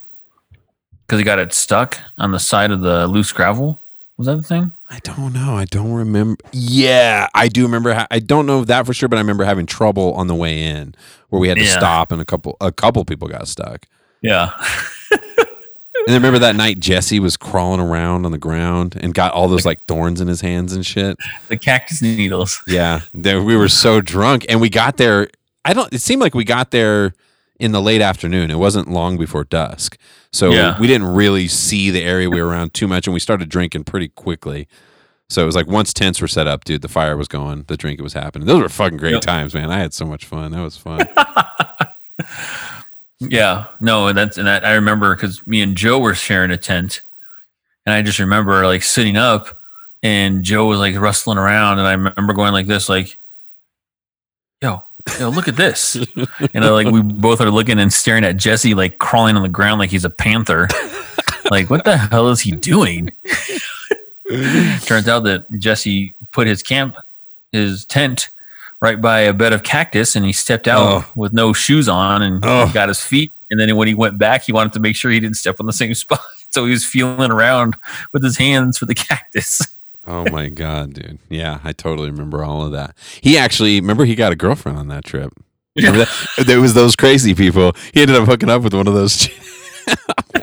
[1.05, 3.79] because he got it stuck on the side of the loose gravel.
[4.17, 4.71] Was that the thing?
[4.89, 5.55] I don't know.
[5.55, 6.41] I don't remember.
[6.51, 7.93] Yeah, I do remember.
[7.93, 10.63] Ha- I don't know that for sure, but I remember having trouble on the way
[10.63, 10.95] in,
[11.29, 11.77] where we had to Yeah.
[11.77, 13.85] stop, and a couple a couple people got stuck.
[14.21, 14.49] Yeah.
[16.07, 19.49] And then remember that night Jesse was crawling around on the ground and got all
[19.49, 21.17] those like thorns in his hands and shit.
[21.49, 22.61] the cactus needles.
[22.67, 25.27] Yeah, there, we were so drunk, and we got there.
[25.65, 25.91] I don't.
[25.93, 27.13] It seemed like we got there
[27.59, 28.49] in the late afternoon.
[28.51, 29.97] It wasn't long before dusk,
[30.31, 30.79] so Yeah.
[30.79, 33.83] we didn't really see the area we were around too much, and we started drinking
[33.83, 34.65] pretty quickly.
[35.29, 37.75] So it was like once tents were set up, dude, the fire was going, the
[37.75, 38.47] drinking was happening.
[38.47, 39.21] Those were fucking great Yep.
[39.23, 39.69] times, man.
[39.69, 40.51] I had so much fun.
[40.53, 41.05] That was fun.
[43.19, 46.57] Yeah, no, and that's and that I remember because me and Joe were sharing a
[46.57, 47.01] tent,
[47.85, 49.57] and I just remember like sitting up,
[50.03, 53.17] and Joe was like rustling around, and I remember going like this, like,
[54.61, 54.83] "Yo,
[55.19, 55.95] yo, look at this,"
[56.53, 59.49] and I, like we both are looking and staring at Jesse like crawling on the
[59.49, 60.67] ground like he's a panther,
[61.49, 63.09] like what the hell is he doing?
[64.85, 66.97] Turns out that Jesse put his camp,
[67.51, 68.29] his tent.
[68.81, 71.05] Right by a bed of cactus, and he stepped out Oh.
[71.15, 72.69] with no shoes on, and Oh.
[72.73, 73.31] got his feet.
[73.49, 75.65] And then when he went back, he wanted to make sure he didn't step on
[75.65, 76.19] the same spot.
[76.51, 77.75] So he was feeling around
[78.13, 79.61] with his hands for the cactus.
[80.07, 81.17] oh my god, dude.
[81.29, 82.95] Yeah, I totally remember all of that.
[83.21, 85.33] He actually remember he got a girlfriend on that trip.
[85.75, 85.99] Remember
[86.37, 86.45] that?
[86.45, 87.73] There was those crazy people.
[87.93, 89.95] He ended up hooking up with one of those chi-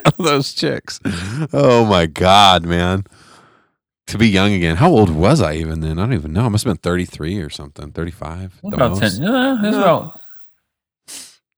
[0.02, 0.98] one of those chicks.
[1.52, 3.04] Oh my god, man.
[4.08, 4.76] To be young again.
[4.76, 5.98] How old was I even then?
[5.98, 6.44] I don't even know.
[6.44, 7.90] I must have been 33 or something.
[7.90, 8.60] 35.
[8.62, 9.10] the about ten.
[9.22, 9.82] Yeah, it's No.
[9.82, 10.20] about.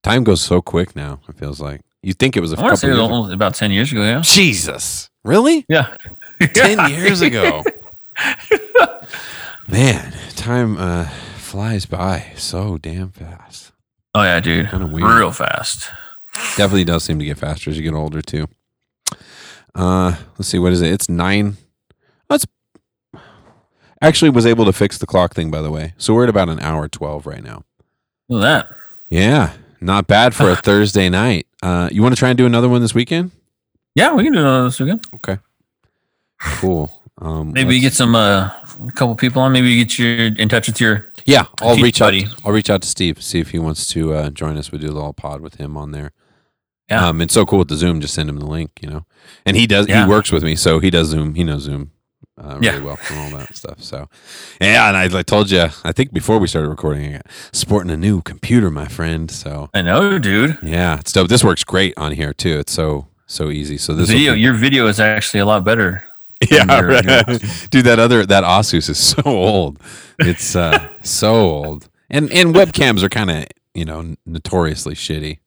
[0.04, 1.20] Time goes so quick now.
[1.28, 1.80] It feels like.
[2.02, 3.32] You think it was a I to say couple years ago.
[3.34, 4.02] about ten years ago.
[4.02, 4.20] Yeah.
[4.20, 5.10] Jesus.
[5.24, 5.64] Really?
[5.68, 5.96] Yeah.
[6.40, 7.64] 10 years ago.
[9.68, 11.06] Man, time uh,
[11.36, 13.72] flies by so damn fast.
[14.14, 14.70] Oh yeah, dude.
[14.70, 15.08] Kinda weird.
[15.18, 15.90] Real fast.
[16.56, 18.46] Definitely does seem to get faster as you get older too.
[19.74, 20.92] Uh, let's see, what is it?
[20.92, 21.56] It's nine.
[24.02, 25.94] Actually was able to fix the clock thing by the way.
[25.96, 27.64] So we're at about an hour twelve right now.
[28.30, 28.68] At that.
[29.08, 31.46] Yeah, not bad for a Thursday night.
[31.62, 33.30] Uh, you want to try and do another one this weekend?
[33.94, 35.06] Yeah, we can do another this weekend.
[35.14, 35.38] Okay.
[36.40, 37.02] Cool.
[37.18, 38.50] Um, Maybe you get some uh,
[38.86, 39.52] a couple people on.
[39.52, 41.12] Maybe you get your in touch with your.
[41.24, 42.12] Yeah, I'll reach out.
[42.44, 44.70] I'll reach out to Steve see if he wants to uh, join us.
[44.70, 46.12] We do a little pod with him on there.
[46.90, 47.08] Yeah.
[47.08, 48.00] um, it's so cool with the Zoom.
[48.00, 49.06] Just send him the link, you know.
[49.44, 49.88] And he does.
[49.88, 50.04] Yeah.
[50.04, 51.34] He works with me, so he does Zoom.
[51.34, 51.90] He knows Zoom
[52.38, 52.82] uh, really Yeah.
[52.82, 53.82] well and all that stuff.
[53.82, 54.08] So,
[54.60, 54.88] yeah.
[54.88, 57.96] And I like told you, I think before we started recording, I got sporting a
[57.96, 59.30] new computer, my friend.
[59.30, 60.58] So I know, dude.
[60.62, 61.28] yeah, it's dope.
[61.28, 62.58] This works great on here too.
[62.58, 63.78] It's so so easy.
[63.78, 64.34] So this Video.
[64.34, 66.04] be- Your video is actually a lot better.
[66.50, 67.26] yeah, your- right.
[67.70, 67.86] dude.
[67.86, 69.78] That other that Asus is so old.
[70.18, 75.38] It's uh, so old, and and webcams are kind of you know notoriously shitty.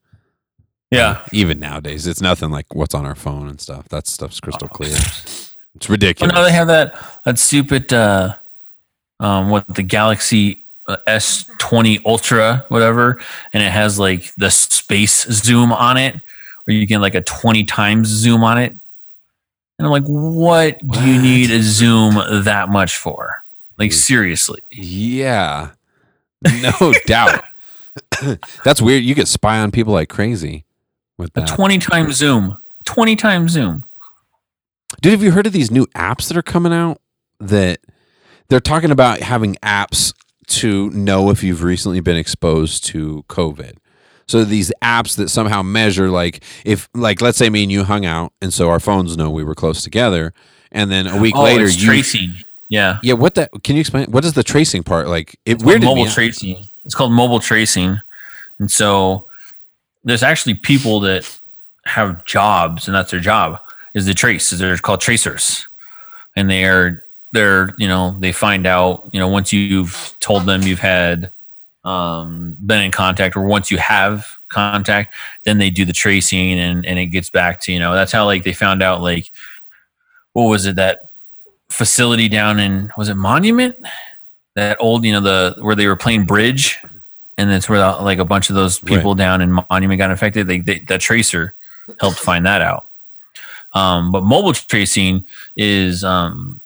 [0.91, 1.22] Yeah.
[1.32, 3.88] Even nowadays, it's nothing like what's on our phone and stuff.
[3.90, 4.98] That stuff's crystal clear.
[5.76, 6.34] It's ridiculous.
[6.34, 8.36] no, they have that that stupid uh,
[9.20, 13.20] um, what the Galaxy uh, S twenty Ultra, whatever,
[13.54, 16.16] and it has like the space zoom on it,
[16.66, 18.72] where you get like a twenty times zoom on it.
[19.78, 23.41] And I'm like, what, do you need a zoom that much for?
[23.78, 24.60] Like seriously?
[24.72, 25.70] Yeah,
[26.62, 27.46] no doubt.
[28.66, 29.04] That's weird.
[29.04, 30.66] You could spy on people like crazy
[31.18, 31.48] with A that.
[31.48, 33.86] twenty times zoom, twenty times zoom.
[35.01, 36.99] Dude, have you heard of these new apps that are coming out
[37.39, 37.80] that
[38.49, 40.13] they're talking about having apps
[40.47, 43.77] to know if you've recently been exposed to COVID?
[44.27, 48.05] So these apps that somehow measure like if like let's say me and you hung
[48.05, 50.34] out and so our phones know we were close together
[50.71, 52.34] and then a week oh, later you tracing.
[52.67, 55.63] Yeah, Yeah, what that can you explain what is the tracing part like it It's
[55.63, 56.13] weirded mobile me out.
[56.13, 56.63] tracing.
[56.85, 57.99] It's called mobile tracing,
[58.59, 59.27] and so
[60.03, 61.39] there's actually people that
[61.85, 63.59] have jobs, and that's their job
[63.99, 64.49] is the trace.
[64.49, 65.67] They're called tracers,
[66.35, 70.63] and they are they're you know they find out you know once you've told them
[70.63, 71.31] you've had
[71.85, 75.13] um, been in contact, or once you have contact,
[75.43, 78.26] then they do the tracing, and and it gets back to you know that's how
[78.26, 79.31] like they found out like
[80.34, 81.09] what was it that
[81.69, 83.76] facility down in was it Monument
[84.55, 86.80] that old you know the where they were playing bridge
[87.39, 90.45] and that's where like a bunch of those people down in Monument got infected.
[90.47, 91.53] They, they that tracer
[92.01, 92.85] helped find that out.
[93.74, 95.26] Um, but mobile tracing
[95.56, 96.60] is, um,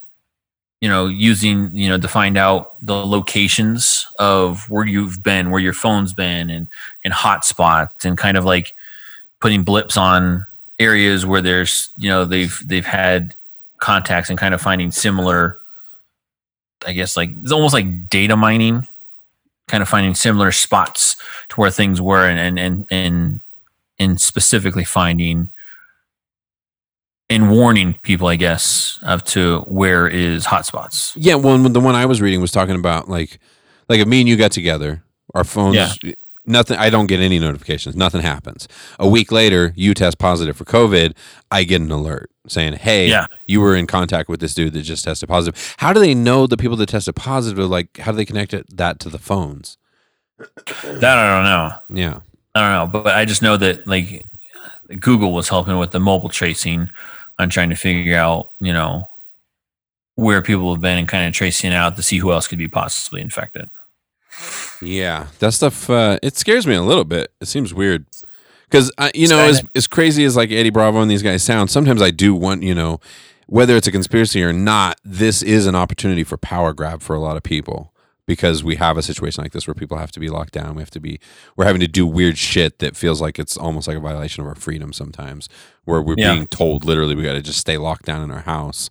[0.79, 5.61] you know, using you know to find out the locations of where you've been, where
[5.61, 6.67] your phone's been, and
[7.03, 8.75] and hotspots, and kind of like
[9.39, 10.45] putting blips on
[10.79, 13.35] areas where there's you know they've they've had
[13.79, 15.57] contacts and kind of finding similar.
[16.85, 18.87] I guess like it's almost like data mining,
[19.67, 21.15] kind of finding similar spots
[21.49, 23.39] to where things were, and and and and,
[23.99, 25.49] and specifically finding
[27.33, 31.13] and warning people, I guess, of to where is hotspots.
[31.15, 33.39] Yeah, well, the one I was reading was talking about like,
[33.89, 35.03] like if me and you got together,
[35.33, 36.13] our phones, Yeah.
[36.45, 36.77] nothing.
[36.77, 37.95] I don't get any notifications.
[37.95, 38.67] Nothing happens.
[38.99, 41.13] A week later, you test positive for COVID.
[41.51, 43.27] I get an alert saying, "Hey, Yeah.
[43.47, 46.45] you were in contact with this dude that just tested positive." How do they know
[46.47, 47.69] the people that tested positive?
[47.69, 49.77] Like, how do they connect it, that to the phones?
[50.83, 51.73] That I don't know.
[52.01, 52.19] Yeah,
[52.55, 54.25] I don't know, but I just know that like
[54.99, 56.89] Google was helping with the mobile tracing
[57.39, 59.07] on trying to figure out, you know,
[60.15, 62.67] where people have been and kind of tracing out to see who else could be
[62.67, 63.69] possibly infected.
[64.81, 65.27] yeah.
[65.39, 65.89] That stuff.
[65.89, 67.31] Uh, it scares me a little bit.
[67.41, 68.05] It seems weird.
[68.65, 72.01] Because you know, as, as crazy as like Eddie Bravo and these guys sound, sometimes
[72.01, 72.99] I do want you know,
[73.45, 77.19] whether it's a conspiracy or not, this is an opportunity for power grab for a
[77.19, 77.92] lot of people
[78.25, 80.75] because we have a situation like this where people have to be locked down.
[80.75, 81.19] We have to be,
[81.57, 84.47] we're having to do weird shit that feels like it's almost like a violation of
[84.47, 85.49] our freedom sometimes,
[85.85, 86.33] where we're Yeah.
[86.33, 88.89] being told literally we got to just stay locked down in our house.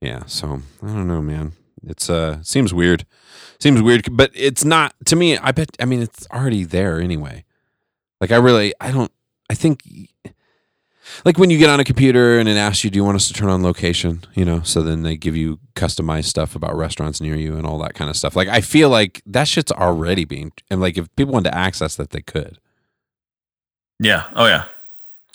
[0.00, 1.52] Yeah, so I don't know, man.
[1.86, 3.06] It's uh seems weird.
[3.58, 5.36] Seems weird, but it's not to me.
[5.38, 5.76] I bet.
[5.78, 7.44] I mean, it's already there anyway.
[8.20, 9.12] Like I really, I don't.
[9.50, 9.82] I think,
[11.24, 13.28] like when you get on a computer and it asks you, "Do you want us
[13.28, 17.20] to turn on location?" You know, so then they give you customized stuff about restaurants
[17.20, 18.36] near you and all that kind of stuff.
[18.36, 21.96] Like I feel like that shit's already being, and like if people wanted to access
[21.96, 22.58] that, they could.
[23.98, 24.24] Yeah.
[24.34, 24.64] Oh yeah.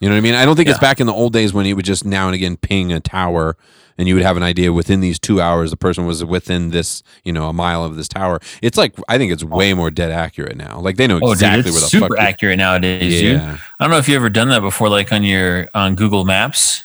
[0.01, 0.35] You know what I mean?
[0.35, 2.35] I don't think it's back in the old days when you would just now and
[2.35, 3.55] again ping a tower
[3.97, 7.01] and you would have an idea within these two hours the person was within this,
[7.23, 8.41] you know, a mile of this tower.
[8.61, 10.79] It's like I think it's way more dead accurate now.
[10.81, 12.25] Like they know Oh, exactly dude, where the super fuck.
[12.25, 13.39] accurate nowadays, dude.
[13.39, 13.57] yeah.
[13.79, 16.83] I don't know if you ever done that before, like on your on Google Maps,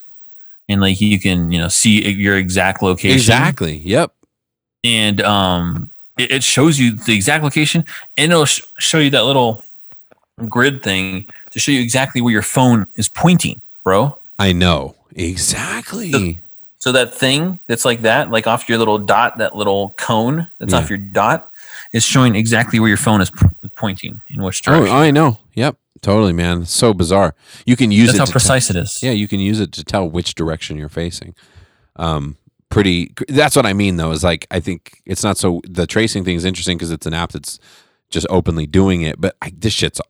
[0.69, 3.17] and like you can you know see your exact location.
[3.17, 3.79] Exactly.
[3.79, 4.13] Yep.
[4.85, 7.85] and um, it, it shows you the exact location,
[8.17, 9.65] and it'll sh- show you that little
[10.49, 14.17] grid thing to show you exactly where your phone is pointing, bro.
[14.39, 14.95] I know.
[15.15, 16.41] Exactly.
[16.79, 20.73] So that thing that's like that, like off your little dot, that little cone that's
[20.73, 20.79] Yeah.
[20.79, 21.51] off your dot,
[21.93, 24.89] is showing exactly where your phone is p- pointing in which direction.
[24.89, 24.97] Oh.
[24.97, 25.39] I know.
[25.55, 25.77] Yep.
[26.03, 26.63] Totally, man.
[26.63, 27.35] It's so bizarre.
[27.67, 29.03] You can use that's it how precise it is.
[29.03, 31.35] Yeah, you can use it to tell which direction you're facing.
[31.97, 32.37] Um,
[32.71, 33.13] pretty.
[33.29, 34.13] That's what I mean, though.
[34.13, 35.61] Is like I think it's not so.
[35.69, 37.59] The tracing thing is interesting because it's an app that's
[38.09, 39.21] just openly doing it.
[39.21, 40.01] But I, this shit's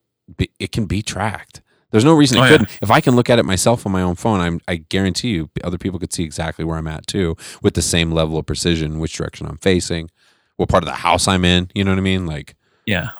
[0.58, 1.60] it can be tracked.
[1.90, 2.78] There's no reason it Oh, couldn't.
[2.80, 5.50] If I can look at it myself on my own phone, I'm, I guarantee you,
[5.64, 9.00] other people could see exactly where I'm at too, with the same level of precision,
[9.00, 10.08] which direction I'm facing,
[10.56, 11.68] what part of the house I'm in.
[11.74, 12.26] You know what I mean?
[12.26, 12.54] Like,
[12.86, 13.10] Yeah.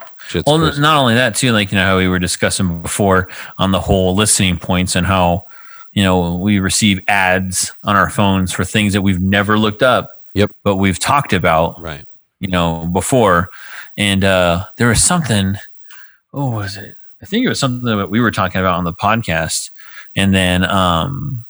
[0.47, 0.81] Well, crazy.
[0.81, 3.29] not only that, too, like, you know, how we were discussing before
[3.59, 5.47] on the whole listening points and how,
[5.93, 10.23] you know, we receive ads on our phones for things that we've never looked up.
[10.35, 10.53] Yep.
[10.63, 12.05] But we've talked about, right.
[12.39, 13.51] you know, before.
[13.97, 15.57] And uh, there was something,
[16.31, 16.95] what was it?
[17.23, 19.71] I think it was something that we were talking about on the podcast.
[20.17, 21.45] And then um,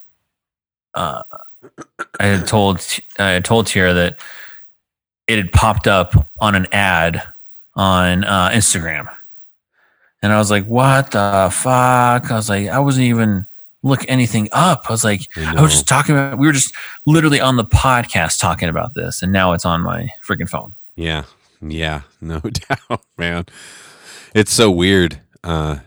[0.95, 1.23] uh,
[2.19, 2.85] I had told
[3.19, 4.21] I had told Tara that
[5.27, 7.23] it had popped up on an ad
[7.77, 9.09] on uh, Instagram,
[10.23, 13.47] and I was like, "What the fuck?" I was like, "I wasn't even
[13.83, 16.75] look anything up." I was like, I "I was just talking about." We were just
[17.07, 20.75] literally on the podcast talking about this, and now it's on my freaking phone.
[20.97, 21.25] Yeah.
[21.63, 22.03] Yeah.
[22.23, 23.47] No doubt, man.
[24.35, 25.19] It's so weird.
[25.45, 25.79] Uh,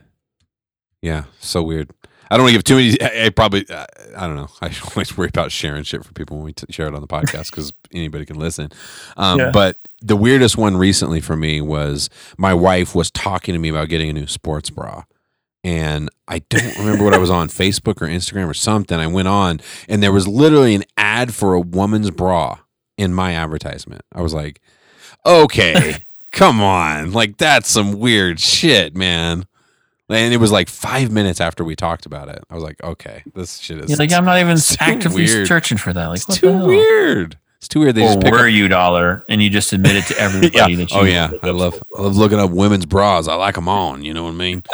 [1.01, 1.25] yeah.
[1.39, 1.91] So weird.
[2.31, 2.99] I don't want to give too many.
[3.01, 3.85] I, I probably, I,
[4.17, 4.49] I don't know.
[4.61, 7.07] I always worry about sharing shit for people when we t- share it on the
[7.07, 8.71] podcast because anybody can listen.
[9.17, 9.51] Um, Yeah.
[9.51, 13.89] But the weirdest one recently for me was my wife was talking to me about
[13.89, 15.03] getting a new sports bra.
[15.63, 18.99] And I don't remember what I was on Facebook or Instagram or something.
[18.99, 22.59] I went on and there was literally an ad for a woman's bra
[22.97, 24.01] in my advertisement.
[24.13, 24.59] I was like,
[25.25, 25.97] okay,
[26.34, 27.14] come on.
[27.14, 29.45] Like, that's some weird shit, man.
[30.10, 32.43] And it was like five minutes after we talked about it.
[32.49, 35.47] I was like, okay, this shit is You're like, I'm not even actively weird.
[35.47, 36.07] searching for that.
[36.07, 37.38] Like, it's too weird.
[37.57, 37.95] It's too weird.
[37.95, 40.76] They Or just were up- you dollar and you just admitted to everybody yeah.
[40.76, 43.27] that you Oh yeah, I love I love looking up women's bras.
[43.30, 44.03] I like them on.
[44.03, 44.64] You know what I mean?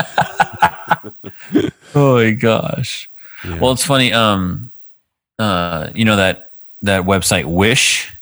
[1.95, 3.09] Oh my gosh.
[3.45, 3.59] Yeah.
[3.59, 4.11] Well, it's funny.
[4.13, 4.71] Um,
[5.39, 6.51] uh, you know that
[6.83, 8.13] that website Wish,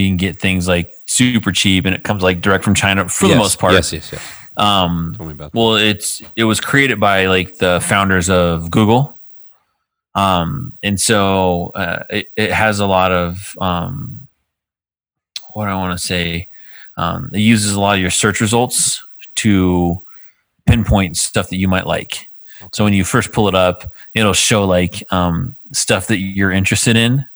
[0.00, 3.28] you can get things like super cheap, and it comes like direct from China for
[3.28, 3.74] the most part.
[3.74, 4.36] Yes, yes, yes.
[4.56, 5.54] Um, Tell me about.
[5.54, 9.16] well, it's it was created by like the founders of Google,
[10.14, 14.28] um, and so uh, it, it has a lot of um,
[15.54, 16.48] what I want to say.
[16.96, 19.02] Um, it uses a lot of your search results
[19.36, 20.02] to
[20.66, 22.28] pinpoint stuff that you might like.
[22.72, 26.96] So when you first pull it up, it'll show like um, stuff that you're interested
[26.96, 27.26] in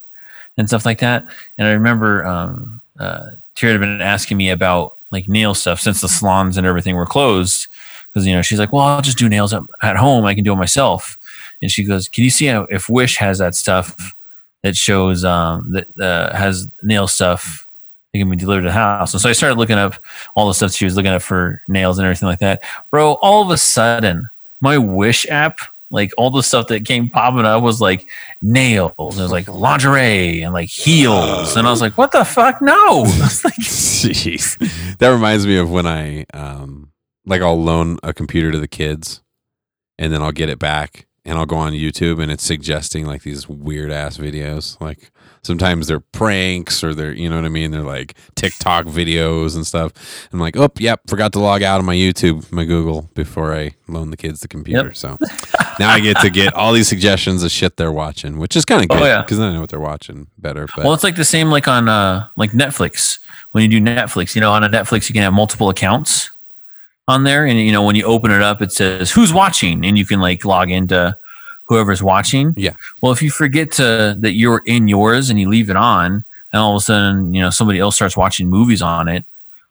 [0.57, 1.27] and stuff like that.
[1.59, 6.09] And I remember um, uh, had been asking me about like nail stuff since the
[6.09, 7.69] salons and everything were closed.
[8.09, 10.25] Because you know she's like, well, I'll just do nails at, home.
[10.25, 11.19] I can do it myself.
[11.61, 14.15] And she goes, can you see if Wish has that stuff
[14.63, 17.67] that shows um, that uh, has nail stuff
[18.13, 19.13] that can be delivered to the house?
[19.13, 19.95] And so I started looking up
[20.35, 22.63] all the stuff she was looking up for nails and everything like that.
[22.91, 24.29] Bro, all of a sudden,
[24.61, 25.59] my Wish app,
[25.97, 28.07] like all the stuff that came popping up was like
[28.43, 28.93] nails.
[28.99, 31.57] It was like lingerie and like heels.
[31.57, 32.63] And I was like, what the fuck?
[32.63, 33.05] No.
[33.45, 36.93] Like, Jeez, that reminds me of when I um
[37.25, 39.23] like I'll loan a computer to the kids,
[39.99, 43.23] and then I'll get it back, and I'll go on YouTube, and it's suggesting like
[43.23, 44.81] these weird ass videos.
[44.81, 45.11] Like
[45.47, 47.71] sometimes they're pranks, or they're you know what I mean.
[47.71, 49.93] They're like TikTok videos and stuff.
[50.33, 53.75] I'm like, oh, yep, forgot to log out of my YouTube, my Google before I
[53.89, 54.89] loan the kids the computer.
[54.89, 54.97] Yep.
[54.97, 55.17] So
[55.79, 58.83] now I get to get all these suggestions of shit they're watching, which is kind
[58.83, 59.23] of Oh, good yeah.
[59.23, 60.67] because then I know what they're watching better.
[60.75, 63.19] But well, it's like the same like on uh like Netflix.
[63.53, 66.31] When you do Netflix, you know, on a Netflix you can have multiple accounts
[67.09, 67.47] on there.
[67.47, 70.21] And you know, when you open it up, it says who's watching, and you can
[70.21, 71.17] like log into
[71.67, 72.55] whoever's watching.
[72.57, 76.25] yeah, Well, if you forget to that you're in yours and you leave it on,
[76.53, 79.25] and all of a sudden, you know, somebody else starts watching movies on it,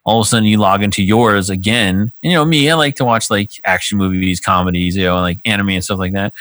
[0.03, 2.11] all of a sudden you log into yours again.
[2.23, 5.39] And you know, me, I like to watch like action movies, comedies, you know, like
[5.45, 6.33] anime and stuff like that.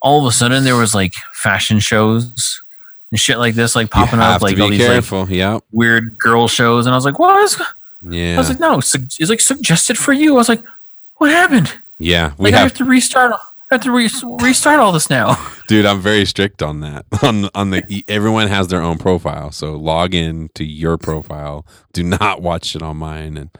[0.00, 2.62] All of a sudden there was like fashion shows
[3.10, 5.62] and shit like this, like popping up, like all these like yep.
[5.72, 6.86] weird girl shows.
[6.86, 7.60] And I was like, what is
[8.02, 8.34] Yeah.
[8.34, 10.34] I was like, no, it's like suggested for you.
[10.34, 10.62] I was like,
[11.16, 11.72] what happened?
[11.98, 12.32] yeah.
[12.38, 13.34] We Like I have, have to restart
[13.72, 14.10] I have to re-
[14.46, 15.34] restart all this now.
[15.68, 17.06] dude, I'm very strict on that.
[17.22, 19.50] On on the everyone has their own profile.
[19.50, 21.66] So log in to your profile.
[21.94, 23.50] Do not watch it on mine and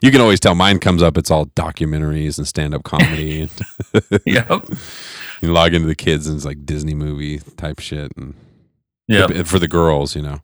[0.00, 3.42] you can always tell mine comes up it's all documentaries and stand up comedy
[3.92, 4.64] and yep.
[5.40, 8.34] you log into the kids and it's like Disney movie type shit and
[9.08, 9.46] Yep.
[9.46, 10.40] for the girls, you know.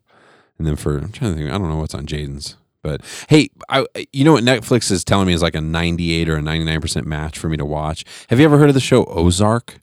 [0.59, 2.57] And then for I'm trying to think, I don't know what's on Jaden's.
[2.83, 6.37] But hey, I you know what Netflix is telling me is like a 98 or
[6.39, 8.05] a 99% match for me to watch.
[8.29, 9.81] Have you ever heard of the show Ozark?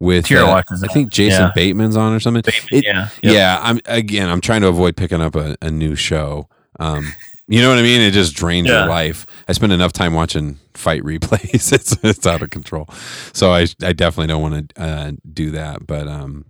[0.00, 1.52] With uh, I think Jason Yeah.
[1.54, 2.42] Bateman's on or something.
[2.72, 3.08] It- yeah.
[3.22, 4.28] Yeah, I'm again.
[4.28, 6.48] I'm trying to avoid picking up a, a new show.
[6.80, 7.12] Um,
[7.46, 8.00] you know what I mean?
[8.00, 8.80] It just drains Yeah.
[8.80, 9.26] your life.
[9.46, 11.72] I spend enough time watching fight replays.
[11.72, 12.88] it's it's out of control.
[13.32, 15.86] So I I definitely don't want to uh, do that.
[15.86, 16.46] But um,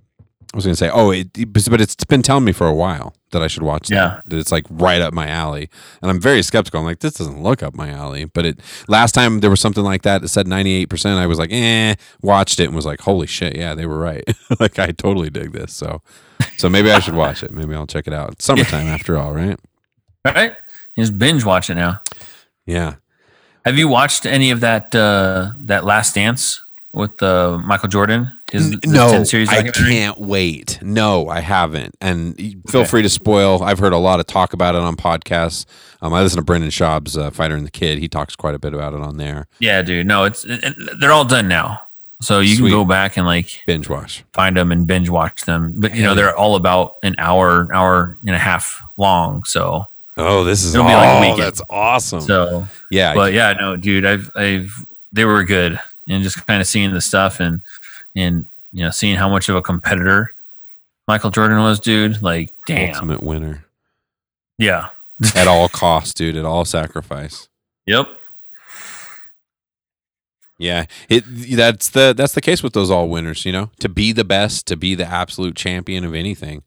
[0.52, 1.32] I was going to say, oh, it,
[1.70, 3.90] but it's been telling me for a while that I should watch.
[3.90, 4.20] Yeah.
[4.22, 5.70] that, that it's like right up my alley,
[6.02, 6.80] and I'm very skeptical.
[6.80, 8.26] I'm like, this doesn't look up my alley.
[8.26, 10.22] But it last time there was something like that.
[10.22, 10.90] It said 98.
[10.90, 11.94] percent I was like, eh.
[12.20, 14.24] Watched it and was like, holy shit, yeah, they were right.
[14.60, 15.72] like I totally dig this.
[15.72, 16.02] So,
[16.58, 17.50] so maybe I should watch it.
[17.50, 18.32] Maybe I'll check it out.
[18.32, 19.58] It's summertime after all, right?
[20.26, 20.52] All right.
[20.96, 22.02] Just binge watch it now.
[22.66, 22.96] Yeah.
[23.64, 26.60] Have you watched any of that uh that Last Dance
[26.92, 28.32] with uh, Michael Jordan?
[28.50, 30.78] His no, 10 series I can't wait.
[30.82, 31.94] No, I haven't.
[32.00, 32.36] And
[32.68, 32.90] feel Okay.
[32.90, 33.62] free to spoil.
[33.62, 35.64] I've heard a lot of talk about it on podcasts.
[36.02, 37.98] Um, I listen to Brendan Schaub's uh, Fighter and the Kid.
[37.98, 39.46] He talks quite a bit about it on there.
[39.58, 40.06] Yeah, dude.
[40.06, 41.80] No, it's it, it- they're all done now.
[42.20, 42.68] So you Sweet.
[42.68, 44.22] can go back and like Binge watch.
[44.32, 45.74] find them and binge watch them.
[45.78, 49.42] But you know, they're all about an hour, hour and a half long.
[49.44, 49.86] So
[50.16, 51.40] Oh, this is It'll be like a oh, weekend.
[51.42, 52.20] that's awesome.
[52.20, 56.66] so yeah, but yeah, no, dude, I've I've they were good, and just kind of
[56.66, 57.60] seeing the stuff and
[58.16, 60.34] and you know seeing how much of a competitor
[61.08, 62.22] Michael Jordan was, dude.
[62.22, 63.64] Like, damn, ultimate winner
[64.58, 64.88] yeah,
[65.34, 66.36] at all costs, dude.
[66.36, 67.48] At all sacrifice.
[67.86, 68.06] yep,
[70.58, 71.24] Yeah, it
[71.56, 73.44] that's the that's the case with those all winners.
[73.44, 76.62] You know, to be the best, to be the absolute champion of anything.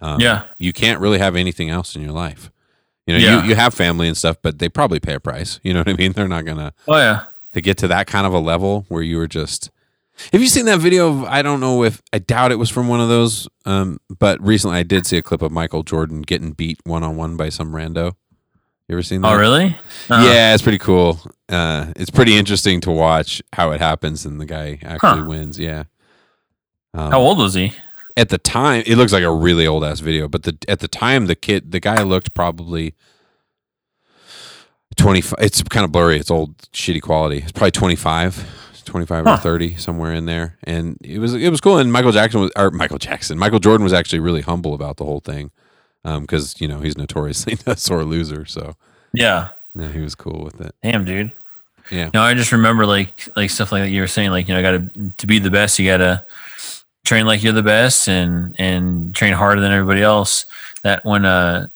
[0.00, 2.50] Um, yeah, you can't really have anything else in your life.
[3.06, 3.42] You know, Yeah.
[3.42, 5.60] you, you have family and stuff, but they probably pay a price.
[5.62, 6.12] You know what I mean?
[6.12, 7.24] They're not gonna oh yeah,
[7.54, 9.70] to get to that kind of a level where you were just.
[10.32, 11.24] Have you seen that video of?
[11.24, 13.48] I don't know if I doubt it was from one of those.
[13.64, 17.16] Um, but recently I did see a clip of Michael Jordan getting beat one on
[17.16, 18.12] one by some rando.
[18.88, 19.32] You ever seen that?
[19.32, 19.76] Oh, really?
[20.10, 21.18] Uh, Yeah, it's pretty cool.
[21.48, 25.24] Uh, it's pretty interesting to watch how it happens and the guy actually Huh.
[25.26, 25.58] wins.
[25.58, 25.84] Yeah.
[26.92, 27.72] Um, How old was he?
[28.16, 30.86] at the time it looks like a really old ass video but the at the
[30.86, 32.94] time the kid the guy looked probably
[34.96, 39.76] 25 it's kind of blurry it's old shitty quality it's probably 25 25 or 30
[39.76, 42.98] somewhere in there and it was it was cool and michael jackson was or michael
[42.98, 45.50] jackson michael jordan was actually really humble about the whole thing
[46.02, 48.76] because you know he's notoriously a sore loser so
[49.12, 49.48] Yeah.
[49.74, 51.32] yeah he was cool with it Damn, dude.
[51.90, 52.08] Yeah.
[52.14, 54.60] No, I just remember like like stuff like that you were saying, like, you know,
[54.60, 56.24] I gotta to be the best, you gotta
[57.04, 60.46] train like you're the best and and train harder than everybody else.
[60.82, 61.66] That when uh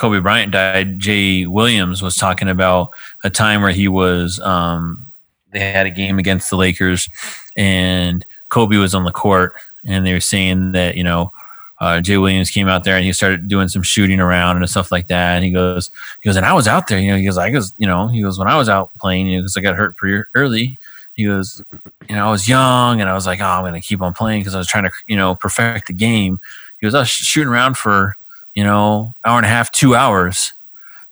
[0.00, 2.90] Kobe Bryant died, Jay Williams was talking about
[3.22, 5.12] a time where he was um
[5.52, 7.08] they had a game against the Lakers
[7.54, 9.52] and Kobe was on the court
[9.84, 11.32] and they were saying that, you know,
[11.80, 14.90] uh, Jay Williams came out there and he started doing some shooting around and stuff
[14.90, 15.36] like that.
[15.36, 15.90] And he goes,
[16.22, 18.08] he goes, and I was out there, you know, he goes, I goes, you know,
[18.08, 20.78] he goes, when I was out playing, you know, because I got hurt pretty early.
[21.14, 21.62] He goes,
[22.08, 24.14] you know, I was young and I was like, oh, I'm going to keep on
[24.14, 26.38] playing because I was trying to, you know, perfect the game.
[26.80, 28.16] He goes, I was sh- shooting around for,
[28.54, 30.52] you know, hour and a half, two hours.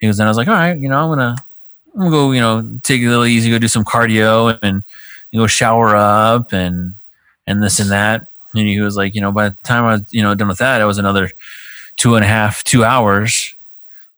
[0.01, 1.43] He goes, and I was like, all right, you know, I'm to,
[1.95, 4.83] I'm to go, you know, take it a little easy, go do some cardio and
[5.31, 6.95] you know, shower up and,
[7.47, 8.27] and this and that.
[8.55, 10.59] And he was like, you know, by the time I was, you know, done with
[10.59, 11.31] that, it was another
[11.97, 13.55] two and a half, two hours.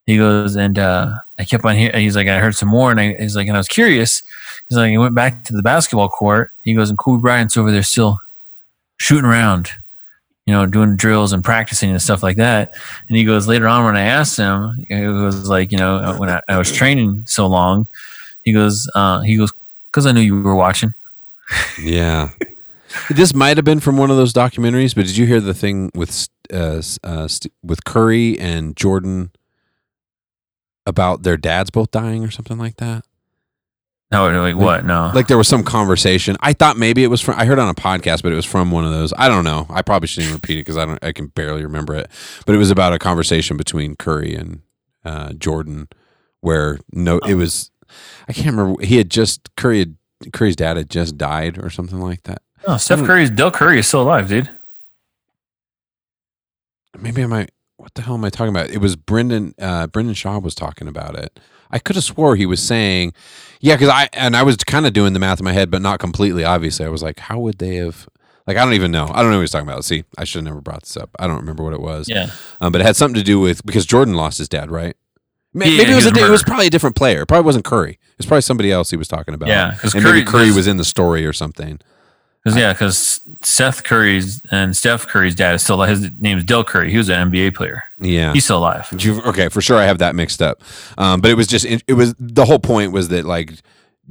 [0.07, 1.93] He goes, and uh, I kept on here.
[1.95, 4.23] He's like, I heard some more, and I, he's like, and I was curious.
[4.69, 6.53] He's like, he went back to the basketball court.
[6.65, 8.21] He goes, and Kobe Bryant's over there still
[8.99, 9.71] shooting around,
[10.51, 12.75] you know, doing drills and practicing and stuff like that.
[13.07, 16.29] And he goes, later on when I asked him, it was like, you know, when
[16.29, 17.87] I, I was training so long,
[18.43, 19.53] he goes, uh, he goes,
[19.87, 20.95] because I knew you were watching.
[21.81, 22.31] Yeah.
[23.11, 25.93] this might have been from one of those documentaries, but did you hear the thing
[25.95, 27.29] with uh, uh,
[27.63, 29.31] with Curry and Jordan
[30.85, 33.05] about their dads both dying or something like that?
[34.13, 34.85] No, like what?
[34.85, 36.37] No, Like there was some conversation.
[36.41, 37.37] I thought maybe it was from.
[37.39, 39.13] I heard on a podcast, but it was from one of those.
[39.17, 39.67] I don't know.
[39.71, 40.99] I probably shouldn't repeat it because I don't.
[41.05, 42.11] I can barely remember it.
[42.45, 44.63] But it was about a conversation between Curry and
[45.05, 45.89] uh, Jordan,
[46.41, 47.71] where no, it was.
[48.29, 48.85] I can't remember.
[48.85, 49.97] He had just Curry had
[50.33, 52.43] Curry's dad had just died or something like that.
[52.67, 52.79] no.
[52.79, 54.51] Steph Curry's Del Curry is still alive, dude.
[56.99, 57.51] maybe I might.
[57.77, 58.71] What the hell am I talking about?
[58.71, 59.55] It was Brendan.
[59.59, 61.39] Uh, Brendan Schaub was talking about it.
[61.71, 63.13] I could have swore he was saying,
[63.61, 65.83] yeah, because I and I was kind of doing the math in my head, but
[65.83, 66.45] not completely.
[66.45, 68.09] Obviously, I was like, how would they have?
[68.47, 69.05] Like, I don't even know.
[69.13, 69.85] I don't know what he's talking about.
[69.85, 71.11] See, I should have never brought this up.
[71.19, 72.09] I don't remember what it was.
[72.09, 72.31] Yeah.
[72.61, 74.97] Um, but it had something to do with because Jordan lost his dad, right?
[75.53, 77.23] Ma- Yeah, Maybe it was, a, it was probably a different player.
[77.23, 77.99] It probably wasn't Curry.
[78.19, 79.49] It's probably somebody else he was talking about.
[79.51, 81.81] Yeah, and maybe Curry- Curry was in the story or something.
[82.45, 85.91] Because yeah, because Seth Curry's and Steph Curry's dad is still alive.
[85.91, 86.91] His name's Del Curry.
[86.91, 87.83] He was an NBA player.
[88.01, 88.89] Yeah, He's still alive.
[88.99, 90.63] You- okay, for sure, I have that mixed up.
[90.97, 93.53] Um, but it was just it was the whole point was that like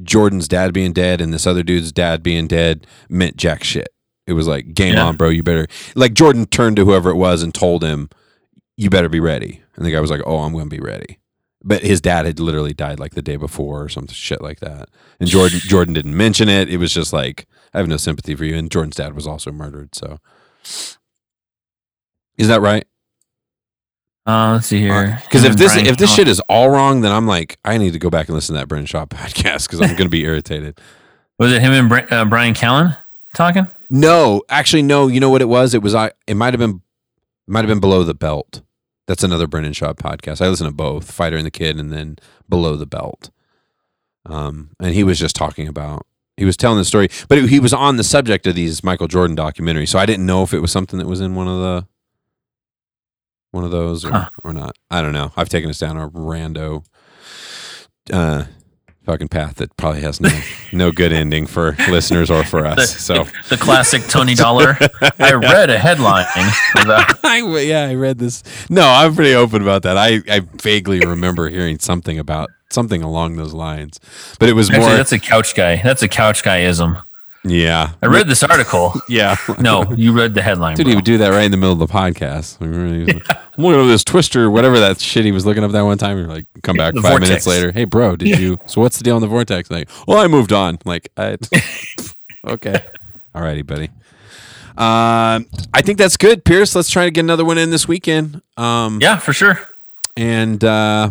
[0.04, 3.90] Jordan's dad being dead and this other dude's dad being dead meant jack shit.
[4.28, 5.06] It was like game Yeah.
[5.06, 5.30] on, bro.
[5.30, 8.10] You better like Jordan turned to whoever it was and told him,
[8.78, 11.18] "You better be ready." And the guy was like, "Oh, I'm going to be ready."
[11.64, 14.90] But his dad had literally died like the day before or some shit like that.
[15.20, 16.70] And Jordan Jordan didn't mention it.
[16.70, 18.56] It was just like I have no sympathy for you.
[18.56, 19.96] And Jordan's dad was also murdered.
[19.96, 20.20] So
[22.38, 22.86] is that right?
[24.26, 25.20] Uh, let's see here.
[25.24, 27.78] Because Him if this Brian if this shit is all wrong, then I'm like, I
[27.78, 30.10] need to go back and listen to that Brendan Schaub podcast because I'm going to
[30.10, 30.80] be irritated.
[31.38, 32.96] was it him and uh, Bryan Callen
[33.34, 33.68] talking?
[33.90, 35.08] No, actually, no.
[35.08, 35.74] You know what it was?
[35.74, 36.12] It was I.
[36.28, 36.82] It might have been,
[37.48, 38.62] might have been below the belt.
[39.08, 40.46] That's another Brendan Schaub podcast.
[40.46, 42.18] I listen to both, Fighter and the Kid, and then
[42.48, 43.32] Below the Belt.
[44.28, 46.06] Um, and he was just talking about.
[46.40, 49.36] He was telling the story, but he was on the subject of these Michael Jordan
[49.36, 49.90] documentaries.
[49.90, 51.88] So I didn't know if it was something that was in one of the,
[53.52, 54.30] one of those or, Huh.
[54.44, 54.76] or not.
[54.90, 55.32] I don't know.
[55.36, 56.86] I've taken us down a rando,
[58.12, 58.46] uh,
[59.06, 60.30] fucking path that probably has no
[60.72, 62.96] no good ending for listeners or for The, us.
[63.00, 64.78] So the classic Tony Dollar.
[65.20, 66.26] I read a headline
[66.80, 68.44] about I, yeah, I read this.
[68.70, 69.98] No, I'm pretty open about that.
[69.98, 74.00] I, I vaguely remember hearing something about something along those lines,
[74.40, 74.82] but it was more.
[74.90, 75.78] That's a couch guy.
[75.82, 77.04] That's a couch guyism.
[77.46, 78.94] yeah, I read this article.
[79.10, 79.36] yeah.
[79.60, 80.76] No, you read the headline.
[80.76, 80.90] Dude, bro.
[80.92, 82.58] he would do that right in the middle of the podcast.
[82.60, 83.12] Really,
[83.58, 86.18] I'm looking at this twister, whatever that shit he was looking up that one time.
[86.18, 87.30] You're like, come back The five vortex.
[87.30, 87.72] minutes later.
[87.72, 88.60] Hey, bro, did you?
[88.66, 89.72] So what's the deal on the vortex?
[89.72, 90.80] Like, well, I moved on.
[90.86, 91.38] Like, I,
[92.46, 92.82] okay,
[93.34, 93.90] all righty, buddy.
[94.78, 96.74] Um, I think that's good, Pierce.
[96.76, 98.42] Let's try to get another one in this weekend.
[98.58, 99.60] Um, Yeah, for sure.
[100.16, 101.10] and uh,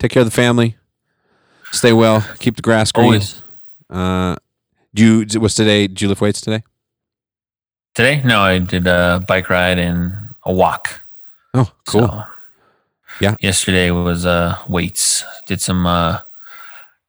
[0.00, 0.74] take care of the family.
[1.70, 2.26] Stay well.
[2.40, 3.06] Keep the grass green.
[3.06, 3.42] Always.
[3.88, 4.34] Uh,
[4.92, 5.40] do you?
[5.40, 5.86] Was today?
[5.86, 6.64] Did you lift weights today?
[7.94, 8.22] Today?
[8.24, 10.12] No, I did a bike ride and
[10.44, 11.00] a walk.
[11.54, 12.08] Oh, cool.
[12.08, 12.24] So,
[13.20, 13.36] Yeah.
[13.40, 15.24] Yesterday was uh, weights.
[15.46, 16.20] Did some uh,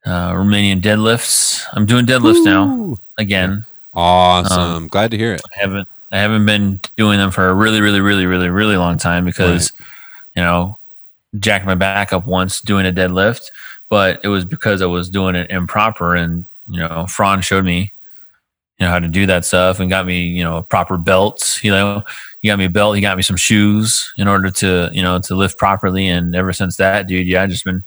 [0.05, 1.63] uh, Romanian deadlifts.
[1.73, 3.65] I'm doing deadlifts now again.
[3.93, 4.87] Awesome.
[4.87, 5.41] Glad to hear it.
[5.55, 8.97] I haven't I haven't been doing them for a really, really, really, really, really long
[8.97, 9.71] time because
[10.35, 10.77] you know,
[11.39, 13.51] jacked my back up once doing a deadlift,
[13.89, 17.91] but it was because I was doing it improper and you know, Fran showed me
[18.81, 21.69] you know how to do that stuff and got me, you know, proper belts, you
[21.69, 22.03] know,
[22.41, 25.19] he got me a belt, he got me some shoes in order to, you know,
[25.19, 27.83] to lift properly and ever since that, dude, yeah, I just been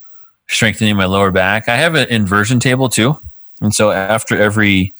[0.49, 1.69] strengthening my lower back.
[1.69, 3.19] I have an inversion table too.
[3.61, 4.93] And so after every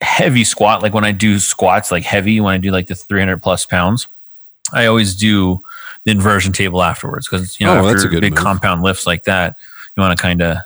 [0.00, 3.42] heavy squat, like when I do squats, like heavy, when I do like the 300
[3.42, 4.06] plus pounds,
[4.72, 5.60] I always do
[6.06, 8.38] inversion table afterwards because you know Oh, after big move.
[8.38, 9.56] compound lifts like that,
[9.96, 10.58] you want to kind of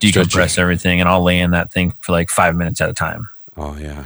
[0.00, 3.28] decompress everything, and I'll lay in that thing for like five minutes at a time.
[3.56, 4.04] Oh yeah.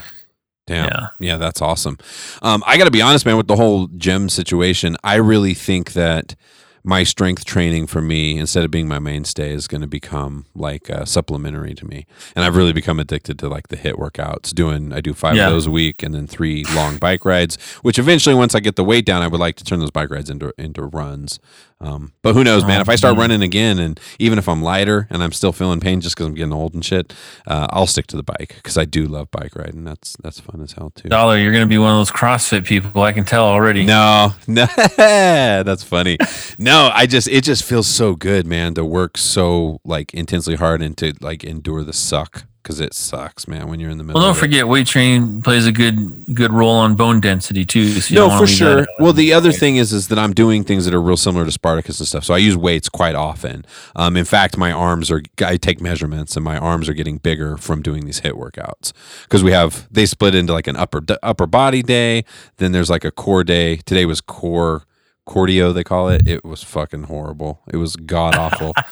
[0.67, 0.85] Damn.
[0.87, 1.09] Yeah.
[1.19, 1.99] Yeah, that's awesome.
[2.43, 5.95] Um, I got to be honest, man, with the whole gym situation, I really think
[5.95, 6.37] that
[6.83, 10.89] my strength training for me, instead of being my mainstay, is going to become like
[10.89, 12.07] uh, supplementary to me.
[12.35, 14.55] And I've really become addicted to like the HIIT workouts.
[14.55, 15.49] Doing, I do five Yeah.
[15.49, 17.59] of those a week, and then three long bike rides.
[17.83, 20.11] Which eventually, once I get the weight down, I would like to turn those bike
[20.11, 21.39] rides into into runs.
[21.83, 22.79] Um, but who knows, man?
[22.79, 23.21] Oh, If I start man.
[23.23, 26.35] running again, and even if I'm lighter and I'm still feeling pain just because I'm
[26.35, 27.15] getting old and shit,
[27.47, 29.85] uh, I'll stick to the bike because I do love bike riding.
[29.85, 31.09] That's that's fun as hell too.
[31.09, 33.01] Dollar, you're going to be one of those CrossFit people.
[33.03, 33.87] I can tell already.
[33.87, 34.67] No, no,
[34.99, 36.19] that's funny.
[36.59, 40.83] No, I just it just feels so good, man, to work so like intensely hard
[40.83, 44.21] and to like endure the suck because it sucks, man, when you're in the middle.
[44.21, 44.41] Well, don't of it.
[44.41, 47.89] forget, weight training plays a good good role on bone density too.
[48.01, 48.87] So you No, for sure.
[48.99, 51.51] Well, the other thing is, is that I'm doing things that are real similar to
[51.51, 52.25] Spartacus and stuff.
[52.25, 53.65] So I use weights quite often.
[53.97, 55.23] Um, in fact, my arms are.
[55.45, 58.93] I take measurements, and my arms are getting bigger from doing these HIIT workouts
[59.23, 62.25] because we have they split into like an upper upper body day.
[62.59, 63.77] Then there's like a core day.
[63.77, 64.85] Today was core
[65.29, 66.27] cardio they call it.
[66.27, 67.63] It was fucking horrible.
[67.73, 68.75] It was god awful.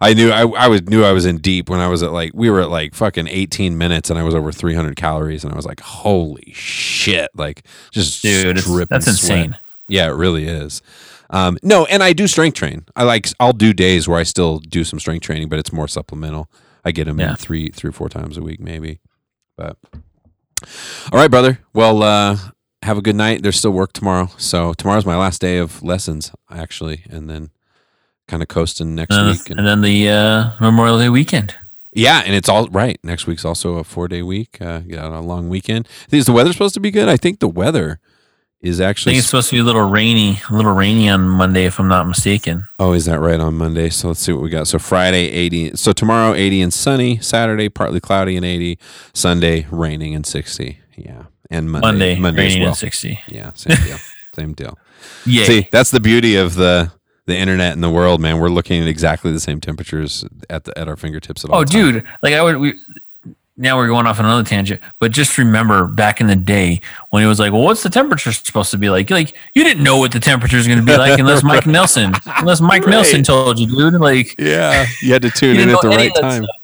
[0.00, 2.32] I knew I, I was knew I was in deep when I was at like
[2.34, 5.56] we were at like fucking 18 minutes and I was over 300 calories and I
[5.56, 8.92] was like holy shit like just Dude, that's sweat.
[8.92, 9.58] insane.
[9.88, 10.80] Yeah, it really is.
[11.30, 12.86] Um, no, and I do strength train.
[12.96, 15.86] I like I'll do days where I still do some strength training, but it's more
[15.88, 16.50] supplemental.
[16.84, 17.30] I get them Yeah.
[17.30, 19.00] in three three or four times a week maybe.
[19.56, 19.76] But
[21.12, 21.60] all right, brother.
[21.74, 22.36] Well, uh,
[22.82, 23.42] have a good night.
[23.42, 27.50] There's still work tomorrow, so tomorrow's my last day of lessons actually, and then
[28.30, 29.44] kind of coasting next and, week.
[29.44, 31.54] then, and then the uh, Memorial Day weekend.
[31.92, 32.98] Yeah, and it's all right.
[33.02, 34.58] Next week's also a four day week.
[34.60, 35.88] Uh, on a long weekend.
[36.10, 37.08] Is the weather supposed to be good?
[37.08, 37.98] I think the weather
[38.62, 39.14] is I actually.
[39.14, 41.88] think it's supposed to be a little rainy, a little rainy on Monday, if I'm
[41.88, 42.66] not mistaken.
[42.78, 43.90] oh, is that right on Monday?
[43.90, 44.68] So let's see what we got.
[44.68, 45.76] So Friday, 80.
[45.76, 47.18] So tomorrow, 80 and sunny.
[47.18, 48.78] Saturday, partly cloudy and 80.
[49.12, 50.78] Sunday, raining and 60.
[50.96, 51.24] Yeah.
[51.50, 51.86] And Monday.
[51.86, 52.68] Monday, Monday as well.
[52.68, 53.20] and 60.
[53.26, 53.98] Yeah, same deal.
[54.34, 54.78] same deal.
[55.26, 55.44] Yeah.
[55.44, 56.92] See, that's the beauty of the
[57.26, 58.38] the internet and the world, man.
[58.38, 61.60] We're looking at exactly the same temperatures at the at our fingertips at all.
[61.60, 62.56] Oh, dude, like I would.
[62.58, 62.78] We,
[63.56, 66.80] now we're going off on another tangent, but just remember back in the day
[67.10, 69.10] when it was like, well, what's the temperature supposed to be like?
[69.10, 72.14] Like you didn't know what the temperature is going to be like unless Mike Nelson,
[72.38, 72.92] unless Mike Right.
[72.92, 74.00] Nelson told you, dude.
[74.00, 76.44] Like Yeah, you had to tune in at the right time.
[76.44, 76.56] stuff.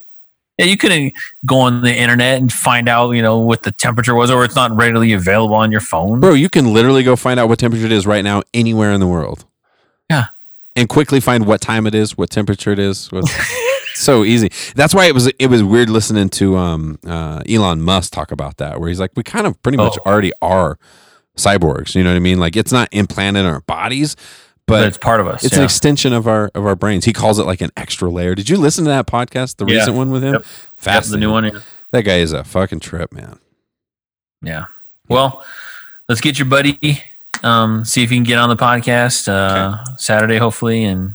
[0.57, 1.13] yeah, you couldn't
[1.45, 4.57] go on the internet and find out, you know, what the temperature was, or it's
[4.57, 6.19] not readily available on your phone.
[6.21, 9.01] Bro, you can literally go find out what temperature it is right now anywhere in
[9.01, 9.45] the world.
[10.09, 10.27] Yeah.
[10.77, 13.11] And quickly find what time it is, what temperature it is.
[13.11, 13.25] What,
[13.95, 14.51] so easy.
[14.75, 18.59] That's why it was it was weird listening to um uh, Elon Musk talk about
[18.59, 20.11] that, where he's like, we kind of pretty much Oh.
[20.11, 20.79] already are
[21.37, 21.95] cyborgs.
[21.95, 22.39] You know what I mean?
[22.39, 24.17] Like it's not implanted in our bodies,
[24.67, 25.45] but, but it's part of us.
[25.45, 25.61] it's yeah.
[25.61, 27.07] an extension of our of our brains.
[27.07, 28.35] He calls it like an extra layer.
[28.35, 29.79] Did you listen to that podcast, the Yeah.
[29.79, 30.35] recent one with him?
[30.35, 30.43] Yep.
[30.43, 31.11] Yep, Fast.
[31.11, 31.45] the new one.
[31.45, 31.61] yeah.
[31.93, 33.39] That guy is a fucking trip, man.
[34.43, 34.67] Yeah.
[35.09, 35.43] Well,
[36.09, 36.79] let's get your buddy.
[37.43, 41.15] Um, see if you can get on the podcast uh, Saturday, hopefully, and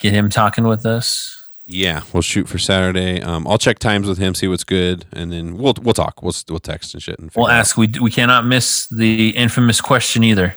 [0.00, 1.38] get him talking with us.
[1.64, 3.22] Yeah, we'll shoot for Saturday.
[3.22, 6.22] Um, I'll check times with him, see what's good, and then we'll we'll talk.
[6.22, 7.18] We'll we'll text and shit.
[7.18, 7.76] And We'll out- ask.
[7.76, 10.56] We we cannot miss the infamous question either.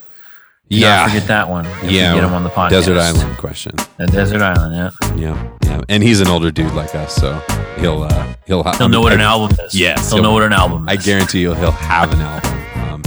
[0.67, 1.65] Do Yeah, forget that one.
[1.83, 2.69] Yeah, get him on the podcast.
[2.71, 3.75] desert island question.
[3.97, 4.73] The desert island.
[4.73, 7.39] Yeah, Yeah, yeah, and he's an older dude like us, so
[7.79, 9.75] he'll uh, he'll he'll know what an album is.
[9.75, 10.97] Yes, he'll he'll- know what an album is.
[10.97, 12.51] I guarantee you he'll have an album.
[12.93, 13.01] Um,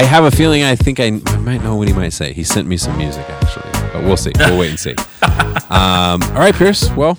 [0.00, 0.62] I have a feeling.
[0.62, 2.32] I think I, I might know what he might say.
[2.32, 4.32] He sent me some music actually, but we'll see.
[4.38, 4.94] We'll wait and see.
[5.70, 6.90] Um, all right, Pierce.
[6.90, 7.16] Well,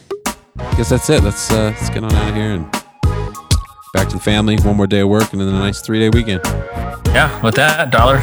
[0.58, 1.24] I guess that's it.
[1.24, 2.70] Let's uh, let's get on out of here and
[3.94, 4.58] back to the family.
[4.58, 6.42] One more day of work and then a nice three day weekend.
[7.08, 8.22] Yeah, with that dollar,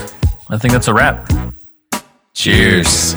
[0.51, 1.31] I think that's a wrap.
[2.35, 3.15] Cheers.